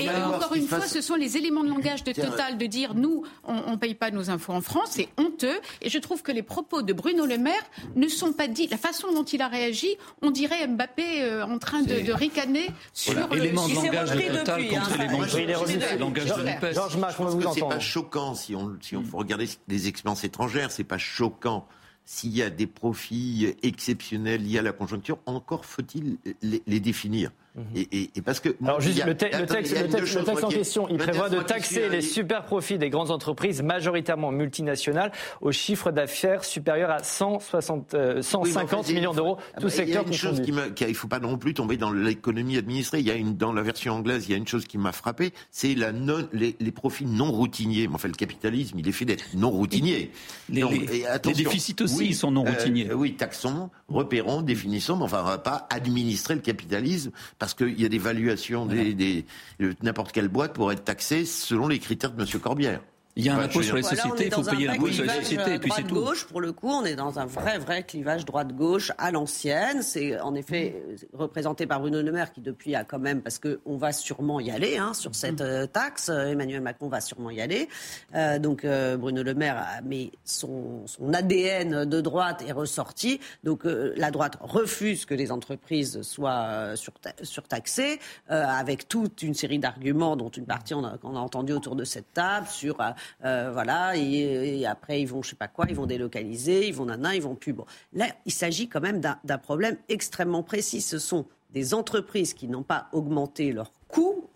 Et 0.01 0.09
encore 0.11 0.55
une 0.55 0.67
fois, 0.67 0.81
fasse- 0.81 0.93
ce 0.93 1.01
sont 1.01 1.15
les 1.17 1.37
éléments 1.37 1.65
de 1.65 1.69
langage 1.69 1.92
de. 2.05 2.13
Total 2.13 2.57
de 2.59 2.67
dire 2.67 2.95
nous, 2.95 3.25
on 3.45 3.73
ne 3.73 3.77
paye 3.77 3.95
pas 3.95 4.11
nos 4.11 4.31
infos 4.31 4.53
en 4.53 4.61
France, 4.61 4.91
c'est 4.93 5.09
honteux. 5.19 5.59
Et 5.81 5.89
je 5.91 5.99
trouve 5.99 6.23
que 6.23 6.33
les 6.33 6.43
propos 6.43 6.83
de 6.83 6.93
Bruno 6.93 7.27
Le 7.27 7.39
Maire 7.39 7.63
ne 7.97 8.09
sont 8.09 8.33
pas 8.33 8.49
dits. 8.49 8.69
La 8.69 8.77
façon 8.79 9.13
dont 9.13 9.25
il 9.25 9.43
a 9.43 9.49
réagi, 9.49 9.97
on 10.23 10.31
dirait 10.31 10.67
Mbappé 10.67 11.23
euh, 11.23 11.45
en 11.45 11.59
train 11.59 11.83
de, 11.83 12.01
de 12.01 12.13
ricaner 12.13 12.69
sur 12.93 13.13
Voilà, 13.15 13.29
le 13.35 13.37
élément 13.45 13.67
de 13.67 13.71
Il 13.73 13.77
s'est 13.77 13.87
langage 13.87 14.11
de 14.11 14.15
repris 14.15 14.29
Total 14.39 14.57
depuis, 14.63 14.69
contre 14.75 14.91
hein. 14.93 15.07
de 15.95 15.99
langage 15.99 16.27
Georges- 16.27 16.45
NUPES. 16.45 16.99
Marc, 16.99 17.21
on 17.21 17.25
vous 17.27 17.69
pas 17.69 17.81
choquant 17.81 18.35
si 18.35 18.55
on, 18.55 18.77
si 18.81 18.97
on 18.97 19.03
faut 19.05 19.19
regarder 19.19 19.49
les 19.69 19.89
expériences 19.89 20.25
étrangères, 20.25 20.71
c'est 20.71 20.85
pas 20.85 20.99
choquant. 20.99 21.67
S'il 22.05 22.37
y 22.37 22.43
a 22.43 22.51
des 22.51 22.67
profits 22.67 23.55
exceptionnels 23.63 24.43
liés 24.45 24.59
à 24.59 24.63
la 24.63 24.73
conjoncture, 24.73 25.19
encore 25.27 25.65
faut-il 25.65 26.19
les, 26.43 26.63
les 26.67 26.81
définir. 26.81 27.31
Et, 27.75 27.81
et- 27.93 28.11
et 28.17 28.23
parce 28.23 28.41
que 28.41 28.49
Mhm. 28.49 28.67
Alors 28.69 28.81
juste 28.81 29.01
a- 29.03 29.07
le, 29.07 29.17
te- 29.17 29.25
le 29.27 29.35
attendez, 29.35 29.47
texte, 29.63 29.77
le 29.77 30.23
le 30.23 30.45
en 30.45 30.49
question, 30.49 30.89
il 30.89 30.97
prévoit 30.97 31.29
de 31.29 31.41
taxer 31.41 31.89
les 31.89 32.01
super 32.01 32.45
profits 32.45 32.79
des 32.79 32.89
grandes 32.91 33.11
entreprises 33.11 33.63
majoritairement 33.63 34.31
multinationales 34.33 35.13
au 35.41 35.53
chiffre 35.53 35.91
d'affaires 35.91 36.45
supérieur 36.45 36.91
à 36.91 37.03
160, 37.03 37.95
euh, 37.95 38.09
Oui, 38.11 38.15
mais 38.17 38.23
150 38.23 38.81
enfin, 38.81 38.93
millions 38.93 39.13
d'euros, 39.13 39.37
Ah 39.55 39.59
tout 39.61 39.65
bah, 39.67 39.71
secteur 39.71 40.03
Il 40.03 40.07
y 40.07 40.11
a 40.11 40.13
une 40.13 40.13
chose 40.19 40.31
confondu. 40.31 40.45
qui 40.47 40.53
m'a, 40.53 40.69
qui 40.71 40.85
a- 40.85 40.89
il 40.89 40.95
faut 40.95 41.09
pas 41.09 41.21
non 41.21 41.37
plus 41.37 41.55
tomber 41.55 41.77
dans 41.77 41.93
l'économie 41.93 42.57
administrée. 42.57 43.01
Il 43.01 43.07
y 43.07 43.11
a 43.11 43.15
une, 43.15 43.37
dans 43.37 43.53
la 43.53 43.63
version 43.63 43.95
anglaise, 43.95 44.25
il 44.29 44.33
y 44.33 44.35
a 44.35 44.39
une 44.39 44.47
chose 44.49 44.65
qui 44.67 44.79
m'a 44.79 44.93
frappé, 44.93 45.33
c'est 45.51 45.75
la 45.75 45.93
non, 45.93 46.27
les, 46.33 46.57
les 46.59 46.73
profits 46.73 47.05
non 47.07 47.31
routiniers. 47.31 47.87
Mais 47.89 47.95
enfin, 47.95 48.09
le 48.09 48.15
capitalisme, 48.15 48.79
il 48.79 48.89
est 48.89 48.93
fait 48.93 49.05
d'être 49.05 49.25
non 49.35 49.51
routinier. 49.51 50.11
Les- 50.49 50.61
Donc, 50.63 50.73
les- 50.73 50.99
et 51.01 51.07
attention, 51.07 51.39
les 51.39 51.45
déficits 51.45 51.77
aussi, 51.83 51.99
oui, 51.99 52.07
ils 52.11 52.15
sont 52.15 52.31
non 52.31 52.47
euh, 52.47 52.51
routiniers. 52.51 52.93
oui, 52.93 53.15
taxons, 53.15 53.69
repérons, 53.89 54.43
définissons, 54.43 54.97
mais 54.97 55.05
enfin, 55.05 55.21
on 55.23 55.27
va 55.29 55.39
pas 55.39 55.67
administrer 55.71 56.35
le 56.35 56.41
capitalisme 56.41 57.11
parce 57.43 57.55
qu'il 57.55 57.81
y 57.81 57.85
a 57.85 57.89
des 57.89 57.99
valuations 57.99 58.67
des, 58.67 58.95
des- 58.95 59.25
de 59.59 59.75
n'importe 59.83 60.13
quelle 60.13 60.29
boîte 60.29 60.53
pour 60.53 60.71
être 60.71 60.85
taxée 60.85 61.25
selon 61.25 61.67
les 61.67 61.81
critères 61.81 62.13
de 62.13 62.21
Monsieur 62.23 62.39
Corbière. 62.39 62.81
Il 63.15 63.27
y 63.27 63.29
a 63.29 63.33
un 63.35 63.37
Enfin, 63.37 63.45
impôt 63.45 63.63
sur 63.63 63.77
les 63.77 63.85
on 63.85 63.89
sociétés, 63.91 64.27
il 64.29 64.33
faut 64.33 64.43
payer 64.43 64.67
l'impôt 64.69 64.89
sur 64.91 65.05
les 65.05 65.11
sociétés, 65.11 65.55
et 65.55 65.59
puis 65.59 65.71
c'est 65.77 65.83
tout. 65.83 65.89
Droite-gauche, 65.97 66.25
pour 66.29 66.41
le 66.41 66.53
coup, 66.53 66.71
on 66.71 66.85
est 66.87 66.95
dans 66.97 67.19
un 67.19 67.27
vrai, 67.27 67.59
vrai 67.59 67.83
clivage 67.83 68.25
droite-gauche 68.25 68.91
à 68.97 69.11
l'ancienne. 69.11 69.83
C'est 69.83 70.19
en 70.21 70.35
effet 70.35 70.83
euh, 70.89 70.97
représenté 71.13 71.67
par 71.67 71.81
Bruno 71.81 72.01
Le 72.01 72.11
Maire 72.11 72.33
qui, 72.33 72.41
depuis, 72.41 72.75
a 72.75 72.85
quand 72.85 72.99
même, 72.99 73.21
parce 73.21 73.39
qu'on 73.39 73.77
va 73.77 73.93
sûrement 73.93 74.41
y 74.41 74.51
aller 74.51 74.79
hein, 74.79 74.95
sur 74.95 75.15
cette 75.15 75.43
euh, 75.43 75.67
taxe. 75.67 76.09
Euh, 76.09 76.29
Emmanuel 76.31 76.63
Macron 76.63 76.89
va 76.89 77.03
sûrement 77.03 77.29
y 77.29 77.43
aller. 77.43 77.69
Euh, 78.15 78.39
donc, 78.39 78.65
euh, 78.65 78.97
Bruno 78.97 79.23
Le 79.23 79.35
Maire, 79.35 79.59
a- 79.59 79.83
mais 79.83 80.11
son, 80.25 80.87
son 80.87 81.13
ADN 81.13 81.85
de 81.85 82.01
droite 82.01 82.43
est 82.49 82.53
ressorti. 82.53 83.21
Donc, 83.45 83.67
euh, 83.67 83.93
la 83.97 84.11
droite 84.11 84.39
refuse 84.41 85.05
que 85.05 85.13
les 85.15 85.31
entreprises 85.33 86.01
soient 86.01 86.75
surta- 86.77 87.23
surtaxées, 87.23 87.99
euh, 88.31 88.43
avec 88.47 88.89
toute 88.89 89.23
une 89.23 89.35
série 89.35 89.59
d'arguments, 89.59 90.17
dont 90.17 90.31
une 90.31 90.47
partie 90.47 90.73
on 90.73 90.83
a, 90.83 90.97
qu'on 90.97 91.15
a 91.15 91.21
entendu 91.21 91.53
autour 91.53 91.77
de 91.77 91.85
cette 91.85 92.11
table, 92.15 92.47
sur 92.49 92.81
euh, 93.25 93.33
euh, 93.33 93.51
voilà, 93.53 93.97
et, 93.97 94.67
après 94.67 95.01
ils 95.01 95.07
vont 95.07 95.23
je 95.23 95.31
sais 95.31 95.37
pas 95.37 95.49
quoi, 95.49 95.67
ils 95.69 95.75
vont 95.75 95.87
délocaliser, 95.87 96.69
ils 96.69 96.75
vont 96.75 96.87
nana, 96.87 97.15
ils 97.15 97.23
vont 97.23 97.35
plus. 97.35 97.53
Bon, 97.53 97.65
là, 97.93 98.07
il 98.27 98.33
s'agit 98.33 98.69
quand 98.69 98.81
même 98.81 99.01
d'un 99.01 99.39
problème 99.39 99.77
extrêmement 99.89 100.43
précis. 100.43 100.81
Ce 100.81 100.99
sont 100.99 101.27
des 101.51 101.75
entreprises 101.75 102.35
qui 102.35 102.49
n'ont 102.49 102.63
pas 102.63 102.89
augmenté 102.93 103.53
leurs 103.53 103.73
coûts, 103.89 104.29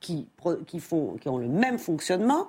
qui, 0.00 0.26
qui, 0.66 0.80
font, 0.80 1.16
qui 1.16 1.28
ont 1.28 1.38
le 1.38 1.48
même 1.48 1.78
fonctionnement, 1.78 2.48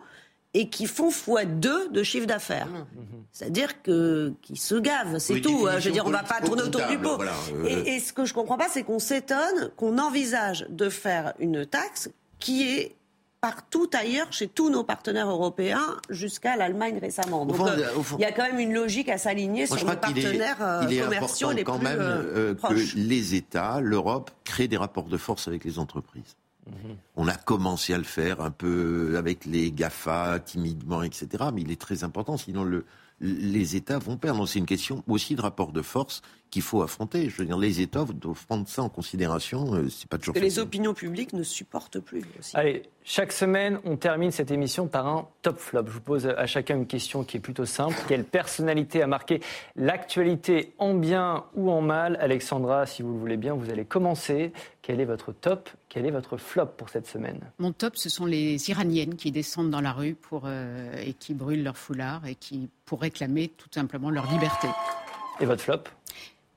et 0.54 0.70
qui 0.70 0.88
font 0.88 1.10
x2 1.10 1.92
de 1.92 2.04
chiffre 2.04 2.26
d'affaires. 2.26 2.68
Mmh. 2.68 3.02
C'est-à-dire 3.32 3.82
que 3.82 4.34
qui 4.42 4.56
se 4.56 4.76
gavent, 4.76 5.20
c'est 5.20 5.42
tout. 5.42 5.68
Hein. 5.70 5.80
Je 5.80 5.86
veux 5.86 5.92
dire, 5.94 6.06
on 6.06 6.10
ne 6.10 6.16
va 6.16 6.24
pas 6.24 6.42
tourner 6.42 6.64
autour 6.64 6.88
du 6.88 6.98
pot. 6.98 7.22
Euh. 7.22 7.84
et, 7.86 8.00
ce 8.00 8.12
que 8.12 8.26
je 8.26 8.34
ne 8.34 8.36
comprends 8.36 8.58
pas, 8.58 8.68
c'est 8.70 8.84
qu'on 8.84 9.00
s'étonne 9.00 9.70
qu'on 9.76 9.98
envisage 10.00 10.66
de 10.70 10.90
faire 10.90 11.34
une 11.40 11.66
taxe 11.66 12.10
qui 12.40 12.64
est 12.64 12.96
partout 13.42 13.90
ailleurs, 13.94 14.32
chez 14.32 14.48
tous 14.48 14.70
nos 14.70 14.84
partenaires 14.84 15.30
européens, 15.30 15.98
jusqu'à 16.10 16.56
l'Allemagne 16.56 16.98
récemment. 17.00 17.46
Donc, 17.46 17.60
euh, 17.60 17.88
il 18.18 18.22
y 18.22 18.26
a 18.26 18.32
quand 18.32 18.44
même 18.44 18.60
une 18.60 18.74
logique 18.74 19.10
à 19.10 19.18
s'aligner 19.18 19.68
sur 19.68 19.86
nos 19.86 19.96
partenaires 19.96 20.58
euh, 20.62 20.86
il 20.90 20.98
est, 20.98 21.02
commerciaux 21.02 21.52
les 21.52 21.64
quand 21.64 21.82
même 21.82 22.56
que 22.56 22.98
les 22.98 23.36
États, 23.36 23.80
l'Europe, 23.82 24.32
créent 24.44 24.68
des 24.68 24.78
rapports 24.78 25.08
de 25.08 25.18
force 25.18 25.48
avec 25.48 25.64
les 25.64 25.80
entreprises. 25.80 26.36
On 27.16 27.28
a 27.28 27.36
commencé 27.36 27.94
à 27.94 27.98
le 27.98 28.04
faire 28.04 28.42
un 28.42 28.52
peu 28.52 29.16
avec 29.18 29.46
les 29.46 29.72
GAFA, 29.72 30.40
timidement, 30.40 31.02
etc. 31.02 31.46
Mais 31.54 31.62
il 31.62 31.72
est 31.72 31.80
très 31.80 32.04
important, 32.04 32.36
sinon 32.36 32.64
le, 32.66 32.86
les 33.22 33.76
États 33.76 34.00
vont 34.00 34.18
perdre. 34.18 34.46
C'est 34.48 34.60
une 34.60 34.66
question 34.66 35.04
aussi 35.08 35.36
de 35.36 35.42
rapport 35.42 35.72
de 35.72 35.82
force 35.82 36.22
qu'il 36.50 36.62
faut 36.62 36.82
affronter. 36.82 37.30
Je 37.30 37.38
veux 37.38 37.46
dire, 37.46 37.58
les 37.58 37.82
États 37.82 38.06
doivent 38.06 38.46
prendre 38.46 38.68
ça 38.68 38.84
en 38.84 38.90
considération. 38.90 39.74
Euh, 39.74 39.90
c'est 39.90 40.10
pas 40.10 40.18
toujours. 40.18 40.36
Que 40.36 40.40
les 40.40 40.60
opinions 40.60 40.94
publiques 40.94 41.34
ne 41.34 41.44
supportent 41.44 42.00
plus. 42.00 42.24
Aussi. 42.40 42.56
Allez, 42.56 42.84
chaque 43.04 43.32
semaine, 43.32 43.80
on 43.86 43.96
termine 43.96 44.32
cette 44.32 44.52
émission 44.52 44.88
par 44.88 45.08
un 45.08 45.28
top 45.42 45.60
flop. 45.60 45.84
Je 45.88 45.92
vous 45.92 46.02
pose 46.02 46.28
à 46.28 46.46
chacun 46.46 46.76
une 46.76 46.88
question 46.88 47.24
qui 47.24 47.38
est 47.38 47.40
plutôt 47.40 47.66
simple. 47.66 47.96
Quelle 48.08 48.24
personnalité 48.24 49.02
a 49.02 49.08
marqué 49.08 49.42
l'actualité 49.76 50.74
en 50.78 50.94
bien 50.94 51.46
ou 51.56 51.72
en 51.72 51.82
mal? 51.82 52.18
Alexandra, 52.22 52.86
si 52.86 53.02
vous 53.02 53.14
le 53.14 53.20
voulez 53.20 53.38
bien, 53.38 53.54
vous 53.54 53.70
allez 53.70 53.86
commencer. 53.86 54.52
Quel 54.82 55.02
est 55.02 55.06
votre 55.06 55.34
top? 55.34 55.70
Quel 55.90 56.06
est 56.06 56.12
votre 56.12 56.38
flop 56.38 56.68
pour 56.78 56.90
cette 56.90 57.08
semaine? 57.08 57.40
Mon 57.60 57.74
top, 57.74 57.98
ce 57.98 58.10
sont 58.10 58.26
les 58.26 58.70
Iraniennes 58.70 59.16
qui 59.16 59.32
descendent 59.32 59.70
dans 59.70 59.82
la 59.82 59.92
rue 59.92 60.14
pour, 60.14 60.44
euh, 60.46 60.94
et 61.06 61.14
qui 61.14 61.34
brûlent 61.34 61.64
leur 61.64 61.78
foulard 61.78 62.26
et 62.26 62.36
qui 62.36 62.70
pour 62.86 63.02
réclamer 63.02 63.50
tout 63.50 63.68
simplement 63.74 64.10
leur 64.10 64.32
liberté. 64.32 64.68
Et 65.40 65.46
votre 65.46 65.62
flop? 65.62 65.84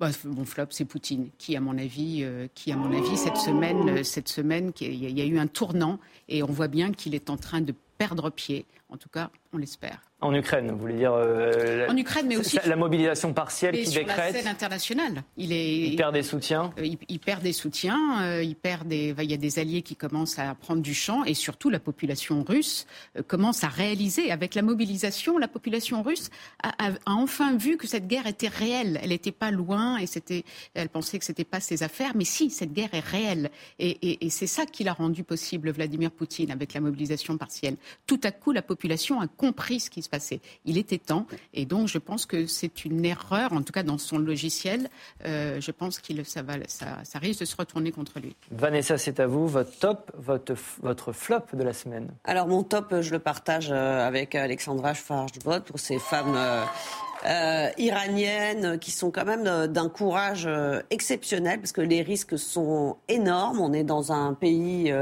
Bah, 0.01 0.09
mon 0.25 0.47
flop, 0.47 0.69
c'est 0.71 0.87
Poutine, 0.87 1.29
qui, 1.37 1.55
à 1.57 1.61
mon 1.61 1.77
avis, 1.77 2.21
euh, 2.23 2.49
qui, 2.55 2.73
à 2.73 2.77
mon 2.77 2.91
avis, 2.91 3.19
cette 3.19 3.37
semaine, 3.37 3.87
euh, 3.91 4.03
cette 4.03 4.29
semaine, 4.29 4.73
il 4.81 4.95
y, 4.95 5.21
a 5.21 5.27
eu 5.27 5.39
un 5.39 5.47
tournant, 5.47 6.01
et 6.29 6.43
on 6.43 6.47
voit 6.47 6.69
bien 6.69 6.91
qu'il 6.91 7.15
est 7.15 7.29
en 7.29 7.37
train 7.37 7.61
de 7.61 7.75
perdre 7.99 8.31
pied. 8.31 8.65
En 8.89 8.97
tout 8.97 9.11
cas, 9.11 9.31
on 9.53 9.59
l'espère. 9.59 10.10
En 10.23 10.35
Ukraine, 10.35 10.71
vous 10.71 10.79
voulez 10.79 10.97
dire 10.97 11.15
euh, 11.15 11.89
En 11.89 11.97
Ukraine, 11.97 12.27
mais 12.29 12.37
aussi 12.37 12.59
la 12.67 12.77
mobilisation 12.77 13.33
partielle 13.33 13.75
qui 13.75 13.87
sur 13.87 14.03
décrète. 14.03 14.35
La 14.35 14.41
scène 14.41 14.49
internationale, 14.49 15.23
il 15.39 15.51
est. 15.53 15.79
Il 15.89 15.97
perd 15.97 16.13
des 16.13 16.23
soutiens. 16.23 16.73
Euh, 16.79 16.95
il, 17.09 17.19
perd 17.19 17.43
des 17.43 17.55
soutiens. 17.55 18.23
Euh, 18.23 18.43
il 18.43 18.55
perd 18.55 18.87
des. 18.87 19.15
Il 19.19 19.31
y 19.31 19.35
a 19.35 19.39
des 19.39 19.59
alliés 19.59 19.81
qui 19.81 19.97
commencent 19.97 20.39
à 20.39 20.55
prendre 20.55 20.83
du 20.83 20.93
champ 20.93 21.25
et 21.25 21.33
surtout 21.33 21.71
la 21.71 21.81
population 21.81 22.43
russe 22.43 22.87
commence 23.29 23.65
à 23.65 23.69
réaliser 23.69 24.31
avec 24.31 24.55
la 24.55 24.61
mobilisation, 24.61 25.39
la 25.39 25.49
population 25.49 26.03
russe 26.03 26.29
a, 26.63 26.91
enfin 27.07 27.57
vu 27.57 27.79
que 27.79 27.87
cette 27.87 28.07
guerre 28.07 28.27
était 28.27 28.49
réelle. 28.49 29.01
Elle 29.03 29.11
n'était 29.11 29.33
pas 29.33 29.51
loin 29.51 29.97
et 29.97 30.07
c'était. 30.07 30.45
Elle 30.75 30.91
pensait 30.91 31.19
que 31.19 31.25
c'était 31.25 31.45
pas 31.45 31.61
ses 31.61 31.83
affaires, 31.83 32.13
mais 32.15 32.25
si, 32.27 32.51
cette 32.51 32.75
guerre 32.75 32.93
est 32.93 33.01
réelle 33.01 33.51
et, 33.79 34.27
et 34.27 34.29
c'est 34.29 34.47
ça 34.47 34.67
qui 34.67 34.85
l'a 34.85 34.93
rendu 34.93 35.25
possible, 35.25 35.71
Vladimir 35.71 36.11
Poutine, 36.11 36.51
avec 36.51 36.75
la 36.75 36.81
mobilisation 36.81 37.39
partielle. 37.39 37.77
Tout 38.07 38.21
à 38.23 38.33
coup, 38.33 38.53
la 38.53 38.63
population 38.63 39.23
a 39.23 39.27
compris 39.27 39.81
ce 39.81 39.89
qui 39.89 40.03
se 40.03 40.10
Il 40.65 40.79
était 40.79 40.99
temps. 40.99 41.27
Et 41.55 41.67
donc, 41.67 41.89
je 41.89 41.99
pense 41.99 42.27
que 42.27 42.47
c'est 42.47 42.85
une 42.85 43.05
erreur, 43.05 43.53
en 43.53 43.63
tout 43.63 43.73
cas 43.73 43.83
dans 43.83 43.99
son 43.99 44.19
logiciel. 44.19 44.89
Euh, 45.25 45.61
je 45.61 45.71
pense 45.71 45.99
que 45.99 46.13
ça, 46.25 47.05
ça, 47.05 47.19
risque 47.19 47.41
de 47.41 47.45
se 47.45 47.57
retourner 47.57 47.93
contre 47.93 48.21
lui. 48.21 48.37
Vanessa, 48.51 48.99
c'est 48.99 49.21
à 49.21 49.27
vous. 49.27 49.47
Votre 49.47 49.79
top, 49.79 50.13
votre, 50.17 50.55
votre 50.83 51.13
flop 51.13 51.45
de 51.53 51.63
la 51.63 51.73
semaine 51.73 52.09
Alors, 52.25 52.47
mon 52.47 52.63
top, 52.63 53.01
je 53.01 53.11
le 53.11 53.19
partage 53.19 53.71
euh, 53.71 54.07
avec 54.07 54.35
Alexandra 54.35 54.95
Schwarzbot 54.95 55.61
pour 55.61 55.79
ces 55.79 55.99
femmes. 55.99 56.37
Euh, 57.27 57.69
iraniennes 57.77 58.79
qui 58.79 58.91
sont 58.91 59.11
quand 59.11 59.25
même 59.27 59.67
d'un 59.67 59.89
courage 59.89 60.49
exceptionnel 60.91 61.61
parce 61.61 61.73
que 61.73 61.83
les 61.83 62.03
risques 62.03 62.39
sont 62.39 62.97
énormes. 63.09 63.61
On 63.61 63.73
est 63.73 63.85
dans 63.85 64.13
un 64.13 64.35
pays 64.35 64.93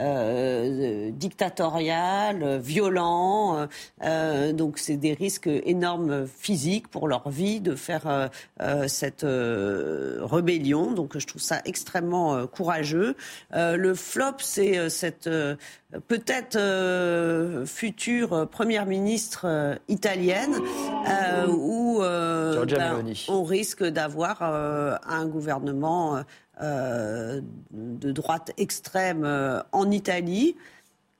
euh, 0.00 1.10
dictatorial, 1.10 2.58
violent. 2.58 3.68
Euh, 4.02 4.52
donc 4.52 4.78
c'est 4.78 4.96
des 4.96 5.12
risques 5.12 5.48
énormes 5.48 6.26
physiques 6.26 6.88
pour 6.88 7.06
leur 7.06 7.28
vie 7.28 7.60
de 7.60 7.74
faire 7.74 8.30
euh, 8.62 8.88
cette 8.88 9.26
rébellion. 9.26 10.92
Donc 10.92 11.18
je 11.18 11.26
trouve 11.26 11.42
ça 11.42 11.60
extrêmement 11.66 12.46
courageux. 12.46 13.14
le 13.52 13.94
flop, 13.94 14.36
c'est 14.38 14.88
cette 14.88 15.28
peut-être 16.06 16.58
future 17.66 18.48
première 18.48 18.86
ministre 18.86 19.78
italienne 19.88 20.54
où 21.48 22.00
ben, 22.00 23.04
on 23.28 23.42
risque 23.44 23.84
d'avoir 23.84 24.42
un 24.42 25.26
gouvernement 25.26 26.22
euh, 26.62 27.40
de 27.70 28.12
droite 28.12 28.52
extrême 28.58 29.24
euh, 29.24 29.62
en 29.72 29.90
Italie 29.90 30.56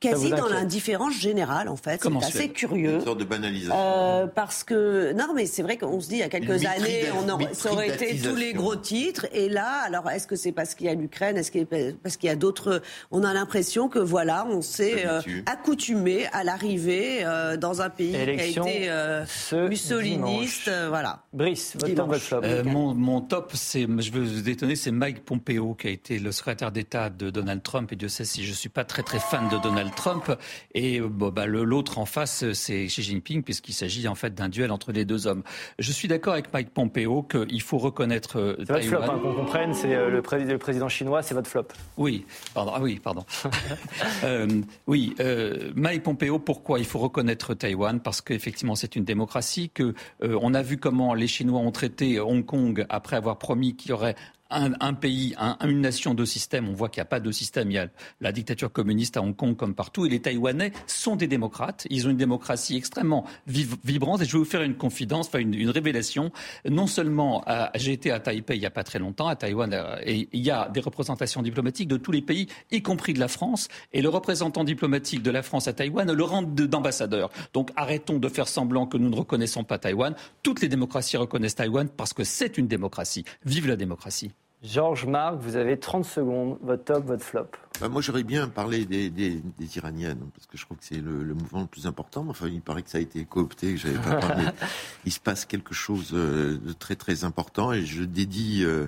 quasi 0.01 0.31
dans 0.31 0.49
l'indifférence 0.49 1.15
générale, 1.15 1.69
en 1.69 1.77
fait. 1.77 2.03
C'est 2.03 2.17
assez 2.25 2.49
curieux. 2.49 2.95
Une 2.95 3.05
sorte 3.05 3.21
de 3.21 3.25
banalisation. 3.25 3.75
Euh, 3.77 4.27
parce 4.27 4.65
que, 4.65 5.13
non, 5.13 5.33
mais 5.35 5.47
c'est 5.47 5.63
vrai 5.63 5.77
qu'on 5.77 6.01
se 6.01 6.09
dit, 6.09 6.17
il 6.17 6.21
y 6.21 6.23
a 6.23 6.29
quelques 6.29 6.65
années, 6.65 7.05
on 7.23 7.29
aurait, 7.29 7.53
ça 7.53 7.73
aurait 7.73 7.89
été 7.89 8.19
tous 8.19 8.37
les 8.37 8.53
gros 8.53 8.77
titres. 8.77 9.27
Et 9.33 9.49
là, 9.49 9.83
alors, 9.85 10.11
est-ce 10.11 10.27
que 10.27 10.37
c'est 10.37 10.53
parce 10.53 10.75
qu'il 10.75 10.87
y 10.87 10.89
a 10.89 10.95
l'Ukraine 10.95 11.37
Est-ce 11.37 11.51
que 11.51 11.93
parce 12.03 12.17
qu'il 12.17 12.29
y 12.29 12.33
a 12.33 12.37
d'autres 12.37 12.83
On 13.11 13.23
a 13.25 13.33
l'impression 13.35 13.89
que, 13.89 13.99
voilà, 13.99 14.47
on 14.49 14.63
s'est 14.63 15.07
euh, 15.07 15.21
accoutumé 15.47 16.27
à 16.33 16.45
l'arrivée 16.45 17.25
euh, 17.25 17.57
dans 17.57 17.83
un 17.83 17.91
pays 17.91 18.13
qui 18.13 18.17
a 18.17 18.45
été 18.45 18.85
euh, 18.89 19.25
mussoliniste. 19.69 20.71
voilà. 20.89 21.25
Brice, 21.33 21.77
votre 21.79 21.95
top, 21.95 22.45
mon, 22.65 22.95
mon, 22.95 23.21
top, 23.21 23.53
c'est, 23.55 23.83
je 23.83 24.13
veux 24.13 24.25
vous 24.25 24.41
détonner, 24.41 24.77
c'est 24.77 24.91
Mike 24.91 25.25
Pompeo, 25.25 25.75
qui 25.75 25.89
a 25.89 25.91
été 25.91 26.19
le 26.19 26.33
secrétaire 26.33 26.73
d'État 26.73 27.11
de 27.11 27.31
Donald 27.31 27.63
Trump. 27.63 27.93
Et 27.93 27.97
Dieu 27.97 28.09
sait 28.09 28.25
si 28.25 28.45
je 28.45 28.53
suis 28.53 28.69
pas 28.69 28.85
très, 28.85 29.03
très 29.03 29.19
fan 29.19 29.49
de 29.49 29.59
Donald 29.59 29.90
Trump. 29.95 30.37
Et 30.75 31.01
bon, 31.01 31.31
bah, 31.31 31.47
l'autre 31.47 31.99
en 31.99 32.07
face, 32.07 32.53
c'est 32.53 32.87
Xi 32.87 33.03
Jinping, 33.03 33.43
puisqu'il 33.43 33.73
s'agit 33.73 34.09
en 34.09 34.15
fait 34.15 34.35
d'un 34.35 34.49
duel 34.49 34.71
entre 34.71 34.93
les 34.93 35.05
deux 35.05 35.27
hommes. 35.27 35.43
Je 35.79 35.93
suis 35.93 36.09
d'accord 36.09 36.35
avec 36.35 36.53
Mike 36.53 36.71
Pompeo 36.71 37.23
qu'il 37.23 37.63
faut 37.63 37.79
reconnaître. 37.79 38.39
Euh, 38.39 38.57
c'est 38.59 38.73
votre 38.73 38.85
flop, 38.85 39.03
hein, 39.03 39.19
qu'on 39.23 39.35
comprenne, 39.35 39.75
c'est 39.75 39.95
euh, 39.95 40.11
le, 40.11 40.23
le, 40.45 40.59
président 40.59 40.89
chinois, 40.89 41.23
c'est 41.23 41.35
votre 41.35 41.49
flop. 41.49 41.67
Oui, 41.97 42.27
pardon. 42.55 42.73
Ah 42.75 42.81
oui, 42.81 43.01
pardon. 43.03 43.25
euh, 44.25 44.61
oui, 44.87 45.15
euh, 45.21 45.73
Mike 45.75 46.03
Pompeo, 46.03 46.39
pourquoi 46.39 46.79
il 46.79 46.85
faut 46.85 46.99
reconnaître 46.99 47.55
Taïwan? 47.55 48.01
Parce 48.01 48.21
qu'effectivement, 48.21 48.75
c'est 48.75 48.97
une 48.97 49.05
démocratie, 49.05 49.71
que 49.71 49.95
on 50.23 50.55
a 50.55 50.63
vu 50.63 50.77
comment 50.79 51.15
les 51.15 51.27
Chinois 51.27 51.61
ont 51.61 51.73
traité 51.73 52.21
Hong 52.21 52.45
Kong 52.45 52.87
après 52.89 53.17
avoir 53.17 53.39
promis 53.39 53.77
qu'il 53.77 53.91
y 53.91 53.93
aurait 53.93 54.17
un, 54.51 54.95
pays, 54.95 55.35
une 55.65 55.81
nation, 55.81 56.15
deux 56.15 56.27
systèmes. 56.27 56.69
On 56.69 56.73
voit 56.73 56.89
qu'il 56.89 57.01
n'y 57.01 57.07
a 57.07 57.07
pas 57.07 57.21
de 57.21 57.33
système. 57.33 57.71
Il 57.71 57.75
y 57.75 57.79
a 57.79 57.89
la 58.21 58.33
dictature 58.33 58.71
communiste 58.71 59.17
à 59.17 59.23
Hong 59.23 59.35
Kong 59.35 59.57
comme 59.57 59.75
partout. 59.75 60.07
Et 60.07 60.09
les 60.09 60.21
Taïwanais 60.21 60.73
sont 60.87 61.17
des 61.17 61.27
démocrates. 61.27 61.87
Ils 61.91 62.07
ont 62.07 62.11
une 62.11 62.17
démocratie 62.17 62.77
extrêmement 62.77 63.25
vibrante. 63.47 64.23
Et 64.23 64.25
je 64.25 64.33
vais 64.33 64.39
vous 64.39 64.45
faire 64.45 64.63
une 64.63 64.77
confidence, 64.77 65.29
enfin 65.29 65.39
une, 65.39 65.71
révélation. 65.71 66.33
Non 66.69 66.87
seulement 66.87 67.45
j'ai 67.77 67.93
été 67.93 68.11
à 68.11 68.21
Taipei 68.21 68.57
il 68.57 68.61
n'y 68.61 68.67
a 68.67 68.71
pas 68.71 68.85
très 68.85 68.99
longtemps, 68.99 69.29
à 69.29 69.37
Taïwan, 69.37 69.73
euh, 69.73 69.97
et 70.05 70.29
il 70.33 70.41
y 70.41 70.51
a 70.51 70.69
des 70.69 70.81
représentations 70.81 71.43
diplomatiques 71.43 71.89
de 71.89 71.97
tous 71.97 72.13
les 72.13 72.23
pays, 72.23 72.49
y 72.71 72.83
compris 72.83 73.13
de 73.13 73.21
la 73.21 73.29
France. 73.29 73.69
Et 73.93 74.03
le 74.03 74.09
représentant 74.09 74.65
diplomatique 74.65 75.23
de 75.23 75.31
la 75.31 75.43
France 75.43 75.69
à 75.69 75.73
Taïwan 75.73 76.11
le 76.13 76.25
rend 76.25 76.43
d'ambassadeur. 76.43 77.31
Donc 77.53 77.71
arrêtons 77.77 78.19
de 78.19 78.29
faire 78.29 78.49
semblant 78.49 78.87
que 78.87 78.97
nous 78.97 79.09
ne 79.09 79.17
reconnaissons 79.17 79.65
pas 79.65 79.79
Taïwan. 79.79 80.15
Toutes 80.43 80.61
les 80.61 80.69
démocraties 80.69 81.17
reconnaissent 81.17 81.57
Taïwan 81.57 81.89
parce 81.89 82.13
que 82.13 82.25
c'est 82.25 82.59
une 82.59 82.69
démocratie. 82.69 83.25
Vive 83.45 83.69
la 83.69 83.77
démocratie. 83.77 84.33
Georges 84.63 85.07
Marc, 85.07 85.37
vous 85.37 85.57
avez 85.57 85.79
30 85.79 86.05
secondes, 86.05 86.59
votre 86.61 86.85
top, 86.85 87.07
votre 87.07 87.25
flop. 87.25 87.47
Bah, 87.81 87.89
moi, 87.89 88.03
j'aurais 88.03 88.25
bien 88.25 88.49
parlé 88.49 88.85
des, 88.85 89.43
Iraniennes, 89.77 90.21
parce 90.35 90.47
que 90.47 90.59
je 90.59 90.67
trouve 90.67 90.77
que 90.77 90.85
c'est 90.85 91.01
le, 91.01 91.35
mouvement 91.35 91.63
le 91.63 91.67
plus 91.67 91.87
important. 91.87 92.27
Enfin, 92.29 92.49
il 92.49 92.61
paraît 92.61 92.83
que 92.83 92.91
ça 92.91 92.99
a 92.99 93.01
été 93.01 93.25
coopté, 93.25 93.73
que 93.73 93.81
j'avais 93.81 93.99
pas 93.99 94.17
parlé. 94.17 94.45
il 95.07 95.13
se 95.13 95.21
passe 95.21 95.47
quelque 95.47 95.73
chose 95.73 96.11
euh, 96.13 96.59
de 96.59 96.73
très 96.75 96.95
très 96.95 97.25
important, 97.25 97.73
et 97.73 97.87
je 97.87 98.03
dédie 98.05 98.63
euh, 98.65 98.87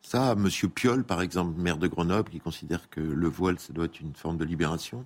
ça 0.00 0.30
à 0.30 0.34
Monsieur 0.36 0.68
Piolle, 0.68 1.04
par 1.04 1.20
exemple, 1.20 1.60
maire 1.60 1.76
de 1.76 1.86
Grenoble, 1.86 2.30
qui 2.30 2.40
considère 2.40 2.88
que 2.88 3.00
le 3.00 3.28
voile, 3.28 3.58
ça 3.58 3.74
doit 3.74 3.84
être 3.84 4.00
une 4.00 4.14
forme 4.14 4.38
de 4.38 4.44
libération. 4.44 5.04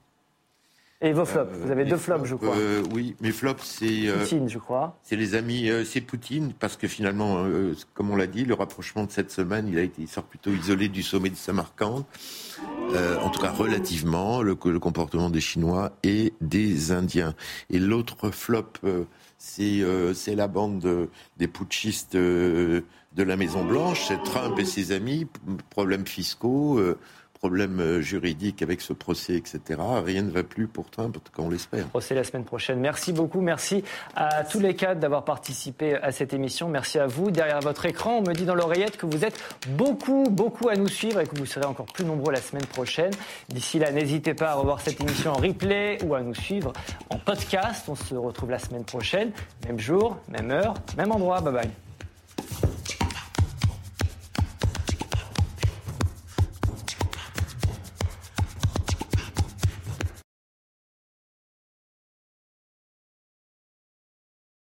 Et 1.04 1.12
vos 1.12 1.26
flops 1.26 1.52
Vous 1.52 1.70
avez 1.70 1.84
deux 1.84 1.98
flops, 1.98 2.24
je 2.24 2.34
crois. 2.34 2.56
Euh, 2.56 2.82
oui, 2.94 3.14
mes 3.20 3.30
flops, 3.30 3.62
c'est. 3.62 4.08
Euh, 4.08 4.20
Poutine, 4.20 4.48
je 4.48 4.58
crois. 4.58 4.98
C'est 5.02 5.16
les 5.16 5.34
amis, 5.34 5.68
euh, 5.68 5.84
c'est 5.84 6.00
Poutine, 6.00 6.54
parce 6.58 6.78
que 6.78 6.88
finalement, 6.88 7.44
comme 7.92 8.10
on 8.10 8.16
l'a 8.16 8.26
dit, 8.26 8.46
le 8.46 8.54
rapprochement 8.54 9.04
de 9.04 9.10
cette 9.10 9.30
semaine, 9.30 9.68
il, 9.68 9.78
a 9.78 9.82
été, 9.82 10.00
il 10.00 10.08
sort 10.08 10.24
plutôt 10.24 10.50
isolé 10.50 10.88
du 10.88 11.02
sommet 11.02 11.28
de 11.28 11.36
Samarcande. 11.36 12.04
en 13.22 13.28
tout 13.28 13.40
cas, 13.40 13.50
relativement, 13.50 14.40
le, 14.40 14.56
le, 14.64 14.78
comportement 14.78 15.28
des 15.28 15.42
Chinois 15.42 15.92
et 16.02 16.32
des 16.40 16.90
Indiens. 16.90 17.34
Et 17.68 17.78
l'autre 17.78 18.30
flop, 18.30 18.72
c'est 19.36 20.34
la 20.34 20.48
bande 20.48 21.08
des 21.36 21.48
putschistes 21.48 22.16
de 22.16 22.82
la 23.14 23.36
Maison 23.36 23.62
Blanche, 23.62 24.06
c'est 24.08 24.22
Trump 24.22 24.58
et 24.58 24.64
ses 24.64 24.92
amis, 24.92 25.26
problèmes 25.68 26.06
fiscaux 26.06 26.80
problème 27.44 27.78
euh, 27.78 28.00
juridique 28.00 28.62
avec 28.62 28.80
ce 28.80 28.94
procès, 28.94 29.34
etc. 29.34 29.60
Rien 30.02 30.22
ne 30.22 30.30
va 30.30 30.42
plus 30.42 30.66
pour 30.66 30.88
Trump, 30.88 31.14
en 31.18 31.20
tout 31.20 31.30
cas 31.30 31.42
on 31.42 31.50
l'espère. 31.50 31.84
Procès 31.88 32.14
la 32.14 32.24
semaine 32.24 32.44
prochaine. 32.44 32.80
Merci 32.80 33.12
beaucoup. 33.12 33.42
Merci 33.42 33.84
à 34.16 34.44
tous 34.44 34.60
les 34.60 34.74
cadres 34.74 34.98
d'avoir 34.98 35.26
participé 35.26 35.94
à 35.96 36.10
cette 36.10 36.32
émission. 36.32 36.70
Merci 36.70 36.98
à 36.98 37.06
vous. 37.06 37.30
Derrière 37.30 37.60
votre 37.60 37.84
écran, 37.84 38.12
on 38.16 38.22
me 38.22 38.32
dit 38.32 38.46
dans 38.46 38.54
l'oreillette 38.54 38.96
que 38.96 39.04
vous 39.04 39.26
êtes 39.26 39.38
beaucoup, 39.68 40.24
beaucoup 40.30 40.70
à 40.70 40.76
nous 40.76 40.88
suivre 40.88 41.20
et 41.20 41.26
que 41.26 41.36
vous 41.36 41.44
serez 41.44 41.66
encore 41.66 41.84
plus 41.84 42.06
nombreux 42.06 42.32
la 42.32 42.40
semaine 42.40 42.64
prochaine. 42.64 43.12
D'ici 43.50 43.78
là, 43.78 43.92
n'hésitez 43.92 44.32
pas 44.32 44.52
à 44.52 44.54
revoir 44.54 44.80
cette 44.80 44.98
émission 44.98 45.32
en 45.32 45.36
replay 45.36 45.98
ou 46.02 46.14
à 46.14 46.22
nous 46.22 46.34
suivre 46.34 46.72
en 47.10 47.18
podcast. 47.18 47.84
On 47.88 47.94
se 47.94 48.14
retrouve 48.14 48.52
la 48.52 48.58
semaine 48.58 48.84
prochaine. 48.84 49.32
Même 49.66 49.78
jour, 49.78 50.16
même 50.30 50.50
heure, 50.50 50.72
même 50.96 51.12
endroit. 51.12 51.42
Bye 51.42 51.52
bye. 51.52 51.70